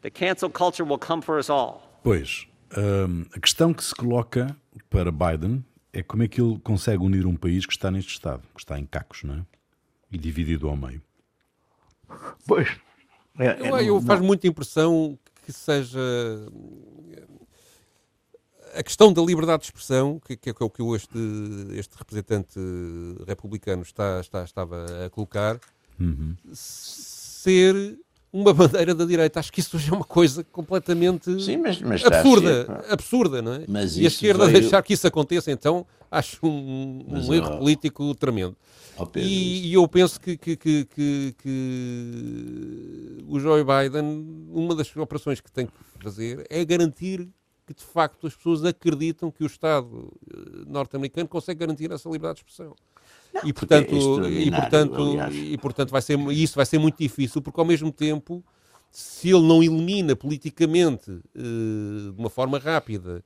The 0.00 0.10
cancel 0.10 0.48
culture 0.48 0.84
will 0.88 0.98
come 0.98 1.20
for 1.20 1.38
us 1.38 1.50
all. 1.50 1.82
Pois, 2.02 2.46
um, 2.76 3.26
a 3.34 3.38
questão 3.38 3.74
que 3.74 3.84
se 3.84 3.94
coloca 3.94 4.56
para 4.88 5.12
Biden 5.12 5.62
é 5.92 6.02
como 6.02 6.22
é 6.22 6.28
que 6.28 6.40
ele 6.40 6.58
consegue 6.60 7.02
unir 7.02 7.26
um 7.26 7.36
país 7.36 7.66
que 7.66 7.72
está 7.72 7.90
neste 7.90 8.12
estado, 8.12 8.42
que 8.54 8.60
está 8.60 8.78
em 8.78 8.86
cacos, 8.86 9.22
não 9.24 9.34
é? 9.34 9.46
E 10.10 10.18
dividido 10.18 10.68
ao 10.68 10.76
meio. 10.76 11.02
Pois. 12.46 12.68
É, 13.38 13.46
é, 13.46 13.70
eu, 13.70 13.78
eu 13.78 14.02
faz 14.02 14.20
muita 14.20 14.46
impressão 14.46 15.18
que 15.44 15.52
seja 15.52 16.00
a 18.74 18.82
questão 18.82 19.12
da 19.12 19.22
liberdade 19.22 19.60
de 19.62 19.66
expressão, 19.66 20.20
que, 20.20 20.36
que 20.36 20.50
é 20.50 20.54
o 20.60 20.70
que 20.70 20.82
este, 20.94 21.18
este 21.72 21.96
representante 21.96 22.58
republicano 23.26 23.82
está, 23.82 24.20
está, 24.20 24.44
estava 24.44 24.86
a 25.06 25.10
colocar, 25.10 25.58
uhum. 25.98 26.36
ser 26.52 27.98
uma 28.32 28.54
bandeira 28.54 28.94
da 28.94 29.04
direita. 29.04 29.40
Acho 29.40 29.52
que 29.52 29.60
isso 29.60 29.76
é 29.76 29.92
uma 29.92 30.04
coisa 30.04 30.44
completamente 30.44 31.42
Sim, 31.42 31.58
mas, 31.58 31.80
mas 31.80 32.04
absurda, 32.04 32.64
ser, 32.64 32.92
absurda, 32.92 33.42
não 33.42 33.54
é? 33.54 33.64
Mas 33.68 33.96
e 33.96 34.04
a 34.04 34.08
esquerda 34.08 34.46
veio... 34.46 34.60
deixar 34.60 34.82
que 34.82 34.92
isso 34.92 35.06
aconteça, 35.06 35.50
então, 35.50 35.86
acho 36.10 36.38
um, 36.46 37.04
um 37.08 37.34
erro 37.34 37.58
político 37.58 38.14
tremendo. 38.14 38.56
Oh, 38.96 39.08
e, 39.16 39.68
e, 39.68 39.74
eu 39.74 39.88
penso 39.88 40.20
que, 40.20 40.36
que, 40.36 40.56
que, 40.56 40.86
que, 41.38 43.24
o 43.26 43.40
Joe 43.40 43.64
Biden, 43.64 44.48
uma 44.52 44.74
das 44.74 44.94
operações 44.94 45.40
que 45.40 45.50
tem 45.50 45.66
que 45.66 45.72
fazer 46.02 46.46
é 46.50 46.62
garantir 46.64 47.26
que, 47.66 47.72
de 47.72 47.82
facto, 47.82 48.26
as 48.26 48.34
pessoas 48.34 48.62
acreditam 48.64 49.30
que 49.30 49.42
o 49.42 49.46
Estado 49.46 50.12
eh, 50.28 50.64
norte-americano 50.66 51.28
consegue 51.28 51.60
garantir 51.60 51.90
essa 51.92 52.10
liberdade 52.10 52.40
de 52.40 52.50
expressão. 52.50 52.74
E 53.44 53.52
portanto, 53.52 53.94
é 54.24 54.30
e, 54.30 54.50
portanto, 54.50 55.16
e 55.32 55.58
portanto 55.58 55.90
vai 55.90 56.02
ser, 56.02 56.18
isso 56.30 56.56
vai 56.56 56.66
ser 56.66 56.78
muito 56.78 56.98
difícil, 56.98 57.40
porque 57.40 57.60
ao 57.60 57.66
mesmo 57.66 57.90
tempo, 57.92 58.44
se 58.90 59.30
ele 59.30 59.46
não 59.46 59.62
elimina 59.62 60.14
politicamente 60.14 61.10
uh, 61.10 62.12
de 62.12 62.18
uma 62.18 62.30
forma 62.30 62.58
rápida 62.58 63.22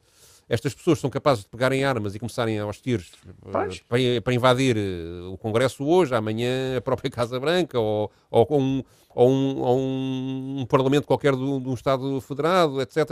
estas 0.48 0.74
pessoas 0.74 0.98
são 0.98 1.08
capazes 1.08 1.44
de 1.44 1.50
pegarem 1.50 1.84
armas 1.84 2.14
e 2.14 2.18
começarem 2.18 2.58
aos 2.58 2.80
tiros 2.80 3.12
uh, 3.26 3.50
para, 3.50 4.20
para, 4.22 4.34
invadir 4.34 4.76
uh, 4.76 5.32
o 5.32 5.38
Congresso 5.38 5.84
hoje, 5.84 6.14
amanhã 6.14 6.76
a 6.76 6.80
própria 6.80 7.10
Casa 7.10 7.40
Branca 7.40 7.78
ou, 7.78 8.10
ou, 8.30 8.46
um, 8.50 8.82
ou, 9.14 9.30
um, 9.30 9.60
ou 9.60 9.78
um, 9.78 10.66
Parlamento 10.68 11.06
qualquer 11.06 11.34
de 11.34 11.42
um 11.42 11.74
Estado 11.74 12.20
federado, 12.20 12.80
etc. 12.80 13.08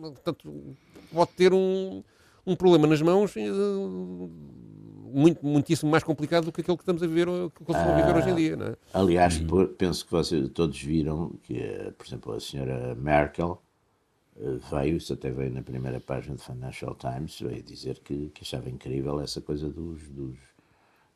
Portanto, 0.00 0.76
pode 1.12 1.30
ter 1.32 1.52
um, 1.52 2.02
um 2.46 2.54
problema 2.54 2.86
nas 2.86 3.02
mãos 3.02 3.34
muito, 5.12 5.44
muitíssimo 5.44 5.90
mais 5.90 6.02
complicado 6.02 6.44
do 6.44 6.52
que 6.52 6.60
aquele 6.60 6.76
que 6.76 6.82
estamos 6.82 7.02
a 7.02 7.06
viver, 7.06 7.26
que 7.26 7.62
estamos 7.62 7.90
a 7.90 7.96
viver 7.96 8.16
hoje 8.16 8.30
em 8.30 8.34
dia. 8.34 8.56
Não 8.56 8.66
é? 8.66 8.76
Aliás, 8.94 9.40
uhum. 9.40 9.66
penso 9.66 10.04
que 10.04 10.10
vocês 10.10 10.48
todos 10.50 10.80
viram 10.80 11.32
que, 11.42 11.60
por 11.96 12.06
exemplo, 12.06 12.32
a 12.32 12.40
senhora 12.40 12.94
Merkel 12.94 13.62
eh, 14.36 14.58
veio, 14.70 14.96
isso 14.96 15.12
até 15.12 15.30
veio 15.30 15.52
na 15.52 15.62
primeira 15.62 16.00
página 16.00 16.36
do 16.36 16.42
Financial 16.42 16.94
Times, 16.94 17.40
veio 17.40 17.62
dizer 17.62 17.98
que, 18.00 18.30
que 18.30 18.42
achava 18.42 18.68
incrível 18.70 19.20
essa 19.20 19.40
coisa 19.40 19.68
dos, 19.68 20.08
dos 20.08 20.38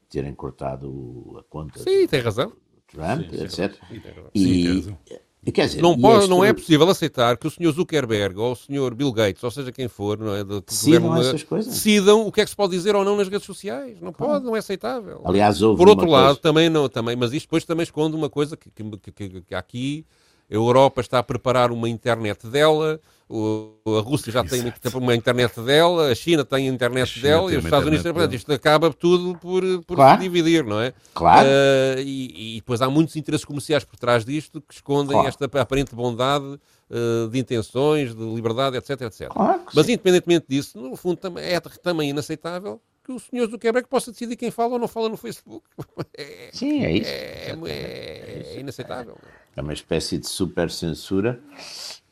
terem 0.08 0.34
cortado 0.34 1.36
a 1.38 1.42
conta. 1.44 1.78
Sim, 1.78 2.02
do, 2.02 2.08
tem 2.08 2.20
razão. 2.20 2.52
Trump, 2.86 3.30
sim, 3.30 3.42
etc. 3.42 3.74
Sim, 3.88 4.02
e, 4.34 4.82
sim, 4.82 4.96
dizer, 5.44 5.80
não, 5.80 5.98
pode, 5.98 6.28
não 6.28 6.44
é 6.44 6.52
possível 6.52 6.88
aceitar 6.88 7.36
que 7.36 7.46
o 7.46 7.50
Sr. 7.50 7.70
Zuckerberg 7.72 8.38
ou 8.38 8.52
o 8.52 8.56
Sr. 8.56 8.94
Bill 8.94 9.12
Gates, 9.12 9.42
ou 9.44 9.50
seja 9.50 9.70
quem 9.70 9.86
for, 9.86 10.18
não 10.18 10.34
é, 10.34 10.42
de, 10.42 10.60
decidam, 10.60 11.06
uma, 11.06 11.20
essas 11.20 11.42
coisas. 11.44 11.72
decidam 11.72 12.26
o 12.26 12.32
que 12.32 12.40
é 12.40 12.44
que 12.44 12.50
se 12.50 12.56
pode 12.56 12.72
dizer 12.72 12.96
ou 12.96 13.04
não 13.04 13.16
nas 13.16 13.28
redes 13.28 13.46
sociais. 13.46 14.00
Não 14.00 14.12
pode, 14.12 14.44
não 14.44 14.56
é 14.56 14.58
aceitável. 14.58 15.22
Aliás, 15.24 15.58
Por 15.58 15.88
outro 15.88 16.08
lado, 16.08 16.26
coisa... 16.26 16.40
também 16.40 16.68
não, 16.68 16.88
também, 16.88 17.14
mas 17.14 17.32
isto 17.32 17.46
depois 17.46 17.64
também 17.64 17.84
esconde 17.84 18.16
uma 18.16 18.28
coisa 18.28 18.56
que, 18.56 18.70
que, 18.70 19.12
que, 19.12 19.40
que 19.42 19.54
aqui 19.54 20.04
a 20.50 20.54
Europa 20.54 21.00
está 21.00 21.18
a 21.18 21.22
preparar 21.22 21.70
uma 21.70 21.88
internet 21.88 22.46
dela, 22.46 23.00
a 23.28 24.00
Rússia 24.00 24.30
já 24.30 24.44
tem 24.44 24.72
uma 24.94 25.14
internet 25.14 25.60
dela, 25.60 26.12
a 26.12 26.14
China 26.14 26.44
tem 26.44 26.68
a 26.68 26.72
internet 26.72 27.08
China 27.08 27.28
dela 27.28 27.52
e 27.52 27.56
os 27.56 27.64
Estados 27.64 27.86
Unidos. 27.88 28.04
Portanto, 28.04 28.34
isto 28.34 28.52
acaba 28.52 28.92
tudo 28.92 29.36
por, 29.38 29.62
por 29.84 29.96
claro. 29.96 30.20
dividir, 30.20 30.64
não 30.64 30.80
é? 30.80 30.92
Claro. 31.12 31.48
Uh, 31.48 32.00
e, 32.00 32.54
e, 32.54 32.60
depois 32.60 32.80
há 32.80 32.88
muitos 32.88 33.16
interesses 33.16 33.44
comerciais 33.44 33.82
por 33.82 33.98
trás 33.98 34.24
disto 34.24 34.60
que 34.60 34.74
escondem 34.74 35.12
claro. 35.12 35.28
esta 35.28 35.44
aparente 35.46 35.92
bondade 35.92 36.44
uh, 36.44 37.28
de 37.28 37.38
intenções, 37.38 38.14
de 38.14 38.22
liberdade, 38.22 38.76
etc. 38.76 39.00
etc. 39.02 39.28
Claro 39.28 39.62
Mas, 39.74 39.88
independentemente 39.88 40.46
disso, 40.48 40.80
no 40.80 40.94
fundo 40.94 41.18
é 41.38 41.58
também 41.82 42.10
inaceitável 42.10 42.80
que 43.04 43.12
o 43.12 43.20
senhor 43.20 43.48
Zuckerberg 43.48 43.88
possa 43.88 44.10
decidir 44.10 44.34
quem 44.36 44.50
fala 44.50 44.74
ou 44.74 44.78
não 44.80 44.88
fala 44.88 45.08
no 45.08 45.16
Facebook. 45.16 45.64
É, 46.18 46.50
Sim, 46.52 46.82
é 46.82 46.92
isso. 46.92 47.10
É, 47.10 47.56
é, 47.66 48.54
é 48.56 48.60
inaceitável. 48.60 49.18
É 49.56 49.62
uma 49.62 49.72
espécie 49.72 50.18
de 50.18 50.28
super 50.28 50.70
censura 50.70 51.40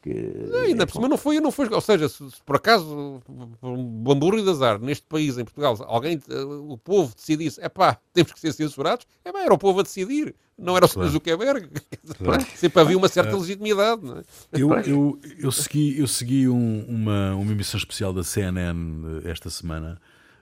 que. 0.04 0.12
Não, 0.50 0.60
ainda 0.60 0.82
é 0.82 0.86
por 0.86 0.92
cima 0.92 1.08
não 1.08 1.16
foi, 1.16 1.40
não 1.40 1.50
foi. 1.50 1.68
Ou 1.68 1.80
seja, 1.80 2.08
se, 2.08 2.30
se 2.30 2.42
por 2.44 2.56
acaso, 2.56 3.22
um 3.62 4.02
bamburro 4.02 4.38
e 4.38 4.42
de 4.42 4.50
azar, 4.50 4.78
neste 4.78 5.06
país, 5.06 5.38
em 5.38 5.44
Portugal, 5.44 5.76
alguém, 5.88 6.20
uh, 6.28 6.72
o 6.72 6.76
povo 6.76 7.14
decidisse, 7.14 7.58
é 7.62 7.68
pá, 7.70 7.98
temos 8.12 8.32
que 8.32 8.40
ser 8.40 8.52
censurados, 8.52 9.06
é 9.24 9.32
pá, 9.32 9.40
era 9.40 9.54
o 9.54 9.58
povo 9.58 9.80
a 9.80 9.82
decidir, 9.82 10.34
não 10.58 10.76
era 10.76 10.84
o 10.84 10.88
Sr. 10.88 11.08
Zuckerberg. 11.08 11.68
Claro. 12.18 12.44
Sempre 12.54 12.82
havia 12.82 12.98
uma 12.98 13.08
certa 13.08 13.34
legitimidade. 13.34 14.02
Não 14.04 14.18
é? 14.18 14.22
eu, 14.52 14.72
eu, 14.80 15.20
eu 15.38 15.50
segui, 15.50 15.98
eu 15.98 16.06
segui 16.06 16.48
um, 16.48 16.84
uma, 16.86 17.34
uma 17.34 17.50
emissão 17.50 17.78
especial 17.78 18.12
da 18.12 18.22
CNN 18.22 19.22
eh, 19.24 19.30
esta 19.30 19.48
semana. 19.48 19.98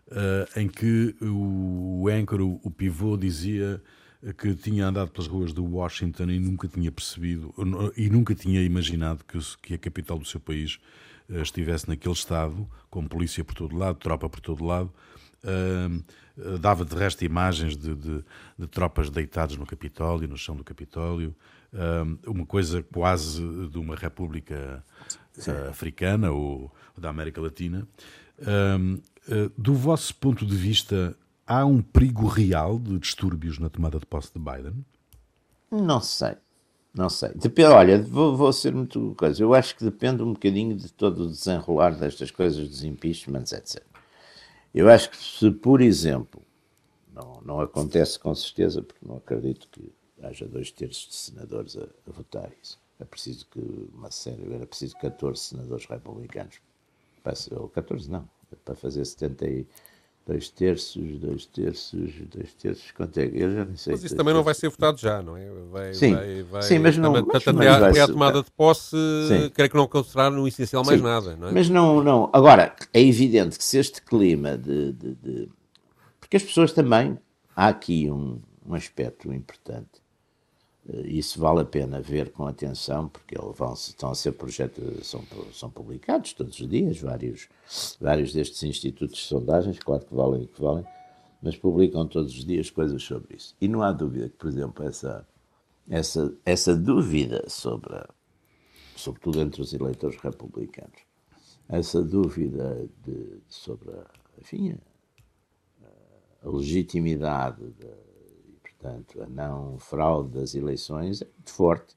Uh, 0.09 0.61
em 0.61 0.69
que 0.69 1.15
o, 1.23 2.03
o 2.03 2.09
anchor, 2.09 2.41
o, 2.41 2.61
o 2.65 2.71
pivô, 2.71 3.17
dizia 3.17 3.81
que 4.39 4.55
tinha 4.55 4.87
andado 4.87 5.11
pelas 5.11 5.27
ruas 5.27 5.53
de 5.53 5.61
Washington 5.61 6.31
e 6.31 6.39
nunca 6.39 6.69
tinha 6.69 6.93
percebido 6.93 7.53
e 7.97 8.09
nunca 8.09 8.35
tinha 8.35 8.63
imaginado 8.63 9.25
que, 9.25 9.39
que 9.61 9.75
a 9.75 9.79
capital 9.79 10.19
do 10.19 10.25
seu 10.25 10.39
país 10.39 10.79
uh, 11.29 11.43
estivesse 11.43 11.89
naquele 11.89 12.15
estado, 12.15 12.69
com 12.89 13.07
polícia 13.07 13.45
por 13.45 13.55
todo 13.55 13.77
lado, 13.77 13.99
tropa 13.99 14.29
por 14.29 14.41
todo 14.41 14.65
lado. 14.65 14.93
Uh, 15.43 16.59
dava 16.61 16.85
de 16.85 16.95
resto 16.95 17.25
imagens 17.25 17.77
de, 17.77 17.97
de, 17.97 18.25
de, 18.57 18.67
tropas 18.69 19.11
deitadas 19.11 19.57
no 19.57 19.67
Capitólio, 19.67 20.29
no 20.29 20.39
chão 20.39 20.55
do 20.55 20.63
Capitólio, 20.63 21.35
uh, 21.73 22.31
uma 22.31 22.47
coisa 22.47 22.81
quase 22.81 23.43
de 23.69 23.79
uma 23.79 23.97
república 23.97 24.85
africana 25.69 26.31
ou 26.31 26.73
da 26.97 27.09
América 27.09 27.41
Latina. 27.41 27.89
do 29.57 29.75
vosso 29.75 30.15
ponto 30.15 30.45
de 30.47 30.55
vista, 30.55 31.17
há 31.47 31.65
um 31.65 31.83
perigo 31.83 32.27
real 32.27 32.79
de 32.79 32.99
distúrbios 32.99 33.59
na 33.59 33.69
tomada 33.69 33.99
de 33.99 34.07
posse 34.07 34.33
de 34.33 34.39
Biden? 34.39 34.85
Não 35.71 36.01
sei. 36.01 36.37
Não 36.95 37.09
sei. 37.09 37.31
Depende, 37.35 37.71
olha, 37.71 38.03
vou, 38.03 38.37
vou 38.37 38.53
ser 38.53 38.75
muito 38.75 39.15
coisa. 39.17 39.43
Eu 39.43 39.55
acho 39.55 39.75
que 39.75 39.85
depende 39.85 40.23
um 40.23 40.35
bocadinho 40.35 40.77
de 40.77 40.93
todo 40.93 41.25
o 41.25 41.29
desenrolar 41.29 41.91
destas 41.91 42.31
coisas, 42.31 42.69
dos 42.69 42.85
impeachments, 42.85 43.53
etc. 43.53 43.83
Eu 44.75 44.91
acho 44.91 45.11
que 45.11 45.17
se, 45.17 45.51
por 45.51 45.81
exemplo, 45.81 46.43
não, 47.15 47.41
não 47.45 47.61
acontece 47.61 48.19
com 48.19 48.35
certeza, 48.35 48.83
porque 48.83 49.07
não 49.07 49.17
acredito 49.17 49.69
que 49.71 49.93
haja 50.23 50.47
dois 50.47 50.71
terços 50.71 51.09
de 51.09 51.15
senadores 51.15 51.77
a, 51.77 51.85
a 51.85 52.13
votar 52.13 52.51
isso. 52.63 52.79
É 53.01 53.05
preciso 53.05 53.47
que 53.51 53.61
uma 53.93 54.11
série, 54.11 54.53
era 54.53 54.67
preciso 54.67 54.97
14 54.99 55.41
senadores 55.41 55.87
republicanos. 55.87 56.61
Ou 57.53 57.69
14 57.69 58.11
não, 58.11 58.29
para 58.65 58.75
fazer 58.75 59.05
70 59.05 59.47
e 59.47 59.67
dois 60.27 60.49
terços, 60.49 61.19
dois 61.19 61.47
terços, 61.47 62.13
dois 62.33 62.53
terços, 62.55 62.91
quanto 62.93 63.19
é? 63.19 63.31
Eu 63.33 63.55
já 63.55 63.65
não 63.65 63.77
sei. 63.77 63.93
Mas 63.93 64.05
isso 64.05 64.17
também 64.17 64.33
não 64.33 64.43
vai 64.43 64.55
ser 64.55 64.69
votado 64.69 64.99
já, 64.99 65.23
não 65.23 65.37
é? 65.37 65.49
Vai, 65.71 65.95
sim, 65.95 66.15
vai, 66.15 66.43
vai, 66.45 66.63
sim, 66.63 66.79
mas 66.79 66.97
não. 66.97 67.13
Mas, 67.13 67.25
mas 67.27 67.49
até 67.49 67.69
a, 67.69 68.05
a 68.05 68.07
tomada 68.09 68.43
de 68.43 68.51
posse, 68.51 68.97
sim. 69.29 69.51
creio 69.51 69.71
que 69.71 69.77
não 69.77 69.85
acontecerá 69.85 70.31
no 70.31 70.47
essencial 70.47 70.85
mais 70.85 70.99
sim, 70.99 71.07
nada, 71.07 71.37
não 71.37 71.49
é? 71.49 71.53
Mas 71.53 71.69
não, 71.69 72.03
não. 72.03 72.31
Agora, 72.33 72.75
é 72.93 73.01
evidente 73.01 73.59
que 73.59 73.65
se 73.65 73.79
este 73.79 74.01
clima 74.03 74.57
de, 74.57 74.93
de, 74.93 75.15
de... 75.15 75.49
Porque 76.21 76.37
as 76.37 76.43
pessoas 76.43 76.73
também. 76.73 77.19
Há 77.55 77.69
aqui 77.69 78.11
um, 78.11 78.41
um 78.67 78.75
aspecto 78.75 79.31
importante 79.31 80.02
isso 81.05 81.39
vale 81.39 81.61
a 81.61 81.65
pena 81.65 82.01
ver 82.01 82.33
com 82.33 82.47
atenção, 82.47 83.09
porque 83.09 83.37
vão, 83.39 83.73
estão 83.73 84.11
a 84.11 84.15
ser 84.15 84.33
projetos, 84.33 85.07
são, 85.07 85.23
são 85.53 85.71
publicados 85.71 86.33
todos 86.33 86.59
os 86.59 86.69
dias, 86.69 86.99
vários, 86.99 87.49
vários 88.01 88.33
destes 88.33 88.63
institutos 88.65 89.17
de 89.17 89.23
sondagens, 89.23 89.79
claro 89.79 90.05
que 90.05 90.15
valem 90.15 90.47
que 90.47 90.61
valem, 90.61 90.85
mas 91.41 91.57
publicam 91.57 92.07
todos 92.07 92.33
os 92.33 92.45
dias 92.45 92.69
coisas 92.69 93.03
sobre 93.03 93.37
isso. 93.37 93.55
E 93.61 93.69
não 93.69 93.83
há 93.83 93.93
dúvida 93.93 94.29
que, 94.29 94.37
por 94.37 94.49
exemplo, 94.49 94.85
essa, 94.85 95.27
essa, 95.89 96.35
essa 96.45 96.75
dúvida 96.75 97.45
sobre, 97.49 97.95
a, 97.95 98.09
sobretudo 98.97 99.41
entre 99.41 99.63
os 99.63 99.73
eleitores 99.73 100.21
republicanos, 100.21 101.01
essa 101.69 102.03
dúvida 102.03 102.89
de, 103.05 103.41
sobre 103.49 103.91
a, 103.91 104.05
enfim, 104.41 104.77
a, 106.43 106.49
legitimidade 106.49 107.63
Portanto, 108.83 109.23
a 109.23 109.27
não 109.27 109.79
fraude 109.79 110.31
das 110.31 110.57
eleições 110.57 111.23
é 111.23 111.25
muito 111.25 111.53
forte. 111.53 111.95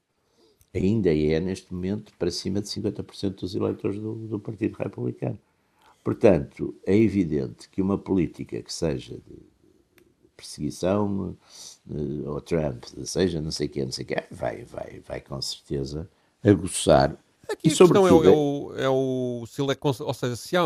Ainda 0.72 1.12
é, 1.12 1.40
neste 1.40 1.74
momento, 1.74 2.14
para 2.20 2.30
cima 2.30 2.62
de 2.62 2.68
50% 2.68 3.40
dos 3.40 3.56
eleitores 3.56 4.00
do, 4.00 4.14
do, 4.14 4.40
Partido 4.40 4.76
Republicano. 4.76 5.40
Portanto, 6.04 6.76
é 6.86 6.96
evidente 6.96 7.68
que 7.70 7.82
uma 7.82 7.98
política 7.98 8.62
que 8.62 8.72
seja 8.72 9.16
de 9.16 9.36
perseguição 10.38 11.36
ou 12.26 12.42
Trump, 12.42 12.84
seja 13.06 13.42
não 13.42 13.52
sei 13.52 13.68
o 13.68 13.70
quê, 13.70 13.86
não 13.86 13.92
sei 13.92 14.04
o 14.04 14.08
quê, 14.08 14.24
vai, 14.30 14.64
vai, 14.64 15.02
vai 15.08 15.22
com 15.22 15.42
certeza 15.42 16.08
aguçar. 16.44 17.18
Aqui 17.50 17.70
e 17.70 17.74
a 17.74 17.76
questão 17.76 18.08
é, 18.08 18.12
o, 18.12 18.24
é, 18.24 18.30
o, 18.30 18.74
é 18.78 18.90
o 18.90 19.46
se 19.48 19.62
ele 19.62 19.72
é, 19.72 19.78
ou 19.82 20.14
seja, 20.14 20.36
se 20.36 20.58
há 20.58 20.64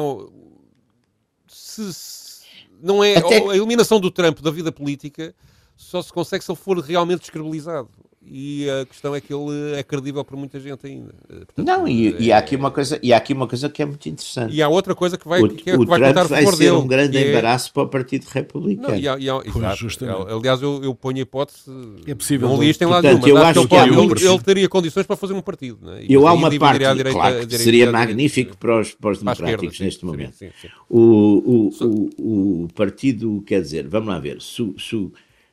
se, 1.47 1.93
se 1.93 2.43
não 2.81 3.03
é 3.03 3.15
a 3.15 3.55
eliminação 3.55 3.99
do 3.99 4.09
Trump 4.11 4.39
da 4.39 4.51
vida 4.51 4.71
política 4.71 5.35
só 5.81 6.01
se 6.01 6.11
consegue 6.11 6.43
se 6.43 6.51
ele 6.51 6.59
for 6.59 6.77
realmente 6.79 7.21
descredibilizado. 7.21 7.87
e 8.31 8.69
a 8.69 8.85
questão 8.85 9.15
é 9.15 9.21
que 9.21 9.33
ele 9.33 9.75
é 9.75 9.81
credível 9.81 10.23
para 10.25 10.35
muita 10.37 10.59
gente 10.59 10.85
ainda. 10.85 11.15
Portanto, 11.27 11.65
não, 11.65 11.87
e, 11.87 12.09
é, 12.09 12.21
e, 12.21 12.31
há 12.33 12.37
aqui 12.37 12.55
uma 12.55 12.69
coisa, 12.69 12.99
e 13.01 13.11
há 13.13 13.17
aqui 13.17 13.33
uma 13.33 13.47
coisa 13.47 13.69
que 13.69 13.81
é 13.81 13.85
muito 13.85 14.07
interessante. 14.07 14.53
E 14.53 14.61
há 14.61 14.67
outra 14.67 14.93
coisa 14.93 15.17
que 15.17 15.27
vai, 15.27 15.41
o, 15.41 15.47
que, 15.49 15.67
é, 15.69 15.75
o 15.75 15.79
que 15.79 15.85
vai 15.85 15.99
Trump 16.13 16.27
vai 16.29 16.45
ser 16.45 16.57
dele. 16.57 16.71
um 16.73 16.85
grande 16.85 17.17
é... 17.17 17.29
embaraço 17.31 17.73
para 17.73 17.83
o 17.83 17.87
Partido 17.87 18.25
Republicano. 18.27 18.89
Não, 18.89 18.95
e 18.99 19.07
há, 19.07 19.17
e 19.17 19.29
há, 19.29 19.41
exato. 19.43 20.05
Aliás, 20.37 20.61
eu, 20.61 20.83
eu 20.83 20.93
ponho 20.93 21.17
a 21.17 21.21
hipótese. 21.21 21.63
É 22.05 22.13
possível. 22.13 22.49
Não 22.49 22.59
li 22.61 22.69
isto 22.69 22.81
em 22.83 22.87
lado 22.87 23.01
Portanto, 23.03 23.23
nenhum, 23.23 23.37
eu 23.37 23.43
acho 23.43 23.53
que 23.53 23.59
ele, 23.59 23.67
que 23.69 23.75
há 23.77 23.87
ele, 23.87 24.27
ele 24.33 24.39
teria 24.43 24.69
condições 24.69 25.07
para 25.07 25.15
fazer 25.15 25.33
um 25.33 25.41
partido. 25.41 25.79
Não 25.81 25.93
é? 25.93 26.03
E 26.03 26.13
Eu 26.13 26.27
há 26.27 26.33
uma 26.33 26.51
parte, 26.59 26.83
a 26.85 26.93
direita- 26.93 27.17
claro, 27.17 27.33
direita- 27.35 27.57
seria 27.57 27.71
direita- 27.85 27.91
magnífico 27.93 28.57
para 28.57 28.81
os, 28.81 28.93
para 28.93 29.11
os 29.11 29.23
para 29.23 29.31
esquerda, 29.31 29.45
democráticos 29.57 29.77
sim, 29.77 29.83
neste 29.85 29.99
sim, 30.01 30.05
momento. 30.05 30.33
sim, 30.35 30.49
sim. 30.61 30.67
O, 30.87 30.99
o, 30.99 31.85
o, 32.21 32.63
o 32.65 32.67
partido, 32.75 33.41
quer 33.47 33.61
dizer, 33.61 33.87
vamos 33.87 34.09
lá 34.09 34.19
ver, 34.19 34.39
se, 34.41 34.61
o- 34.61 34.75
se, 34.77 34.95
o- 34.95 35.11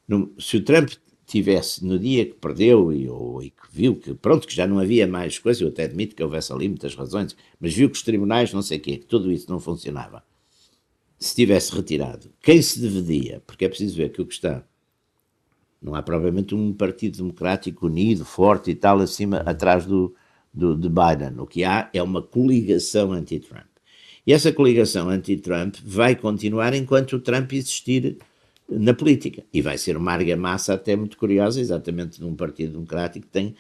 no- 0.09 0.33
se 0.39 0.57
o 0.59 0.65
Trump 0.65 0.91
tivesse, 1.27 1.85
no 1.85 1.99
dia 1.99 2.25
que 2.27 2.35
perdeu 2.35 2.93
e, 2.93 3.09
ou, 3.09 3.43
e 3.43 3.51
que 3.51 3.63
viu 3.73 3.97
que, 3.97 4.15
pronto, 4.15 4.47
que 4.47 4.55
já 4.55 4.67
não 4.67 4.79
havia 4.79 5.07
mais 5.07 5.39
coisa, 5.39 5.65
eu 5.65 5.69
até 5.69 5.85
admito 5.85 6.15
que 6.15 6.23
houvesse 6.23 6.53
ali 6.53 6.69
muitas 6.69 6.95
razões, 6.95 7.37
mas 7.61 7.75
viu 7.75 7.91
que 7.91 7.97
os 7.97 8.03
tribunais, 8.03 8.53
não 8.53 8.63
sei 8.63 8.79
o 8.79 8.81
quê, 8.81 8.97
que 8.99 9.07
tudo 9.07 9.33
isso 9.33 9.51
não 9.51 9.59
funcionava, 9.59 10.23
se 11.19 11.35
tivesse 11.35 11.75
retirado, 11.75 12.31
quem 12.43 12.61
se 12.63 12.81
dividia, 12.81 13.43
porque 13.47 13.65
é 13.65 13.69
preciso 13.69 13.97
ver 13.97 14.11
que 14.11 14.21
o 14.23 14.27
que 14.27 14.35
está, 14.35 14.65
não 15.81 15.95
há 15.95 16.03
provavelmente 16.03 16.55
um 16.55 16.73
partido 16.73 17.19
democrático 17.19 17.87
unido, 17.87 18.25
forte 18.25 18.71
e 18.71 18.75
tal, 18.75 18.99
acima, 19.01 19.39
atrás 19.39 19.87
do, 19.87 20.15
do, 20.53 20.77
de 20.77 20.89
Biden. 20.89 21.39
O 21.39 21.47
que 21.47 21.65
há 21.65 21.89
é 21.93 22.03
uma 22.03 22.23
coligação 22.23 23.13
anti-Trump. 23.13 23.67
E 24.27 24.33
essa 24.33 24.53
coligação 24.53 25.09
anti-Trump 25.09 25.77
vai 25.85 26.17
continuar 26.17 26.75
enquanto 26.75 27.15
o 27.15 27.21
Trump 27.21 27.53
existir 27.53 28.19
na 28.69 28.95
política. 28.95 29.45
E 29.53 29.61
vai 29.61 29.79
ser 29.79 29.97
uma 29.97 30.13
argamassa 30.13 30.75
até 30.75 30.97
muito 30.97 31.17
curiosa, 31.17 31.61
exatamente 31.61 32.19
de 32.19 32.25
um 32.25 32.35
partido 32.35 32.73
democrático 32.73 33.27
que 33.27 33.33
tem, 33.33 33.55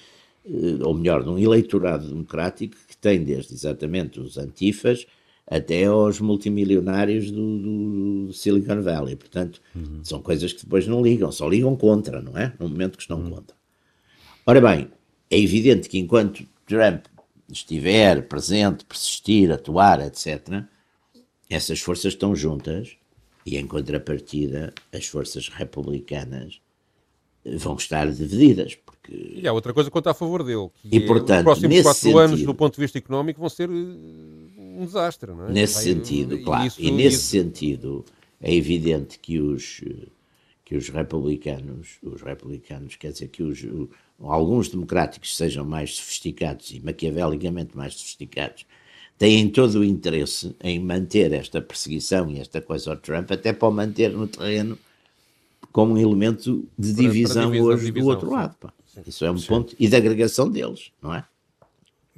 eh, 0.44 0.78
ou 0.82 0.94
melhor, 0.94 1.22
de 1.22 1.28
um 1.28 1.38
eleitorado 1.38 2.08
democrático 2.08 2.76
que 2.88 2.96
tem 2.96 3.22
desde 3.22 3.54
exatamente 3.54 4.20
os 4.20 4.36
antifas 4.36 5.06
até 5.46 5.84
aos 5.84 6.20
multimilionários 6.20 7.30
do, 7.30 8.26
do 8.26 8.32
Silicon 8.32 8.82
Valley. 8.82 9.14
Portanto, 9.14 9.60
são 10.02 10.20
coisas 10.20 10.52
que 10.52 10.64
depois 10.64 10.86
não 10.88 11.00
ligam, 11.00 11.30
só 11.30 11.48
ligam 11.48 11.76
contra, 11.76 12.20
não 12.20 12.36
é? 12.36 12.52
No 12.58 12.68
momento 12.68 12.96
que 12.96 13.02
estão 13.02 13.22
contra. 13.30 13.56
Ora 14.44 14.60
bem, 14.60 14.88
é 15.30 15.38
evidente 15.38 15.88
que 15.88 15.98
enquanto 15.98 16.44
Trump 16.66 17.04
estiver 17.48 18.26
presente, 18.26 18.84
persistir, 18.84 19.52
atuar, 19.52 20.04
etc., 20.04 20.64
essas 21.48 21.80
forças 21.80 22.12
estão 22.12 22.34
juntas 22.34 22.96
e, 23.46 23.56
em 23.56 23.66
contrapartida, 23.66 24.74
as 24.92 25.06
forças 25.06 25.48
republicanas 25.48 26.60
vão 27.58 27.76
estar 27.76 28.10
divididas, 28.10 28.74
porque 28.74 29.34
E 29.36 29.46
há 29.46 29.52
outra 29.52 29.72
coisa 29.72 29.88
quanto 29.88 30.08
a 30.08 30.14
favor 30.14 30.42
dele. 30.42 30.68
Que 30.82 30.96
E, 30.98 31.02
é, 31.04 31.06
portanto, 31.06 31.38
os 31.38 31.44
próximos 31.60 31.82
quatro 31.82 32.18
anos, 32.18 32.30
sentido- 32.32 32.46
do 32.46 32.54
ponto 32.56 32.74
de 32.74 32.80
vista 32.80 32.98
económico, 32.98 33.38
vão 33.38 33.48
ser 33.48 33.70
eh, 33.70 33.72
um 33.72 34.84
desastre, 34.84 35.30
não 35.30 35.46
é? 35.46 35.52
Nesse 35.52 35.74
Vai- 35.74 35.82
sentido, 35.84 36.42
claro. 36.42 36.66
isso- 36.66 36.80
e 36.82 36.90
nesse 36.90 37.16
isso- 37.18 37.26
sentido, 37.26 38.04
é 38.40 38.52
evidente 38.52 39.18
que 39.20 39.38
os, 39.38 39.80
eh, 39.86 40.08
que 40.64 40.74
os 40.76 40.88
republicanos, 40.88 41.98
os 42.02 42.20
republicanos, 42.20 42.96
quer 42.96 43.12
dizer, 43.12 43.28
que 43.28 43.44
os, 43.44 43.64
alguns 44.18 44.68
democráticos 44.68 45.36
sejam 45.36 45.64
mais 45.64 45.94
sofisticados 45.94 46.72
e 46.72 46.80
maquiavelicamente 46.80 47.76
mais 47.76 47.94
sofisticados, 47.94 48.66
têm 49.18 49.48
todo 49.48 49.80
o 49.80 49.84
interesse 49.84 50.54
em 50.62 50.78
manter 50.78 51.32
esta 51.32 51.60
perseguição 51.60 52.30
e 52.30 52.38
esta 52.40 52.60
coisa 52.60 52.90
ao 52.90 52.96
Trump, 52.96 53.30
até 53.32 53.52
para 53.52 53.68
o 53.68 53.72
manter 53.72 54.10
no 54.10 54.26
terreno 54.26 54.78
como 55.72 55.94
um 55.94 55.98
elemento 55.98 56.66
de 56.78 56.88
Para- 56.92 57.02
para 57.02 57.12
divisão 57.12 57.46
divisão, 57.50 57.66
hoje 57.68 57.84
divisão, 57.86 58.04
do 58.04 58.10
outro 58.10 58.28
sim. 58.28 58.34
lado. 58.34 58.56
pá. 58.60 58.72
Isso 59.06 59.24
é 59.26 59.30
um 59.30 59.38
ponto. 59.40 59.76
E 59.78 59.88
da 59.88 59.98
agregação 59.98 60.48
deles, 60.50 60.90
não 61.02 61.12
é? 61.14 61.22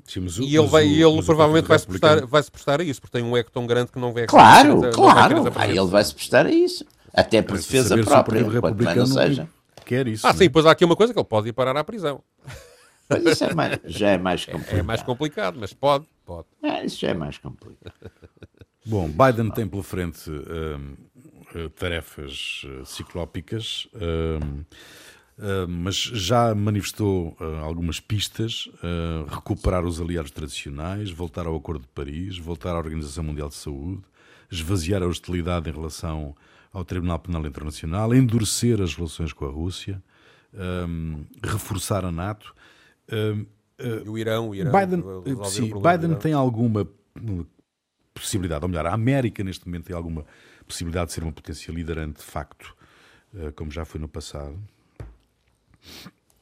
Sim, 0.06 0.20
o- 0.20 0.42
E 0.42 0.56
ele, 0.56 0.66
vai, 0.68 0.86
o- 0.86 1.08
ele 1.16 1.22
provavelmente 1.24 1.66
vai 1.66 1.78
se, 1.78 1.86
prestar, 1.86 2.24
vai 2.24 2.42
se 2.42 2.50
prestar 2.50 2.80
a 2.80 2.84
isso, 2.84 3.00
porque 3.00 3.18
tem 3.18 3.26
um 3.26 3.36
eco 3.36 3.50
tão 3.50 3.66
grande 3.66 3.90
que 3.92 3.98
não 3.98 4.12
vai 4.12 4.26
Claro, 4.26 4.80
vai 4.80 4.92
claro. 4.92 5.42
querer 5.42 5.52
Ah, 5.58 5.68
ele 5.68 5.86
vai 5.86 6.04
se 6.04 6.14
prestar 6.14 6.46
a 6.46 6.52
isso. 6.52 6.84
Até 7.12 7.42
por 7.42 7.56
defesa 7.56 7.96
própria, 7.98 8.44
quanto 8.44 8.52
mais 8.52 8.54
não 8.54 8.60
Republicano 8.60 9.06
seja. 9.08 9.48
quer 9.84 10.06
isso. 10.06 10.26
Ah, 10.26 10.30
não 10.32 10.36
é? 10.36 10.38
sim, 10.44 10.50
pois 10.50 10.64
há 10.66 10.70
aqui 10.70 10.84
uma 10.84 10.94
coisa 10.96 11.12
que 11.12 11.18
ele 11.18 11.26
pode 11.26 11.48
ir 11.48 11.52
parar 11.52 11.76
à 11.76 11.82
prisão. 11.82 12.22
Mas 13.08 13.24
isso 13.24 13.44
é 13.44 13.54
mais, 13.54 13.80
já 13.84 14.10
é 14.10 14.18
mais 14.18 14.44
complicado. 14.44 14.78
É 14.78 14.82
mais 14.82 15.02
complicado, 15.02 15.58
mas 15.58 15.72
pode, 15.72 16.06
pode. 16.24 16.46
É, 16.62 16.84
isso 16.84 17.00
já 17.00 17.08
é 17.08 17.14
mais 17.14 17.38
complicado. 17.38 17.94
Bom, 18.84 19.08
Biden 19.08 19.50
tem 19.50 19.66
pela 19.66 19.82
frente 19.82 20.30
hum, 20.30 20.96
tarefas 21.76 22.62
eh, 22.64 22.84
ciclópicas, 22.84 23.88
hum, 23.94 24.64
hum, 25.38 25.66
mas 25.68 25.96
já 25.96 26.54
manifestou 26.54 27.36
eh, 27.40 27.58
algumas 27.60 28.00
pistas, 28.00 28.68
eh, 28.82 29.24
recuperar 29.28 29.84
os 29.84 30.00
aliados 30.00 30.30
tradicionais, 30.30 31.10
voltar 31.10 31.46
ao 31.46 31.56
Acordo 31.56 31.82
de 31.82 31.88
Paris, 31.88 32.38
voltar 32.38 32.74
à 32.74 32.78
Organização 32.78 33.24
Mundial 33.24 33.48
de 33.48 33.54
Saúde, 33.54 34.02
esvaziar 34.50 35.02
a 35.02 35.06
hostilidade 35.06 35.68
em 35.68 35.72
relação 35.72 36.36
ao 36.72 36.84
Tribunal 36.84 37.18
Penal 37.18 37.46
Internacional, 37.46 38.14
endurecer 38.14 38.80
as 38.80 38.94
relações 38.94 39.32
com 39.32 39.46
a 39.46 39.50
Rússia, 39.50 40.02
hum, 40.54 41.24
reforçar 41.42 42.04
a 42.04 42.12
NATO. 42.12 42.54
Hum, 43.12 43.46
E 43.78 44.08
o 44.08 44.18
Irão, 44.18 44.50
o 44.50 44.54
Irão 44.54 44.72
Biden, 44.72 45.00
o 45.00 45.44
sim, 45.44 45.68
do 45.70 45.80
Biden 45.80 46.10
Irão. 46.10 46.18
tem 46.18 46.32
alguma 46.32 46.86
possibilidade, 48.12 48.64
ou 48.64 48.68
melhor, 48.68 48.86
a 48.86 48.92
América 48.94 49.44
neste 49.44 49.66
momento 49.66 49.84
tem 49.86 49.96
alguma 49.96 50.24
possibilidade 50.66 51.08
de 51.08 51.12
ser 51.14 51.22
uma 51.22 51.32
potência 51.32 51.70
liderante 51.72 52.18
de 52.18 52.24
facto, 52.24 52.74
eh, 53.36 53.52
como 53.52 53.70
já 53.70 53.84
foi 53.84 54.00
no 54.00 54.08
passado. 54.08 54.58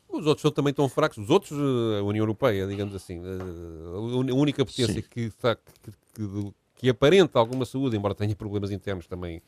Os 0.08 0.24
outros 0.26 0.40
são 0.42 0.50
também 0.50 0.72
tão 0.72 0.88
fracos. 0.88 1.18
Os 1.18 1.28
outros, 1.30 1.52
eh, 1.52 1.98
a 2.00 2.02
União 2.02 2.22
Europeia, 2.22 2.66
digamos 2.66 2.94
assim, 2.94 3.20
eh, 3.22 4.30
a 4.30 4.34
única 4.34 4.64
potência 4.64 5.02
que, 5.02 5.20
está, 5.20 5.54
que, 5.56 5.90
que, 6.14 6.52
que 6.76 6.88
aparenta 6.88 7.38
alguma 7.38 7.64
saúde, 7.66 7.96
embora 7.96 8.14
tenha 8.14 8.34
problemas 8.34 8.70
internos 8.70 9.06
também 9.06 9.42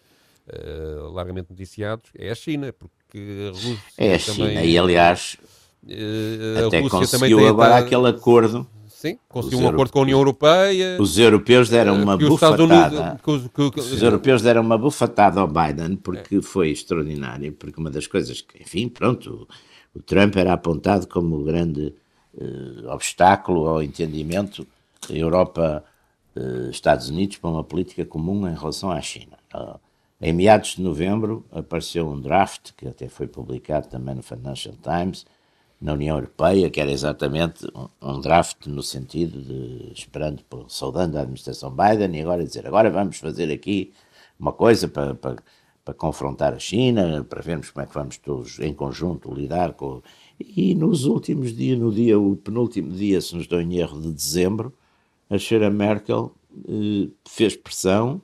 eh, 0.47 0.97
largamente 1.13 1.49
noticiados, 1.51 2.11
é 2.15 2.31
a 2.31 2.35
China, 2.35 2.73
porque 2.73 3.49
a 3.49 3.51
Rússia 3.53 3.79
É 3.97 4.15
a 4.15 4.19
também... 4.19 4.49
China. 4.51 4.65
E, 4.65 4.79
aliás, 4.79 5.39
a 5.93 6.67
até 6.67 6.81
Rússia 6.81 6.91
também 6.91 7.09
conseguiu 7.09 7.39
tem 7.39 7.49
agora 7.49 7.75
a- 7.75 7.79
aquele 7.79 8.09
acordo. 8.09 8.67
Sim, 8.89 9.17
conseguiu 9.29 9.59
Os 9.61 9.65
um 9.65 9.69
acordo 9.69 9.93
com 9.93 10.01
a 10.01 10.03
União 10.03 10.19
Europeia. 10.19 10.97
Os 11.01 11.17
europeus 11.19 11.69
deram 11.69 12.03
uma 12.03 12.17
os 12.17 12.23
Estados 12.35 12.57
bufatada. 12.67 13.01
Unidos, 13.01 13.21
que 13.23 13.31
os- 13.31 13.71
que- 13.73 13.81
Os 13.81 14.03
europeus 14.03 14.43
deram 14.43 14.63
uma 14.63 14.77
bufatada 14.77 15.41
ao 15.41 15.47
Biden 15.47 15.95
porque 15.97 16.43
foi 16.43 16.71
extraordinário, 16.71 17.53
porque 17.53 17.79
uma 17.81 17.91
das 17.91 18.09
coisas 18.09 18.41
que, 18.41 18.61
enfim, 18.61 18.89
pronto, 18.89 19.47
o, 19.95 19.99
o 20.01 20.03
Trump 20.03 20.35
era 20.37 20.53
apontado 20.53 21.07
como 21.07 21.37
o 21.37 21.45
grande 21.45 21.95
eh, 22.41 22.93
obstáculo 22.93 23.67
ao 23.69 23.83
entendimento 23.83 24.67
da 25.09 25.15
Europa, 25.17 25.85
eh, 26.37 26.69
Estados 26.71 27.09
Unidos, 27.09 27.37
para 27.37 27.51
uma 27.51 27.65
política 27.65 28.05
comum 28.05 28.49
em 28.49 28.55
relação 28.55 28.91
à 28.91 29.01
China. 29.01 29.39
Ah, 29.53 29.79
em 30.21 30.33
meados 30.33 30.75
de 30.75 30.83
novembro 30.83 31.45
apareceu 31.53 32.09
um 32.09 32.21
draft, 32.21 32.73
que 32.77 32.87
até 32.89 33.09
foi 33.09 33.27
publicado 33.29 33.87
também 33.89 34.17
no 34.17 34.23
Financial 34.23 34.75
Times, 34.83 35.25
na 35.81 35.93
União 35.93 36.17
Europeia, 36.17 36.71
que 36.71 36.81
era 36.81 36.91
exatamente 36.91 37.67
um, 38.03 38.21
draft 38.21 38.67
no 38.67 38.83
sentido 38.83 39.41
de 39.41 39.93
esperando, 39.93 40.43
saudando 40.69 41.17
a 41.17 41.21
administração 41.21 41.71
Biden 41.71 42.19
e 42.19 42.23
agora 42.23 42.45
dizer, 42.45 42.67
agora 42.67 42.91
vamos 42.91 43.19
fazer 43.19 43.53
aqui 43.53 43.93
uma 44.39 44.53
coisa 44.53 44.89
para, 44.89 45.15
para, 45.15 45.37
para 45.85 45.95
confrontar 45.95 46.53
a 46.53 46.59
China, 46.59 47.25
para 47.25 47.41
vermos 47.41 47.71
como 47.71 47.85
é 47.85 47.87
que 47.87 47.95
vamos 47.95 48.19
todos 48.19 48.59
em 48.59 48.75
conjunto 48.75 49.33
lidar 49.33 49.75
com... 49.75 50.03
E 50.39 50.75
nos 50.75 51.05
últimos 51.05 51.57
dias, 51.57 51.79
no 51.79 51.93
dia, 51.93 52.19
o 52.19 52.37
penúltimo 52.37 52.93
dia, 52.93 53.21
se 53.21 53.35
nos 53.35 53.47
dou 53.47 53.61
em 53.61 53.77
erro, 53.77 54.01
de 54.01 54.13
dezembro, 54.13 54.73
a 55.31 55.39
Sheila 55.39 55.71
Merkel 55.71 56.33
eh, 56.69 57.09
fez 57.27 57.57
pressão, 57.57 58.21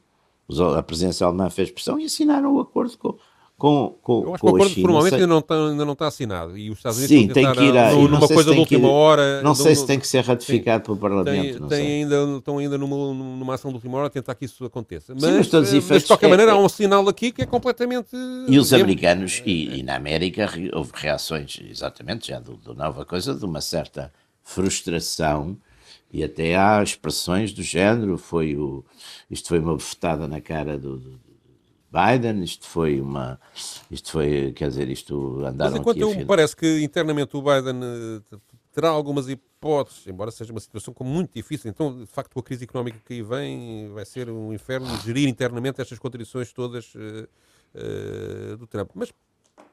a 0.76 0.82
presidência 0.82 1.26
alemã 1.26 1.50
fez 1.50 1.70
pressão 1.70 1.98
e 1.98 2.04
assinaram 2.04 2.54
o 2.54 2.60
acordo 2.60 2.96
com, 2.98 3.16
com, 3.56 3.94
com, 4.02 4.24
Eu 4.24 4.34
acho 4.34 4.40
que 4.42 4.46
o 4.46 4.50
com 4.50 4.56
acordo 4.56 4.74
formalmente 4.82 5.14
ainda 5.14 5.26
não, 5.28 5.38
está, 5.38 5.54
ainda 5.54 5.84
não 5.84 5.96
assinado. 6.00 6.58
E 6.58 6.70
os 6.70 6.78
Estados 6.78 6.98
Unidos 6.98 7.16
Sim, 7.16 7.28
tem 7.28 7.52
que 7.52 7.62
ir 7.62 7.78
a, 7.78 7.92
não 7.92 8.02
numa 8.08 8.26
sei 8.26 8.34
coisa 8.34 8.52
de 8.52 8.58
última 8.58 8.88
ir- 8.88 8.90
hora. 8.90 9.42
Não 9.42 9.54
sei 9.54 9.74
se 9.76 9.86
tem 9.86 9.98
que 9.98 10.08
ser 10.08 10.24
ratificado 10.24 10.82
pelo 10.84 10.96
Parlamento. 10.96 11.52
Tem, 11.52 11.60
não 11.60 11.68
tem 11.68 11.86
ainda, 12.02 12.36
estão 12.38 12.58
ainda 12.58 12.76
numa, 12.76 12.96
numa 13.14 13.54
ação 13.54 13.70
de 13.70 13.76
última 13.76 13.96
hora 13.98 14.08
a 14.08 14.10
tentar 14.10 14.34
que 14.34 14.44
isso 14.44 14.64
aconteça. 14.64 15.14
Mas, 15.14 15.22
mas 15.22 15.48
todos 15.48 15.68
os 15.68 15.74
eh, 15.74 15.78
efeitos 15.78 16.02
de 16.02 16.08
qualquer 16.08 16.26
é- 16.26 16.30
maneira, 16.30 16.50
é- 16.50 16.54
há 16.54 16.58
um 16.58 16.68
sinal 16.68 17.08
aqui 17.08 17.30
que 17.30 17.42
é 17.42 17.46
completamente. 17.46 18.08
E 18.48 18.58
os 18.58 18.72
é- 18.72 18.80
americanos, 18.80 19.40
e, 19.46 19.78
e 19.78 19.82
na 19.84 19.94
América, 19.94 20.50
houve 20.72 20.90
reações, 20.94 21.60
exatamente, 21.70 22.26
já 22.28 22.40
do, 22.40 22.56
do 22.56 22.74
nova 22.74 23.04
coisa, 23.04 23.34
de 23.34 23.44
uma 23.44 23.60
certa 23.60 24.12
frustração, 24.42 25.56
e 26.12 26.22
até 26.24 26.56
há 26.56 26.82
expressões 26.82 27.52
do 27.52 27.62
género, 27.62 28.18
foi 28.18 28.56
o, 28.56 28.84
isto 29.30 29.48
foi 29.48 29.58
uma 29.60 29.74
bofetada 29.74 30.26
na 30.28 30.40
cara 30.40 30.76
do, 30.78 30.98
do 30.98 31.20
Biden, 31.94 32.42
isto 32.42 32.66
foi 32.66 33.00
uma, 33.00 33.38
isto 33.88 34.10
foi, 34.10 34.52
quer 34.52 34.68
dizer, 34.68 34.88
isto 34.88 35.38
Mas 35.38 35.54
andaram 35.54 35.76
enquanto 35.76 36.04
aqui 36.04 36.20
eu, 36.20 36.26
parece 36.26 36.56
que 36.56 36.82
internamente 36.82 37.36
o 37.36 37.42
Biden 37.42 37.80
eh, 37.82 38.38
terá 38.72 38.88
algumas 38.88 39.28
hipóteses, 39.28 40.04
embora 40.08 40.32
seja 40.32 40.50
uma 40.50 40.58
situação 40.58 40.92
como 40.92 41.08
muito 41.08 41.32
difícil, 41.32 41.70
então 41.70 42.00
de 42.00 42.06
facto 42.06 42.34
com 42.34 42.40
a 42.40 42.42
crise 42.42 42.64
económica 42.64 42.98
que 43.06 43.14
aí 43.14 43.22
vem 43.22 43.88
vai 43.92 44.04
ser 44.04 44.28
um 44.28 44.52
inferno 44.52 44.88
gerir 45.04 45.28
internamente 45.28 45.80
estas 45.80 45.98
contradições 45.98 46.52
todas 46.52 46.92
eh, 46.96 47.28
eh, 47.74 48.56
do 48.56 48.66
Trump. 48.66 48.90
Mas 48.94 49.12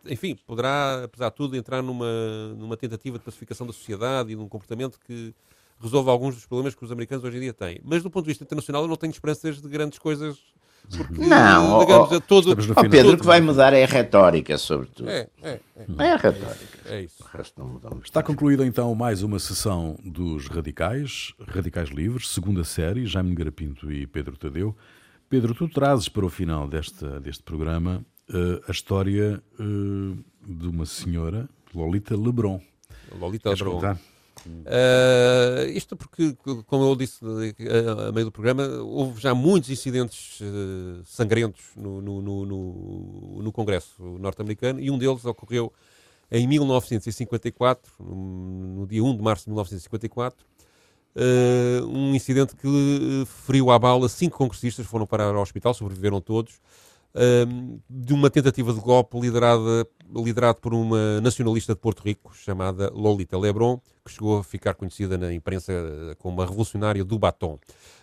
enfim, 0.05 0.37
poderá, 0.45 1.03
apesar 1.03 1.29
de 1.29 1.35
tudo, 1.35 1.55
entrar 1.55 1.81
numa, 1.81 2.53
numa 2.55 2.77
tentativa 2.77 3.17
de 3.17 3.25
pacificação 3.25 3.65
da 3.65 3.73
sociedade 3.73 4.31
e 4.31 4.35
de 4.35 4.41
um 4.41 4.47
comportamento 4.47 4.99
que 4.99 5.33
resolva 5.79 6.11
alguns 6.11 6.35
dos 6.35 6.45
problemas 6.45 6.75
que 6.75 6.83
os 6.83 6.91
americanos 6.91 7.23
hoje 7.23 7.37
em 7.37 7.41
dia 7.41 7.53
têm. 7.53 7.79
Mas 7.83 8.03
do 8.03 8.09
ponto 8.09 8.25
de 8.25 8.29
vista 8.29 8.43
internacional 8.43 8.83
eu 8.83 8.87
não 8.87 8.95
tenho 8.95 9.11
esperanças 9.11 9.59
de 9.59 9.67
grandes 9.67 9.97
coisas. 9.97 10.37
Porque, 10.89 11.21
não, 11.25 11.79
digamos, 11.79 12.11
oh, 12.11 12.21
todo, 12.21 12.51
oh, 12.51 12.89
Pedro, 12.89 13.13
o 13.13 13.17
que 13.17 13.25
vai 13.25 13.39
mudar 13.39 13.73
é 13.73 13.83
a 13.83 13.87
retórica, 13.87 14.57
sobretudo. 14.57 15.09
É, 15.09 15.27
é, 15.41 15.59
é. 15.77 15.85
é 15.99 16.11
a 16.11 16.17
retórica. 16.17 16.79
É 16.85 17.01
isso. 17.01 17.23
Está 18.03 18.21
concluída 18.21 18.65
então 18.65 18.93
mais 18.93 19.23
uma 19.23 19.39
sessão 19.39 19.97
dos 20.03 20.47
Radicais, 20.47 21.33
Radicais 21.47 21.89
Livres, 21.89 22.29
segunda 22.29 22.63
série, 22.63 23.05
Jaime 23.05 23.33
Garapinto 23.33 23.91
e 23.91 24.05
Pedro 24.05 24.37
Tadeu. 24.37 24.75
Pedro, 25.29 25.55
tu 25.55 25.69
trazes 25.69 26.09
para 26.09 26.25
o 26.25 26.29
final 26.29 26.67
desta, 26.67 27.19
deste 27.21 27.43
programa 27.43 28.05
uh, 28.29 28.61
a 28.67 28.71
história 28.71 29.41
uh, 29.59 30.17
de 30.45 30.67
uma 30.67 30.85
senhora, 30.85 31.47
Lolita 31.73 32.17
Lebron. 32.17 32.59
Lolita 33.17 33.49
Lebron. 33.51 33.75
Contar? 33.75 33.97
Uh, 34.47 35.69
isto 35.69 35.95
porque, 35.95 36.35
como 36.65 36.85
eu 36.85 36.95
disse 36.95 37.19
a, 37.23 38.11
meio 38.11 38.25
do 38.25 38.31
programa, 38.31 38.67
houve 38.79 39.21
já 39.21 39.35
muitos 39.35 39.69
incidentes 39.69 40.39
uh, 40.41 41.03
sangrentos 41.05 41.65
no, 41.75 42.01
no, 42.01 42.21
no, 42.21 43.41
no 43.43 43.51
Congresso 43.51 44.01
norte-americano 44.19 44.79
e 44.79 44.89
um 44.89 44.97
deles 44.97 45.25
ocorreu 45.25 45.71
em 46.31 46.47
1954, 46.47 47.91
no 47.99 48.87
dia 48.87 49.03
1 49.03 49.17
de 49.17 49.21
março 49.21 49.43
de 49.43 49.49
1954, 49.49 50.45
uh, 51.15 51.85
um 51.87 52.15
incidente 52.15 52.55
que 52.55 53.25
feriu 53.45 53.69
à 53.69 53.77
bala 53.77 54.07
cinco 54.07 54.37
congressistas, 54.37 54.85
foram 54.85 55.05
parar 55.05 55.35
ao 55.35 55.41
hospital, 55.41 55.73
sobreviveram 55.73 56.21
todos, 56.21 56.61
de 57.89 58.13
uma 58.13 58.29
tentativa 58.29 58.73
de 58.73 58.79
golpe 58.79 59.19
liderada, 59.19 59.87
liderado 60.15 60.59
por 60.61 60.73
uma 60.73 61.19
nacionalista 61.21 61.73
de 61.73 61.79
Porto 61.79 62.01
Rico 62.03 62.33
chamada 62.35 62.89
Lolita 62.93 63.37
Lebron, 63.37 63.79
que 64.05 64.11
chegou 64.11 64.39
a 64.39 64.43
ficar 64.43 64.73
conhecida 64.73 65.17
na 65.17 65.33
imprensa 65.33 65.73
como 66.19 66.41
a 66.41 66.45
revolucionária 66.45 67.03
do 67.03 67.19
batom. 67.19 67.59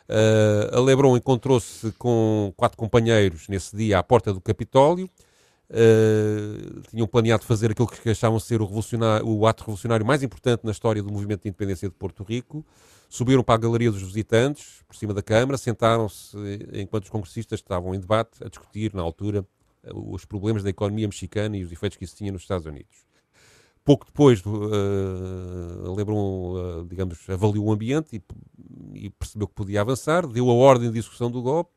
Uh, 0.08 0.76
a 0.76 0.80
Lebron 0.80 1.16
encontrou-se 1.16 1.92
com 1.92 2.52
quatro 2.56 2.78
companheiros 2.78 3.46
nesse 3.48 3.76
dia 3.76 3.98
à 3.98 4.02
porta 4.02 4.32
do 4.32 4.40
Capitólio. 4.40 5.08
Uh, 5.70 6.80
tinham 6.88 7.06
planeado 7.06 7.44
fazer 7.44 7.70
aquilo 7.70 7.86
que 7.86 8.08
achavam 8.08 8.40
ser 8.40 8.62
o, 8.62 8.70
o 9.24 9.46
ato 9.46 9.64
revolucionário 9.64 10.06
mais 10.06 10.22
importante 10.22 10.64
na 10.64 10.70
história 10.70 11.02
do 11.02 11.12
movimento 11.12 11.42
de 11.42 11.48
independência 11.48 11.88
de 11.88 11.94
Porto 11.94 12.22
Rico 12.22 12.64
subiram 13.08 13.42
para 13.42 13.54
a 13.54 13.58
galeria 13.58 13.90
dos 13.90 14.02
visitantes, 14.02 14.82
por 14.86 14.94
cima 14.94 15.14
da 15.14 15.22
Câmara, 15.22 15.56
sentaram-se 15.56 16.36
enquanto 16.74 17.04
os 17.04 17.10
congressistas 17.10 17.60
estavam 17.60 17.94
em 17.94 18.00
debate 18.00 18.44
a 18.44 18.48
discutir, 18.48 18.94
na 18.94 19.02
altura, 19.02 19.46
os 19.94 20.24
problemas 20.24 20.62
da 20.62 20.70
economia 20.70 21.08
mexicana 21.08 21.56
e 21.56 21.64
os 21.64 21.72
efeitos 21.72 21.96
que 21.96 22.04
isso 22.04 22.16
tinha 22.16 22.30
nos 22.30 22.42
Estados 22.42 22.66
Unidos. 22.66 23.08
Pouco 23.84 24.04
depois, 24.04 24.44
uh, 24.44 24.50
uh, 25.90 26.84
digamos, 26.86 27.18
avaliou 27.30 27.66
o 27.66 27.72
ambiente 27.72 28.16
e, 28.16 28.22
e, 29.06 29.08
percebeu 29.08 29.48
que 29.48 29.54
podia 29.54 29.80
avançar, 29.80 30.26
deu 30.26 30.50
a 30.50 30.52
ordem 30.52 30.90
de 30.90 30.98
execução 30.98 31.30
do 31.30 31.40
golpe. 31.40 31.72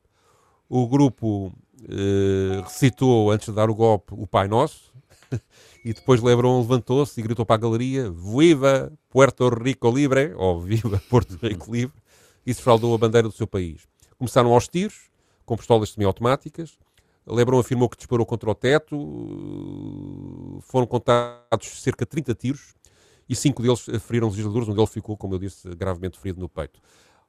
O 0.68 0.88
grupo 0.88 1.54
uh, 1.84 2.62
recitou, 2.64 3.32
antes 3.32 3.48
de 3.48 3.54
dar 3.54 3.70
o 3.70 3.76
golpe, 3.76 4.14
o 4.14 4.28
Pai 4.28 4.48
Nosso, 4.48 4.94
e 5.84 5.94
depois 5.94 6.22
Lebron 6.22 6.60
levantou-se 6.60 7.20
e 7.20 7.24
gritou 7.24 7.46
para 7.46 7.56
a 7.56 7.60
galeria: 7.60 8.12
Viva 8.12 8.92
Puerto 9.10 9.50
Rico 9.50 9.90
Libre, 9.90 10.34
ou 10.36 10.60
Viva 10.60 11.02
Porto 11.10 11.38
Rico 11.42 11.72
Livre, 11.72 11.96
e 12.46 12.54
se 12.54 12.62
fraudou 12.62 12.94
a 12.94 12.98
bandeira 12.98 13.28
do 13.28 13.34
seu 13.34 13.48
país. 13.48 13.88
Começaram 14.18 14.54
aos 14.54 14.68
tiros, 14.68 15.10
com 15.46 15.58
pistolas 15.58 15.90
semiautomáticas. 15.90 16.78
Lebron 17.26 17.60
afirmou 17.60 17.88
que 17.88 17.98
disparou 17.98 18.26
contra 18.26 18.50
o 18.50 18.56
teto. 18.56 18.98
Foram 20.64 20.88
contados 20.88 21.68
cerca 21.82 22.04
de 22.04 22.10
30 22.10 22.34
tiros 22.36 22.74
e 23.32 23.36
cinco 23.36 23.62
deles 23.62 23.86
feriram 24.02 24.28
legisladores. 24.28 24.68
Um 24.68 24.74
deles 24.74 24.90
ficou, 24.90 25.16
como 25.16 25.36
eu 25.36 25.40
disse, 25.40 25.74
gravemente 25.76 26.20
ferido 26.20 26.42
no 26.42 26.50
peito. 26.50 26.82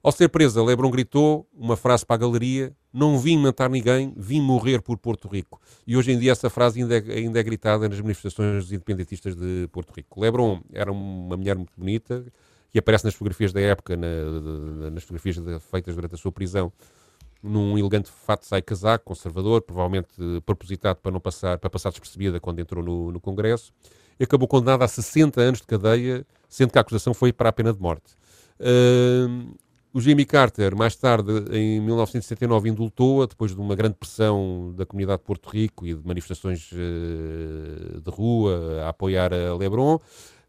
Ao 0.03 0.11
ser 0.11 0.27
presa, 0.27 0.61
Lebron 0.61 0.91
gritou 0.91 1.47
uma 1.53 1.77
frase 1.77 2.05
para 2.05 2.17
a 2.17 2.19
galeria: 2.19 2.75
Não 2.91 3.17
vim 3.17 3.37
matar 3.37 3.69
ninguém, 3.69 4.13
vim 4.17 4.41
morrer 4.41 4.81
por 4.81 4.97
Porto 4.97 5.29
Rico. 5.29 5.61
E 5.87 5.95
hoje 5.95 6.11
em 6.11 6.19
dia 6.19 6.33
essa 6.33 6.49
frase 6.49 6.81
ainda 6.81 6.97
é, 6.97 7.13
ainda 7.13 7.39
é 7.39 7.43
gritada 7.43 7.87
nas 7.87 8.01
manifestações 8.01 8.69
independentistas 8.69 9.33
de 9.33 9.69
Porto 9.71 9.93
Rico. 9.95 10.19
Lebron 10.19 10.59
era 10.73 10.91
uma 10.91 11.37
mulher 11.37 11.55
muito 11.55 11.71
bonita, 11.77 12.25
que 12.69 12.77
aparece 12.77 13.05
nas 13.05 13.13
fotografias 13.13 13.53
da 13.53 13.61
época, 13.61 13.95
na, 13.95 14.91
nas 14.91 15.03
fotografias 15.03 15.37
feitas 15.71 15.95
durante 15.95 16.15
a 16.15 16.17
sua 16.17 16.33
prisão, 16.33 16.69
num 17.41 17.77
elegante 17.77 18.09
fato 18.09 18.45
sai 18.45 18.61
casaco, 18.61 19.05
conservador, 19.05 19.61
provavelmente 19.61 20.09
propositado 20.45 20.99
para 20.99 21.13
não 21.13 21.21
passar, 21.21 21.57
para 21.57 21.69
passar 21.69 21.91
despercebida 21.91 22.41
quando 22.41 22.59
entrou 22.59 22.83
no, 22.83 23.09
no 23.09 23.21
Congresso. 23.21 23.71
E 24.19 24.25
acabou 24.25 24.49
condenada 24.49 24.83
a 24.83 24.87
60 24.87 25.39
anos 25.39 25.61
de 25.61 25.67
cadeia, 25.67 26.27
sendo 26.49 26.71
que 26.71 26.77
a 26.77 26.81
acusação 26.81 27.13
foi 27.13 27.31
para 27.31 27.47
a 27.47 27.53
pena 27.53 27.71
de 27.71 27.79
morte. 27.79 28.15
Uh, 28.59 29.55
o 29.93 30.01
Jimmy 30.01 30.25
Carter, 30.25 30.75
mais 30.75 30.95
tarde, 30.95 31.31
em 31.51 31.79
1979, 31.79 32.67
indultou-a 32.67 33.27
depois 33.27 33.53
de 33.53 33.61
uma 33.61 33.75
grande 33.75 33.95
pressão 33.95 34.73
da 34.75 34.87
comunidade 34.87 35.19
de 35.19 35.25
Porto 35.25 35.47
Rico 35.49 35.85
e 35.85 35.93
de 35.93 36.05
manifestações 36.05 36.71
uh, 36.71 38.01
de 38.01 38.09
rua 38.09 38.81
a 38.85 38.89
apoiar 38.89 39.31
a 39.31 39.55
Lebron. 39.55 39.99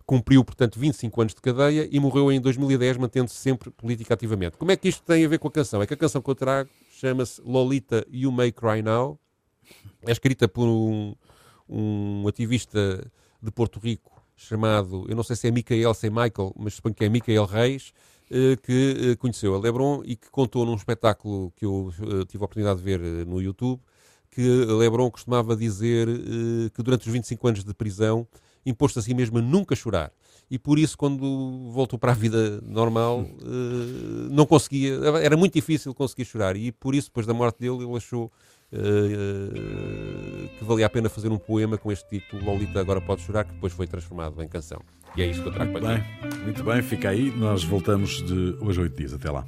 Cumpriu, 0.07 0.43
portanto, 0.43 0.79
25 0.81 1.21
anos 1.21 1.35
de 1.35 1.43
cadeia 1.43 1.87
e 1.91 2.01
morreu 2.01 2.33
em 2.33 2.41
2010, 2.41 2.97
mantendo-se 2.97 3.37
sempre 3.37 3.71
política 3.71 4.15
ativamente. 4.15 4.57
Como 4.57 4.71
é 4.73 4.77
que 4.77 4.89
isto 4.89 5.03
tem 5.03 5.25
a 5.25 5.29
ver 5.29 5.39
com 5.39 5.49
a 5.49 5.53
canção? 5.53 5.83
É 5.83 5.87
que 5.87 5.95
a 5.95 5.97
canção 5.97 6.23
que 6.23 6.31
eu 6.31 6.35
trago 6.35 6.71
chama-se 6.91 7.43
Lolita 7.43 8.07
You 8.11 8.33
May 8.33 8.51
Cry 8.51 8.81
Now. 8.83 9.19
É 10.07 10.13
escrita 10.13 10.49
por 10.49 10.67
um, 10.67 11.15
um 11.69 12.27
ativista 12.29 13.07
de 13.43 13.51
Porto 13.51 13.79
Rico 13.79 14.15
chamado, 14.37 15.07
eu 15.09 15.15
não 15.15 15.23
sei 15.23 15.37
se 15.37 15.49
é 15.49 15.51
Michael, 15.51 15.95
se 15.95 16.07
é 16.07 16.11
Michael, 16.11 16.53
mas 16.57 16.75
suponho 16.75 16.95
que 16.95 17.05
é 17.05 17.09
Michael 17.09 17.45
Reis, 17.45 17.93
eh, 17.93 18.14
que 18.63 19.13
eh, 19.13 19.17
conheceu 19.17 19.55
a 19.55 19.59
Lebron 19.59 20.03
e 20.05 20.17
que 20.17 20.31
contou 20.31 20.65
num 20.65 20.75
espetáculo 20.75 21.53
que 21.57 21.65
eu 21.65 21.93
eh, 22.01 22.25
tive 22.27 22.43
a 22.43 22.47
oportunidade 22.47 22.79
de 22.79 22.85
ver 22.85 23.27
no 23.27 23.41
YouTube, 23.41 23.81
que 24.31 24.43
Lebron 24.43 25.11
costumava 25.11 25.55
dizer 25.55 26.09
que 26.75 26.83
durante 26.83 27.07
os 27.07 27.13
25 27.13 27.47
anos 27.47 27.65
de 27.65 27.73
prisão 27.73 28.27
imposto 28.67 28.99
a 28.99 29.03
si 29.03 29.15
mesmo 29.15 29.39
a 29.39 29.43
nunca 29.43 29.77
chorar. 29.77 30.11
E 30.51 30.59
por 30.59 30.77
isso, 30.77 30.99
quando 30.99 31.71
voltou 31.71 31.97
para 31.97 32.11
a 32.11 32.15
vida 32.17 32.61
normal, 32.63 33.25
não 34.29 34.45
conseguia, 34.45 34.99
era 35.23 35.37
muito 35.37 35.55
difícil 35.55 35.95
conseguir 35.95 36.25
chorar. 36.25 36.57
E 36.57 36.73
por 36.73 36.97
isso, 36.97 37.11
depois 37.11 37.27
da 37.27 37.33
morte 37.33 37.61
dele, 37.61 37.85
ele 37.85 37.97
achou 37.97 38.33
que 40.59 40.65
valia 40.65 40.87
a 40.87 40.91
pena 40.91 41.09
fazer 41.09 41.31
um 41.31 41.39
poema 41.39 41.79
com 41.79 41.93
este 41.93 42.09
título, 42.09 42.45
Lolita 42.45 42.81
Agora 42.81 43.01
Pode 43.01 43.23
Chorar, 43.23 43.45
que 43.45 43.53
depois 43.53 43.73
foi 43.73 43.87
transformado 43.87 44.43
em 44.43 44.49
canção. 44.49 44.81
E 45.17 45.23
é 45.23 45.27
isso 45.27 45.43
que 45.43 45.49
eu 45.49 45.53
trago 45.53 45.73
para 45.73 45.95
bem, 45.95 46.05
Muito 46.43 46.65
bem, 46.65 46.83
fica 46.83 47.11
aí. 47.11 47.31
Nós 47.37 47.63
voltamos 47.63 48.23
de 48.27 48.57
hoje 48.61 48.81
a 48.81 48.83
oito 48.83 48.97
dias. 48.97 49.15
Até 49.15 49.31
lá. 49.31 49.45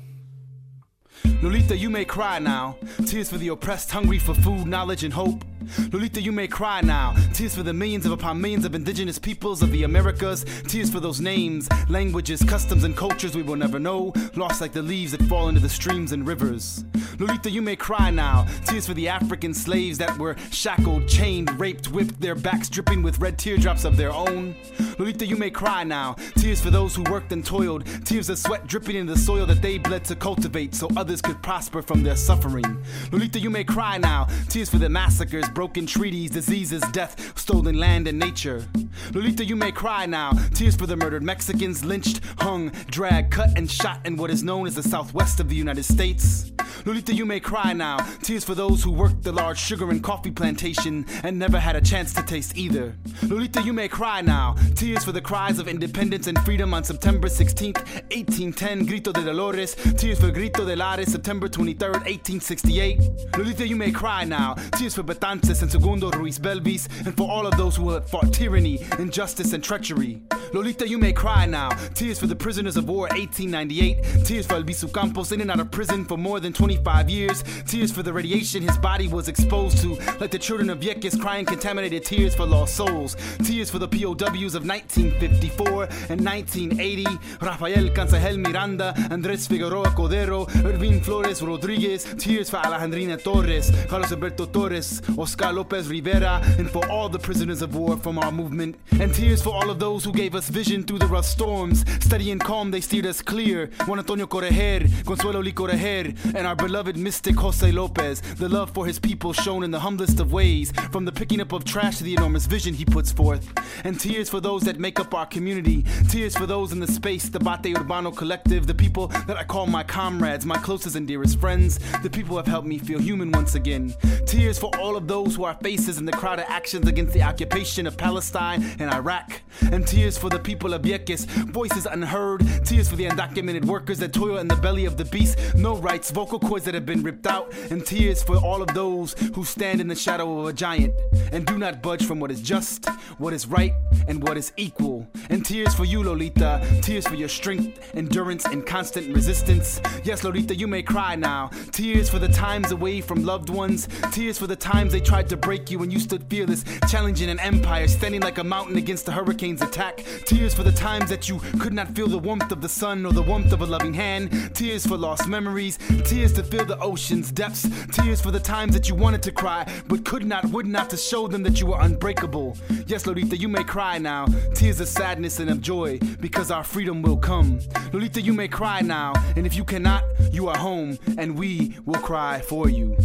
Lolita, 1.42 1.74
you 1.74 1.90
may 1.90 2.04
cry 2.04 2.38
now. 2.38 2.76
Tears 3.06 3.28
for 3.28 3.38
the 3.38 3.48
oppressed, 3.48 3.90
hungry 3.90 4.18
for 4.18 4.34
food, 4.34 4.66
knowledge, 4.66 5.04
and 5.04 5.12
hope. 5.12 5.44
Lolita, 5.92 6.20
you 6.20 6.32
may 6.32 6.46
cry 6.46 6.80
now. 6.82 7.14
Tears 7.34 7.54
for 7.54 7.62
the 7.62 7.72
millions 7.72 8.06
of 8.06 8.12
upon 8.12 8.40
millions 8.40 8.64
of 8.64 8.74
indigenous 8.74 9.18
peoples 9.18 9.62
of 9.62 9.70
the 9.72 9.82
Americas. 9.82 10.44
Tears 10.66 10.88
for 10.90 11.00
those 11.00 11.20
names, 11.20 11.68
languages, 11.88 12.42
customs, 12.42 12.84
and 12.84 12.96
cultures 12.96 13.34
we 13.34 13.42
will 13.42 13.56
never 13.56 13.78
know. 13.78 14.12
Lost 14.34 14.60
like 14.60 14.72
the 14.72 14.82
leaves 14.82 15.12
that 15.12 15.22
fall 15.24 15.48
into 15.48 15.60
the 15.60 15.68
streams 15.68 16.12
and 16.12 16.26
rivers. 16.26 16.84
Lolita, 17.18 17.50
you 17.50 17.62
may 17.62 17.76
cry 17.76 18.10
now. 18.10 18.46
Tears 18.64 18.86
for 18.86 18.94
the 18.94 19.08
African 19.08 19.52
slaves 19.52 19.98
that 19.98 20.16
were 20.18 20.36
shackled, 20.50 21.08
chained, 21.08 21.58
raped, 21.58 21.90
whipped, 21.90 22.20
their 22.20 22.34
backs 22.34 22.68
dripping 22.68 23.02
with 23.02 23.18
red 23.18 23.38
teardrops 23.38 23.84
of 23.84 23.96
their 23.96 24.12
own. 24.12 24.54
Lolita, 24.98 25.26
you 25.26 25.36
may 25.36 25.50
cry 25.50 25.84
now. 25.84 26.14
Tears 26.36 26.60
for 26.60 26.70
those 26.70 26.94
who 26.94 27.02
worked 27.10 27.32
and 27.32 27.44
toiled. 27.44 27.84
Tears 28.04 28.30
of 28.30 28.38
sweat 28.38 28.66
dripping 28.66 28.96
in 28.96 29.06
the 29.06 29.16
soil 29.16 29.44
that 29.46 29.60
they 29.60 29.78
bled 29.78 30.04
to 30.06 30.16
cultivate 30.16 30.74
so 30.74 30.88
others 30.96 31.20
could 31.20 31.42
prosper 31.42 31.82
from 31.82 32.02
their 32.02 32.16
suffering. 32.16 32.82
Lolita, 33.12 33.38
you 33.38 33.50
may 33.50 33.64
cry 33.64 33.98
now. 33.98 34.26
Tears 34.48 34.70
for 34.70 34.78
the 34.78 34.88
massacres 34.88 35.48
broken 35.50 35.86
treaties, 35.86 36.30
diseases, 36.30 36.82
death, 36.92 37.38
stolen 37.38 37.78
land 37.78 38.08
and 38.08 38.18
nature. 38.18 38.66
Lolita, 39.12 39.44
you 39.44 39.56
may 39.56 39.70
cry 39.70 40.06
now. 40.06 40.32
Tears 40.54 40.76
for 40.76 40.86
the 40.86 40.96
murdered 40.96 41.22
Mexicans, 41.22 41.84
lynched, 41.84 42.20
hung, 42.38 42.70
dragged, 42.86 43.30
cut, 43.30 43.50
and 43.56 43.70
shot 43.70 44.00
in 44.06 44.16
what 44.16 44.30
is 44.30 44.42
known 44.42 44.66
as 44.66 44.74
the 44.74 44.82
southwest 44.82 45.40
of 45.40 45.48
the 45.48 45.56
United 45.56 45.84
States. 45.84 46.52
Lolita, 46.86 47.12
you 47.12 47.26
may 47.26 47.40
cry 47.40 47.72
now. 47.72 47.96
Tears 48.22 48.44
for 48.44 48.54
those 48.54 48.80
who 48.80 48.92
worked 48.92 49.24
the 49.24 49.32
large 49.32 49.58
sugar 49.58 49.90
and 49.90 50.04
coffee 50.04 50.30
plantation 50.30 51.04
and 51.24 51.36
never 51.36 51.58
had 51.58 51.74
a 51.74 51.80
chance 51.80 52.14
to 52.14 52.22
taste 52.22 52.56
either. 52.56 52.94
Lolita, 53.24 53.60
you 53.60 53.72
may 53.72 53.88
cry 53.88 54.20
now. 54.20 54.54
Tears 54.76 55.04
for 55.04 55.10
the 55.10 55.20
cries 55.20 55.58
of 55.58 55.66
independence 55.66 56.28
and 56.28 56.38
freedom 56.44 56.72
on 56.72 56.84
September 56.84 57.26
16th, 57.26 57.84
1810, 58.14 58.86
Grito 58.86 59.10
de 59.10 59.24
Dolores. 59.24 59.74
Tears 59.96 60.20
for 60.20 60.30
Grito 60.30 60.64
de 60.64 60.76
Lares, 60.76 61.10
September 61.10 61.48
23rd, 61.48 62.04
1868. 62.06 63.00
Lolita, 63.36 63.66
you 63.66 63.74
may 63.74 63.90
cry 63.90 64.22
now. 64.22 64.54
Tears 64.76 64.94
for 64.94 65.02
Betances 65.02 65.62
and 65.62 65.70
Segundo 65.72 66.10
Ruiz 66.10 66.38
Belvis, 66.38 66.86
and 67.04 67.16
for 67.16 67.28
all 67.28 67.48
of 67.48 67.56
those 67.56 67.74
who 67.74 67.90
have 67.90 68.08
fought 68.08 68.32
tyranny, 68.32 68.78
injustice, 69.00 69.54
and 69.54 69.64
treachery. 69.64 70.22
Lolita, 70.52 70.88
you 70.88 70.98
may 70.98 71.12
cry 71.12 71.46
now. 71.46 71.70
Tears 71.94 72.20
for 72.20 72.28
the 72.28 72.36
prisoners 72.36 72.76
of 72.76 72.88
war, 72.88 73.08
1898. 73.08 74.24
Tears 74.24 74.46
for 74.46 74.54
Albizu 74.54 74.94
Campos, 74.94 75.32
in 75.32 75.40
and 75.40 75.50
out 75.50 75.58
of 75.58 75.72
prison 75.72 76.04
for 76.04 76.16
more 76.16 76.38
than 76.38 76.52
25 76.76 77.10
years. 77.10 77.44
Tears 77.66 77.90
for 77.90 78.02
the 78.02 78.12
radiation 78.12 78.62
his 78.62 78.76
body 78.78 79.08
was 79.08 79.28
exposed 79.28 79.78
to. 79.78 79.94
Like 80.20 80.30
the 80.30 80.38
children 80.38 80.68
of 80.70 80.80
Vieques 80.80 81.18
crying 81.20 81.46
contaminated 81.46 82.04
tears 82.04 82.34
for 82.34 82.44
lost 82.44 82.76
souls. 82.76 83.16
Tears 83.44 83.70
for 83.70 83.78
the 83.78 83.88
POWs 83.88 84.54
of 84.54 84.66
1954 84.66 85.84
and 86.10 86.24
1980. 86.24 87.06
Rafael 87.40 87.88
Cansajel 87.90 88.38
Miranda, 88.38 88.92
Andrés 89.10 89.48
Figueroa 89.48 89.90
Codero, 89.90 90.46
Irvin 90.64 91.00
Flores 91.00 91.42
Rodriguez. 91.42 92.04
Tears 92.18 92.50
for 92.50 92.58
Alejandrina 92.58 93.22
Torres, 93.22 93.70
Carlos 93.88 94.12
Alberto 94.12 94.46
Torres, 94.46 95.00
Oscar 95.16 95.52
Lopez 95.52 95.88
Rivera, 95.88 96.42
and 96.58 96.70
for 96.70 96.86
all 96.90 97.08
the 97.08 97.18
prisoners 97.18 97.62
of 97.62 97.74
war 97.74 97.96
from 97.96 98.18
our 98.18 98.32
movement. 98.32 98.76
And 99.00 99.14
tears 99.14 99.42
for 99.42 99.54
all 99.54 99.70
of 99.70 99.78
those 99.78 100.04
who 100.04 100.12
gave 100.12 100.34
us 100.34 100.48
vision 100.48 100.84
through 100.84 100.98
the 100.98 101.06
rough 101.06 101.26
storms. 101.26 101.84
Steady 102.04 102.30
and 102.30 102.40
calm, 102.40 102.70
they 102.70 102.80
steered 102.80 103.06
us 103.06 103.22
clear. 103.22 103.70
Juan 103.86 103.98
Antonio 103.98 104.26
Correger, 104.26 104.88
Consuelo 105.06 105.42
Licoreger, 105.42 106.14
and 106.34 106.46
our 106.46 106.54
beloved 106.66 106.96
mystic 106.96 107.36
Jose 107.36 107.70
Lopez. 107.70 108.20
The 108.20 108.48
love 108.48 108.72
for 108.72 108.86
his 108.86 108.98
people 108.98 109.32
shown 109.32 109.62
in 109.62 109.70
the 109.70 109.78
humblest 109.78 110.18
of 110.18 110.32
ways, 110.32 110.72
from 110.90 111.04
the 111.04 111.12
picking 111.12 111.40
up 111.40 111.52
of 111.52 111.64
trash 111.64 111.98
to 111.98 112.02
the 112.02 112.14
enormous 112.14 112.46
vision 112.46 112.74
he 112.74 112.84
puts 112.84 113.12
forth. 113.12 113.52
And 113.84 114.00
tears 114.00 114.28
for 114.28 114.40
those 114.40 114.62
that 114.62 114.80
make 114.80 114.98
up 114.98 115.14
our 115.14 115.26
community. 115.26 115.84
Tears 116.08 116.36
for 116.36 116.44
those 116.44 116.72
in 116.72 116.80
the 116.80 116.88
space, 116.88 117.28
the 117.28 117.38
Bate 117.38 117.76
Urbano 117.76 118.10
collective, 118.16 118.66
the 118.66 118.74
people 118.74 119.06
that 119.28 119.36
I 119.36 119.44
call 119.44 119.68
my 119.68 119.84
comrades, 119.84 120.44
my 120.44 120.56
closest 120.56 120.96
and 120.96 121.06
dearest 121.06 121.38
friends, 121.38 121.78
the 122.02 122.10
people 122.10 122.30
who 122.30 122.38
have 122.38 122.48
helped 122.48 122.66
me 122.66 122.78
feel 122.78 122.98
human 122.98 123.30
once 123.30 123.54
again. 123.54 123.94
Tears 124.26 124.58
for 124.58 124.76
all 124.76 124.96
of 124.96 125.06
those 125.06 125.36
who 125.36 125.44
are 125.44 125.54
faces 125.62 125.98
in 125.98 126.04
the 126.04 126.10
crowd 126.10 126.40
of 126.40 126.46
actions 126.48 126.88
against 126.88 127.14
the 127.14 127.22
occupation 127.22 127.86
of 127.86 127.96
Palestine 127.96 128.64
and 128.80 128.90
Iraq. 128.92 129.40
And 129.70 129.86
tears 129.86 130.18
for 130.18 130.30
the 130.30 130.40
people 130.40 130.74
of 130.74 130.82
Vieques, 130.82 131.26
voices 131.26 131.86
unheard. 131.86 132.40
Tears 132.64 132.88
for 132.88 132.96
the 132.96 133.06
undocumented 133.06 133.66
workers 133.66 133.98
that 134.00 134.12
toil 134.12 134.38
in 134.38 134.48
the 134.48 134.56
belly 134.56 134.84
of 134.84 134.96
the 134.96 135.04
beast. 135.04 135.38
No 135.54 135.76
rights, 135.76 136.10
vocal 136.10 136.40
that 136.64 136.74
have 136.74 136.86
been 136.86 137.02
ripped 137.02 137.26
out. 137.26 137.52
And 137.70 137.84
tears 137.84 138.22
for 138.22 138.36
all 138.36 138.62
of 138.62 138.68
those 138.74 139.14
who 139.34 139.44
stand 139.44 139.80
in 139.80 139.88
the 139.88 139.94
shadow 139.94 140.40
of 140.40 140.46
a 140.46 140.52
giant 140.52 140.94
and 141.32 141.46
do 141.46 141.58
not 141.58 141.82
budge 141.82 142.04
from 142.04 142.20
what 142.20 142.30
is 142.30 142.40
just, 142.40 142.88
what 143.18 143.32
is 143.32 143.46
right, 143.46 143.72
and 144.08 144.22
what 144.22 144.36
is 144.36 144.52
equal. 144.56 145.06
And 145.30 145.44
tears 145.44 145.74
for 145.74 145.84
you, 145.84 146.02
Lolita. 146.02 146.64
Tears 146.82 147.06
for 147.06 147.14
your 147.14 147.28
strength, 147.28 147.94
endurance, 147.94 148.44
and 148.44 148.64
constant 148.64 149.14
resistance. 149.14 149.80
Yes, 150.04 150.24
Lolita, 150.24 150.54
you 150.54 150.66
may 150.66 150.82
cry 150.82 151.16
now. 151.16 151.50
Tears 151.72 152.08
for 152.08 152.18
the 152.18 152.28
times 152.28 152.70
away 152.70 153.00
from 153.00 153.24
loved 153.24 153.50
ones. 153.50 153.88
Tears 154.12 154.38
for 154.38 154.46
the 154.46 154.56
times 154.56 154.92
they 154.92 155.00
tried 155.00 155.28
to 155.28 155.36
break 155.36 155.70
you 155.70 155.78
when 155.78 155.90
you 155.90 155.98
stood 155.98 156.24
fearless, 156.28 156.64
challenging 156.88 157.30
an 157.30 157.40
empire, 157.40 157.88
standing 157.88 158.20
like 158.20 158.38
a 158.38 158.44
mountain 158.44 158.76
against 158.76 159.06
the 159.06 159.12
hurricane's 159.12 159.62
attack. 159.62 160.04
Tears 160.24 160.54
for 160.54 160.62
the 160.62 160.72
times 160.72 161.08
that 161.10 161.28
you 161.28 161.38
could 161.58 161.72
not 161.72 161.88
feel 161.94 162.06
the 162.06 162.18
warmth 162.18 162.50
of 162.52 162.60
the 162.60 162.68
sun 162.68 163.04
or 163.04 163.12
the 163.12 163.22
warmth 163.22 163.52
of 163.52 163.60
a 163.62 163.66
loving 163.66 163.94
hand. 163.94 164.54
Tears 164.54 164.86
for 164.86 164.96
lost 164.96 165.28
memories. 165.28 165.78
Tears 166.04 166.32
to 166.36 166.42
feel 166.42 166.66
the 166.66 166.78
ocean's 166.80 167.32
depths. 167.32 167.66
Tears 167.92 168.20
for 168.20 168.30
the 168.30 168.38
times 168.38 168.74
that 168.74 168.88
you 168.88 168.94
wanted 168.94 169.22
to 169.22 169.32
cry, 169.32 169.66
but 169.88 170.04
could 170.04 170.24
not, 170.24 170.44
would 170.46 170.66
not 170.66 170.90
to 170.90 170.96
show 170.96 171.26
them 171.26 171.42
that 171.42 171.60
you 171.60 171.66
were 171.66 171.80
unbreakable. 171.80 172.56
Yes, 172.86 173.06
Lolita, 173.06 173.36
you 173.38 173.48
may 173.48 173.64
cry 173.64 173.96
now. 173.96 174.26
Tears 174.54 174.80
of 174.80 174.88
sadness 174.88 175.40
and 175.40 175.48
of 175.48 175.62
joy, 175.62 175.98
because 176.20 176.50
our 176.50 176.62
freedom 176.62 177.00
will 177.00 177.16
come. 177.16 177.58
Lolita, 177.92 178.20
you 178.20 178.34
may 178.34 178.48
cry 178.48 178.82
now, 178.82 179.14
and 179.34 179.46
if 179.46 179.56
you 179.56 179.64
cannot, 179.64 180.04
you 180.30 180.48
are 180.48 180.58
home, 180.58 180.98
and 181.16 181.38
we 181.38 181.74
will 181.86 182.00
cry 182.00 182.40
for 182.42 182.68
you. 182.68 182.96